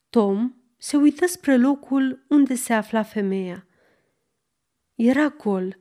Tom 0.09 0.53
se 0.77 0.97
uită 0.97 1.25
spre 1.25 1.57
locul 1.57 2.25
unde 2.29 2.55
se 2.55 2.73
afla 2.73 3.03
femeia. 3.03 3.67
Era 4.95 5.27
gol. 5.27 5.79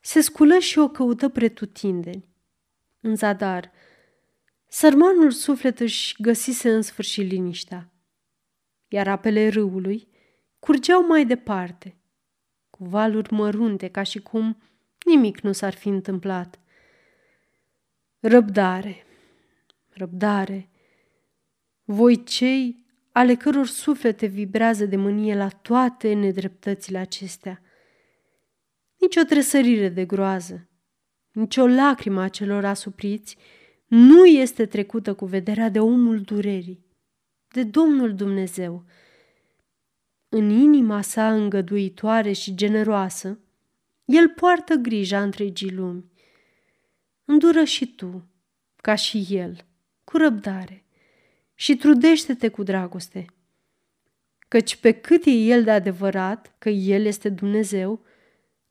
Se 0.00 0.20
sculă 0.20 0.58
și 0.58 0.78
o 0.78 0.88
căută 0.88 1.28
pretutindeni. 1.28 2.28
În 3.00 3.16
zadar, 3.16 3.72
Sărmanul 4.68 5.30
suflet 5.30 5.80
își 5.80 6.14
găsise 6.22 6.70
în 6.74 6.82
sfârșit 6.82 7.30
liniștea, 7.30 7.92
iar 8.88 9.08
apele 9.08 9.48
râului 9.48 10.08
curgeau 10.58 11.06
mai 11.06 11.26
departe, 11.26 11.96
cu 12.70 12.84
valuri 12.84 13.32
mărunte, 13.32 13.88
ca 13.88 14.02
și 14.02 14.18
cum 14.18 14.62
nimic 15.04 15.40
nu 15.40 15.52
s-ar 15.52 15.74
fi 15.74 15.88
întâmplat. 15.88 16.58
Răbdare, 18.20 19.06
răbdare, 19.88 20.68
voi 21.84 22.24
cei 22.24 22.86
ale 23.12 23.34
căror 23.34 23.66
suflete 23.66 24.26
vibrează 24.26 24.86
de 24.86 24.96
mânie 24.96 25.36
la 25.36 25.48
toate 25.48 26.12
nedreptățile 26.12 26.98
acestea. 26.98 27.62
Nici 28.96 29.16
o 29.16 29.22
tresărire 29.22 29.88
de 29.88 30.04
groază, 30.04 30.68
nici 31.32 31.56
o 31.56 31.66
lacrimă 31.66 32.22
a 32.22 32.28
celor 32.28 32.64
asupriți 32.64 33.36
nu 33.88 34.26
este 34.26 34.66
trecută 34.66 35.14
cu 35.14 35.24
vederea 35.26 35.68
de 35.68 35.80
omul 35.80 36.20
durerii, 36.20 36.84
de 37.48 37.62
Domnul 37.62 38.14
Dumnezeu. 38.14 38.84
În 40.28 40.50
inima 40.50 41.00
sa 41.00 41.32
îngăduitoare 41.34 42.32
și 42.32 42.54
generoasă, 42.54 43.38
el 44.04 44.28
poartă 44.28 44.74
grija 44.74 45.22
întregii 45.22 45.72
lumi. 45.72 46.04
Îndură 47.24 47.64
și 47.64 47.94
tu, 47.94 48.24
ca 48.76 48.94
și 48.94 49.26
el, 49.30 49.64
cu 50.04 50.16
răbdare 50.16 50.84
și 51.54 51.76
trudește-te 51.76 52.48
cu 52.48 52.62
dragoste. 52.62 53.26
Căci 54.48 54.76
pe 54.76 54.92
cât 54.92 55.24
e 55.24 55.30
el 55.30 55.64
de 55.64 55.70
adevărat 55.70 56.54
că 56.58 56.68
el 56.68 57.04
este 57.04 57.28
Dumnezeu, 57.28 58.04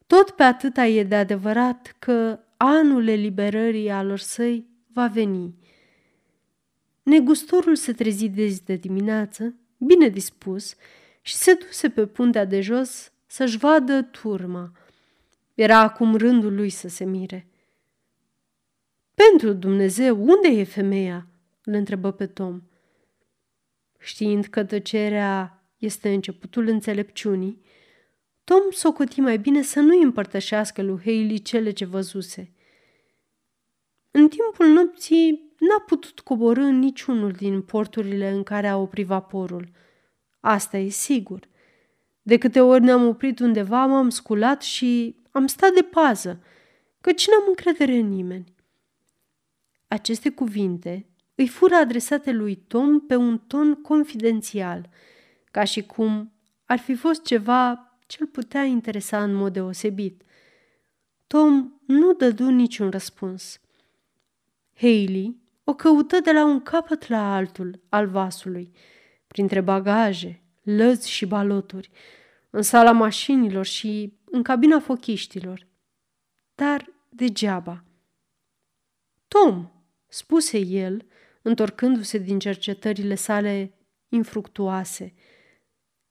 tot 0.07 0.29
pe 0.29 0.43
atâta 0.43 0.85
e 0.85 1.03
de 1.03 1.15
adevărat 1.15 1.95
că 1.99 2.39
anul 2.57 3.07
eliberării 3.07 3.89
alor 3.89 4.19
săi 4.19 4.76
va 4.97 5.07
veni. 5.07 5.55
Negustorul 7.03 7.75
se 7.75 7.93
trezi 7.93 8.29
de 8.29 8.59
de 8.65 8.75
dimineață, 8.75 9.55
bine 9.77 10.07
dispus, 10.09 10.75
și 11.21 11.35
se 11.35 11.53
duse 11.53 11.89
pe 11.89 12.05
puntea 12.05 12.45
de 12.45 12.61
jos 12.61 13.11
să-și 13.25 13.57
vadă 13.57 14.01
turma. 14.01 14.71
Era 15.53 15.77
acum 15.79 16.15
rândul 16.15 16.55
lui 16.55 16.69
să 16.69 16.87
se 16.87 17.05
mire. 17.05 17.47
Pentru 19.13 19.53
Dumnezeu, 19.53 20.23
unde 20.23 20.47
e 20.47 20.63
femeia?" 20.63 21.27
îl 21.63 21.73
întrebă 21.73 22.11
pe 22.11 22.27
Tom. 22.27 22.61
Știind 23.99 24.45
că 24.45 24.63
tăcerea 24.63 25.63
este 25.77 26.13
începutul 26.13 26.67
înțelepciunii, 26.67 27.61
Tom 28.43 28.71
socoti 28.71 29.19
mai 29.19 29.37
bine 29.37 29.61
să 29.61 29.79
nu-i 29.79 30.03
împărtășească 30.03 30.81
lui 30.81 30.99
Haley 31.03 31.41
cele 31.41 31.71
ce 31.71 31.85
văzuse. 31.85 32.51
În 34.17 34.27
timpul 34.27 34.67
nopții 34.67 35.53
n-a 35.59 35.79
putut 35.85 36.19
coborâ 36.19 36.61
în 36.61 36.79
niciunul 36.79 37.31
din 37.31 37.61
porturile 37.61 38.29
în 38.29 38.43
care 38.43 38.67
a 38.67 38.77
oprit 38.77 39.05
vaporul. 39.05 39.69
Asta 40.39 40.77
e 40.77 40.89
sigur. 40.89 41.47
De 42.21 42.37
câte 42.37 42.61
ori 42.61 42.83
ne-am 42.83 43.07
oprit 43.07 43.39
undeva, 43.39 43.85
m-am 43.85 44.09
sculat 44.09 44.61
și 44.61 45.15
am 45.31 45.47
stat 45.47 45.73
de 45.73 45.81
pază, 45.81 46.43
căci 47.01 47.27
n-am 47.27 47.43
încredere 47.47 47.95
în 47.95 48.09
nimeni. 48.09 48.53
Aceste 49.87 50.29
cuvinte 50.29 51.05
îi 51.35 51.47
fură 51.47 51.75
adresate 51.75 52.31
lui 52.31 52.55
Tom 52.55 52.99
pe 52.99 53.15
un 53.15 53.37
ton 53.37 53.81
confidențial, 53.81 54.89
ca 55.51 55.63
și 55.63 55.85
cum 55.85 56.31
ar 56.65 56.79
fi 56.79 56.95
fost 56.95 57.21
ceva 57.23 57.91
ce 58.07 58.17
îl 58.19 58.27
putea 58.27 58.63
interesa 58.63 59.23
în 59.23 59.33
mod 59.33 59.53
deosebit. 59.53 60.21
Tom 61.27 61.73
nu 61.85 62.13
dădu 62.13 62.49
niciun 62.49 62.89
răspuns. 62.89 63.61
Haley 64.77 65.35
o 65.63 65.73
căută 65.73 66.19
de 66.19 66.31
la 66.31 66.45
un 66.45 66.61
capăt 66.61 67.07
la 67.07 67.35
altul 67.35 67.79
al 67.89 68.07
vasului, 68.07 68.71
printre 69.27 69.61
bagaje, 69.61 70.41
lăzi 70.63 71.09
și 71.09 71.25
baloturi, 71.25 71.89
în 72.49 72.61
sala 72.61 72.91
mașinilor 72.91 73.65
și 73.65 74.17
în 74.25 74.43
cabina 74.43 74.79
fochiștilor. 74.79 75.67
Dar 76.55 76.93
degeaba. 77.09 77.83
Tom, 79.27 79.71
spuse 80.07 80.57
el, 80.57 81.05
întorcându-se 81.41 82.17
din 82.17 82.39
cercetările 82.39 83.15
sale 83.15 83.73
infructuoase, 84.09 85.13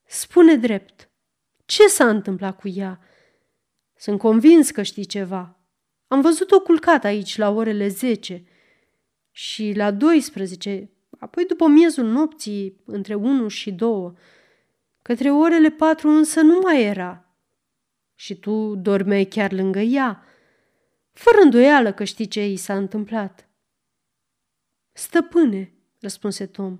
spune 0.06 0.56
drept, 0.56 1.10
ce 1.64 1.86
s-a 1.86 2.08
întâmplat 2.08 2.58
cu 2.58 2.68
ea? 2.68 3.00
Sunt 3.94 4.18
convins 4.18 4.70
că 4.70 4.82
știi 4.82 5.04
ceva. 5.04 5.60
Am 6.08 6.20
văzut-o 6.20 6.60
culcată 6.60 7.06
aici 7.06 7.36
la 7.36 7.50
orele 7.50 7.88
10 7.88 8.44
și 9.36 9.72
la 9.76 9.90
12, 9.90 10.90
apoi 11.18 11.44
după 11.44 11.66
miezul 11.66 12.04
nopții, 12.04 12.80
între 12.84 13.14
1 13.14 13.48
și 13.48 13.72
2. 13.72 14.12
Către 15.02 15.30
orele 15.30 15.70
4 15.70 16.08
însă 16.08 16.40
nu 16.40 16.58
mai 16.62 16.82
era. 16.82 17.24
Și 18.14 18.38
tu 18.38 18.74
dormeai 18.74 19.24
chiar 19.24 19.52
lângă 19.52 19.78
ea, 19.78 20.24
fără 21.12 21.36
îndoială 21.42 21.92
că 21.92 22.04
știi 22.04 22.28
ce 22.28 22.48
i 22.48 22.56
s-a 22.56 22.76
întâmplat. 22.76 23.48
Stăpâne, 24.92 25.72
răspunse 26.00 26.46
Tom, 26.46 26.78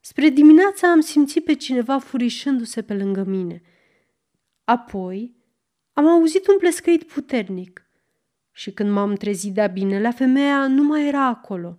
spre 0.00 0.28
dimineața 0.28 0.90
am 0.90 1.00
simțit 1.00 1.44
pe 1.44 1.54
cineva 1.54 1.98
furișându-se 1.98 2.82
pe 2.82 2.94
lângă 2.94 3.22
mine– 3.22 3.62
Apoi 4.68 5.36
am 5.92 6.06
auzit 6.06 6.46
un 6.46 6.58
plescăit 6.58 7.02
puternic 7.02 7.86
și 8.52 8.72
când 8.72 8.90
m-am 8.90 9.14
trezit 9.14 9.54
de-a 9.54 9.66
binelea, 9.66 10.10
femeia 10.10 10.66
nu 10.66 10.82
mai 10.82 11.06
era 11.06 11.26
acolo. 11.26 11.78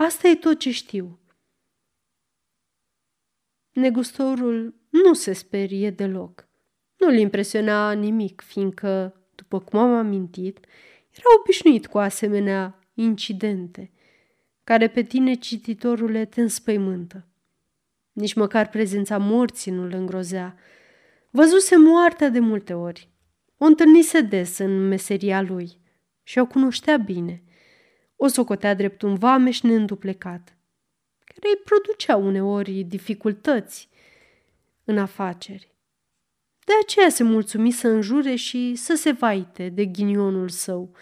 Asta 0.00 0.28
e 0.28 0.34
tot 0.34 0.58
ce 0.58 0.70
știu. 0.70 1.18
Negustorul 3.72 4.74
nu 4.88 5.14
se 5.14 5.32
sperie 5.32 5.90
deloc. 5.90 6.48
Nu-l 6.96 7.14
impresiona 7.18 7.92
nimic, 7.92 8.40
fiindcă, 8.40 9.20
după 9.34 9.60
cum 9.60 9.78
am 9.78 9.94
amintit, 9.94 10.58
era 11.10 11.24
obișnuit 11.40 11.86
cu 11.86 11.98
asemenea 11.98 12.78
incidente, 12.94 13.92
care 14.64 14.88
pe 14.88 15.02
tine, 15.02 15.34
cititorule, 15.34 16.24
te 16.24 16.40
înspăimântă. 16.40 17.26
Nici 18.12 18.34
măcar 18.34 18.68
prezența 18.68 19.18
morții 19.18 19.72
nu-l 19.72 19.92
îngrozea, 19.92 20.56
Văzuse 21.30 21.76
moartea 21.76 22.28
de 22.28 22.38
multe 22.38 22.74
ori. 22.74 23.10
O 23.56 23.64
întâlnise 23.64 24.20
des 24.20 24.58
în 24.58 24.88
meseria 24.88 25.40
lui 25.40 25.80
și 26.22 26.38
o 26.38 26.46
cunoștea 26.46 26.96
bine. 26.96 27.42
O 28.20 28.26
socotea 28.26 28.74
drept 28.74 29.02
un 29.02 29.14
vameș 29.14 29.60
neînduplecat, 29.60 30.56
care 31.24 31.48
îi 31.48 31.62
producea 31.64 32.16
uneori 32.16 32.82
dificultăți 32.82 33.88
în 34.84 34.98
afaceri. 34.98 35.72
De 36.64 36.72
aceea 36.82 37.08
se 37.08 37.22
mulțumi 37.22 37.70
să 37.70 37.88
înjure 37.88 38.34
și 38.34 38.74
să 38.74 38.94
se 38.94 39.10
vaite 39.10 39.68
de 39.68 39.84
ghinionul 39.84 40.48
său, 40.48 40.92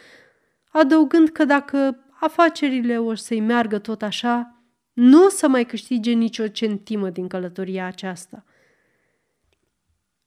adăugând 0.69 1.29
că 1.29 1.45
dacă 1.45 2.05
afacerile 2.21 2.99
o 2.99 3.15
să-i 3.15 3.41
meargă 3.41 3.79
tot 3.79 4.03
așa, 4.03 4.63
nu 4.93 5.25
o 5.25 5.29
să 5.29 5.49
mai 5.49 5.67
câștige 5.67 6.13
nicio 6.13 6.49
centimă 6.49 7.11
din 7.11 7.29
călătoria 7.29 7.87
aceasta– 7.87 8.45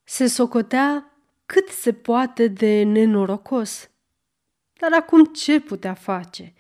se 0.10 0.28
socotea 0.28 1.14
cât 1.46 1.68
se 1.68 1.94
poate 1.94 2.48
de 2.48 2.84
nenorocos. 2.84 3.90
Dar 4.74 4.94
acum 4.94 5.26
ce 5.26 5.60
putea 5.60 5.94
face? 5.94 6.54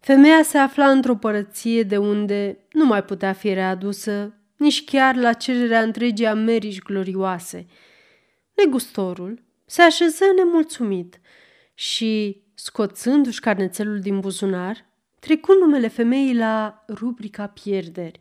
Femeia 0.00 0.42
se 0.42 0.58
afla 0.58 0.90
într-o 0.90 1.14
părăție 1.14 1.82
de 1.82 1.96
unde 1.96 2.58
nu 2.72 2.84
mai 2.84 3.04
putea 3.04 3.32
fi 3.32 3.52
readusă 3.52 4.34
nici 4.56 4.84
chiar 4.84 5.16
la 5.16 5.32
cererea 5.32 5.82
întregii 5.82 6.26
Americi 6.26 6.82
glorioase. 6.82 7.66
Negustorul 8.54 9.42
se 9.66 9.82
așeză 9.82 10.24
nemulțumit 10.36 11.20
și, 11.74 12.42
scoțându-și 12.54 13.40
carnețelul 13.40 14.00
din 14.00 14.20
buzunar, 14.20 14.86
trecu 15.18 15.52
numele 15.52 15.88
femeii 15.88 16.36
la 16.36 16.84
rubrica 16.88 17.46
pierderi. 17.46 18.18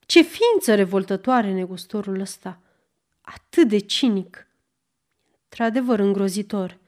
Ce 0.00 0.22
ființă 0.22 0.74
revoltătoare 0.74 1.52
negustorul 1.52 2.20
ăsta! 2.20 2.60
atât 3.20 3.68
de 3.68 3.78
cinic. 3.78 4.46
Într-adevăr 5.42 5.98
îngrozitor. 5.98 6.78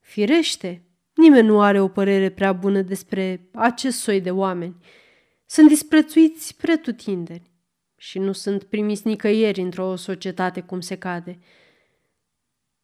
Firește, 0.00 0.82
nimeni 1.16 1.46
nu 1.46 1.60
are 1.60 1.80
o 1.80 1.88
părere 1.88 2.30
prea 2.30 2.52
bună 2.52 2.80
despre 2.80 3.48
acest 3.52 3.98
soi 3.98 4.20
de 4.20 4.30
oameni. 4.30 4.76
Sunt 5.46 5.68
disprețuiți 5.68 6.56
pretutindeni 6.56 7.50
și 7.96 8.18
nu 8.18 8.32
sunt 8.32 8.62
primiți 8.62 9.06
nicăieri 9.06 9.60
într-o 9.60 9.96
societate 9.96 10.60
cum 10.60 10.80
se 10.80 10.98
cade. 10.98 11.38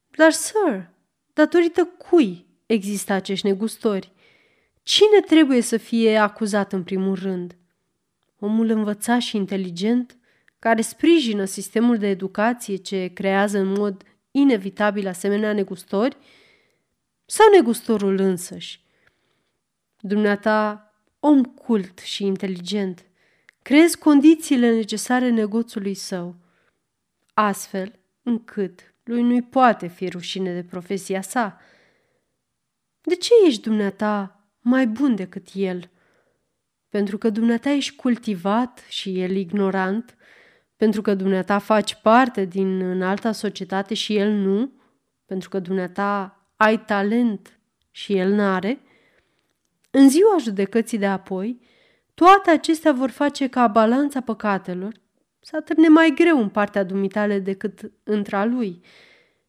Dar, 0.09 0.31
sir, 0.31 0.91
datorită 1.33 1.85
cui 1.85 2.47
există 2.67 3.13
acești 3.13 3.47
negustori? 3.47 4.13
Cine 4.83 5.21
trebuie 5.27 5.61
să 5.61 5.77
fie 5.77 6.17
acuzat 6.17 6.73
în 6.73 6.83
primul 6.83 7.15
rând? 7.15 7.57
Omul 8.39 8.71
învățat 8.71 9.21
și 9.21 9.37
inteligent? 9.37 10.17
care 10.63 10.81
sprijină 10.81 11.45
sistemul 11.45 11.99
de 11.99 12.09
educație 12.09 12.77
ce 12.77 13.11
creează 13.15 13.59
în 13.59 13.67
mod 13.67 14.03
inevitabil 14.31 15.09
asemenea 15.09 15.53
negustori, 15.53 16.17
sau 17.33 17.47
negustorul 17.55 18.19
însăși? 18.19 18.81
Dumneata, 20.01 20.93
om 21.21 21.45
cult 21.45 21.99
și 21.99 22.25
inteligent, 22.25 23.07
creezi 23.63 23.99
condițiile 23.99 24.75
necesare 24.75 25.31
negoțului 25.31 25.95
său, 25.95 26.37
astfel 27.35 27.99
încât 28.23 28.95
lui 29.03 29.23
nu-i 29.23 29.43
poate 29.43 29.87
fi 29.87 30.09
rușine 30.09 30.55
de 30.55 30.65
profesia 30.65 31.21
sa. 31.21 31.61
De 33.01 33.15
ce 33.15 33.33
ești 33.47 33.63
dumneata 33.63 34.45
mai 34.61 34.87
bun 34.87 35.15
decât 35.15 35.49
el? 35.55 35.91
Pentru 36.89 37.19
că 37.19 37.31
dumneata 37.31 37.71
ești 37.71 37.97
cultivat 37.97 38.85
și 38.89 39.21
el 39.21 39.37
ignorant– 39.37 40.17
pentru 40.83 41.03
că 41.03 41.15
dumneata 41.15 41.59
faci 41.59 41.95
parte 41.95 42.45
din 42.45 42.81
înalta 42.81 43.33
societate 43.33 43.95
și 43.95 44.17
el 44.17 44.31
nu? 44.31 44.73
Pentru 45.25 45.49
că 45.49 45.59
dumneata 45.59 46.42
ai 46.63 46.85
talent 46.85 47.59
și 47.91 48.17
el 48.17 48.33
n-are? 48.33 48.81
În 49.91 50.09
ziua 50.09 50.37
judecății 50.39 50.99
de 50.99 51.07
apoi, 51.07 51.61
toate 52.15 52.51
acestea 52.51 52.93
vor 52.93 53.11
face 53.11 53.49
ca 53.49 53.67
balanța 53.67 54.21
păcatelor 54.21 55.01
să 55.41 55.57
atârne 55.57 55.89
mai 55.89 56.13
greu 56.15 56.41
în 56.41 56.49
partea 56.49 56.85
dumitale 56.85 57.39
decât 57.39 57.93
între 58.03 58.45
lui, 58.45 58.81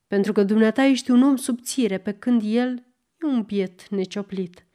pentru 0.07 0.32
că 0.32 0.43
dumneata 0.43 0.84
ești 0.84 1.11
un 1.11 1.24
om 1.24 1.36
subțire, 1.36 1.97
pe 1.97 2.11
când 2.11 2.41
el 2.45 2.84
e 3.22 3.26
un 3.26 3.41
biet 3.41 3.89
necioplit. 3.89 4.66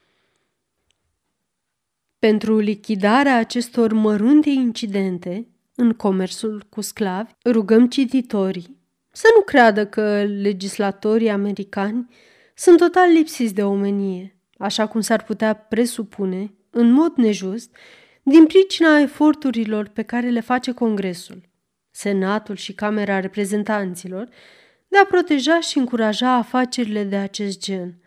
Pentru 2.18 2.58
lichidarea 2.58 3.36
acestor 3.36 3.92
mărunte 3.92 4.50
incidente 4.50 5.48
în 5.74 5.92
comerțul 5.92 6.66
cu 6.68 6.80
sclavi, 6.80 7.32
rugăm 7.44 7.88
cititorii 7.88 8.77
să 9.18 9.26
nu 9.36 9.42
creadă 9.42 9.86
că 9.86 10.24
legislatorii 10.24 11.28
americani 11.28 12.08
sunt 12.54 12.78
total 12.78 13.10
lipsiți 13.10 13.54
de 13.54 13.62
omenie, 13.62 14.38
așa 14.58 14.86
cum 14.86 15.00
s-ar 15.00 15.24
putea 15.24 15.54
presupune, 15.54 16.54
în 16.70 16.90
mod 16.90 17.12
nejust, 17.16 17.76
din 18.22 18.46
pricina 18.46 18.98
eforturilor 18.98 19.88
pe 19.88 20.02
care 20.02 20.28
le 20.28 20.40
face 20.40 20.72
Congresul, 20.72 21.40
Senatul 21.90 22.56
și 22.56 22.72
Camera 22.72 23.20
Reprezentanților 23.20 24.28
de 24.88 24.98
a 24.98 25.04
proteja 25.04 25.60
și 25.60 25.78
încuraja 25.78 26.34
afacerile 26.34 27.04
de 27.04 27.16
acest 27.16 27.60
gen. 27.60 28.00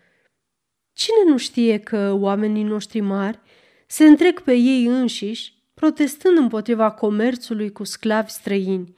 Cine 0.94 1.30
nu 1.32 1.38
știe 1.38 1.78
că 1.78 2.14
oamenii 2.20 2.64
noștri 2.64 3.00
mari 3.00 3.40
se 3.88 4.06
întrec 4.06 4.40
pe 4.40 4.54
ei 4.54 4.86
înșiși, 4.86 5.54
protestând 5.74 6.38
împotriva 6.38 6.92
comerțului 6.92 7.72
cu 7.72 7.84
sclavi 7.84 8.30
străini. 8.30 8.96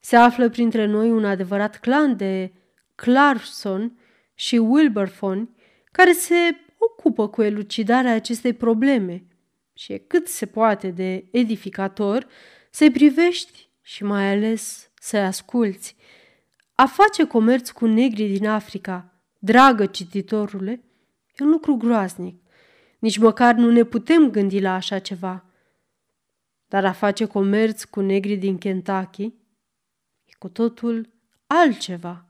Se 0.00 0.16
află 0.16 0.48
printre 0.48 0.86
noi 0.86 1.10
un 1.10 1.24
adevărat 1.24 1.80
clan 1.80 2.16
de 2.16 2.52
Clarkson 2.94 3.98
și 4.34 4.56
Wilberforce 4.56 5.48
care 5.92 6.12
se 6.12 6.34
ocupă 6.78 7.28
cu 7.28 7.42
elucidarea 7.42 8.14
acestei 8.14 8.52
probleme 8.52 9.24
și 9.74 9.92
e 9.92 9.98
cât 9.98 10.28
se 10.28 10.46
poate 10.46 10.90
de 10.90 11.28
edificator 11.30 12.26
să-i 12.70 12.90
privești 12.90 13.68
și 13.82 14.04
mai 14.04 14.32
ales 14.32 14.90
să-i 14.94 15.20
asculți. 15.20 15.96
A 16.74 16.86
face 16.86 17.26
comerț 17.26 17.70
cu 17.70 17.86
negri 17.86 18.26
din 18.26 18.46
Africa, 18.46 19.22
dragă 19.38 19.86
cititorule, 19.86 20.84
e 21.36 21.44
un 21.44 21.50
lucru 21.50 21.74
groaznic. 21.74 22.42
Nici 22.98 23.18
măcar 23.18 23.54
nu 23.54 23.70
ne 23.70 23.84
putem 23.84 24.30
gândi 24.30 24.60
la 24.60 24.74
așa 24.74 24.98
ceva. 24.98 25.44
Dar 26.68 26.84
a 26.84 26.92
face 26.92 27.24
comerț 27.24 27.84
cu 27.84 28.00
negri 28.00 28.36
din 28.36 28.58
Kentucky 28.58 29.22
e 29.24 29.32
cu 30.40 30.48
totul 30.48 31.12
altceva. 31.46 32.28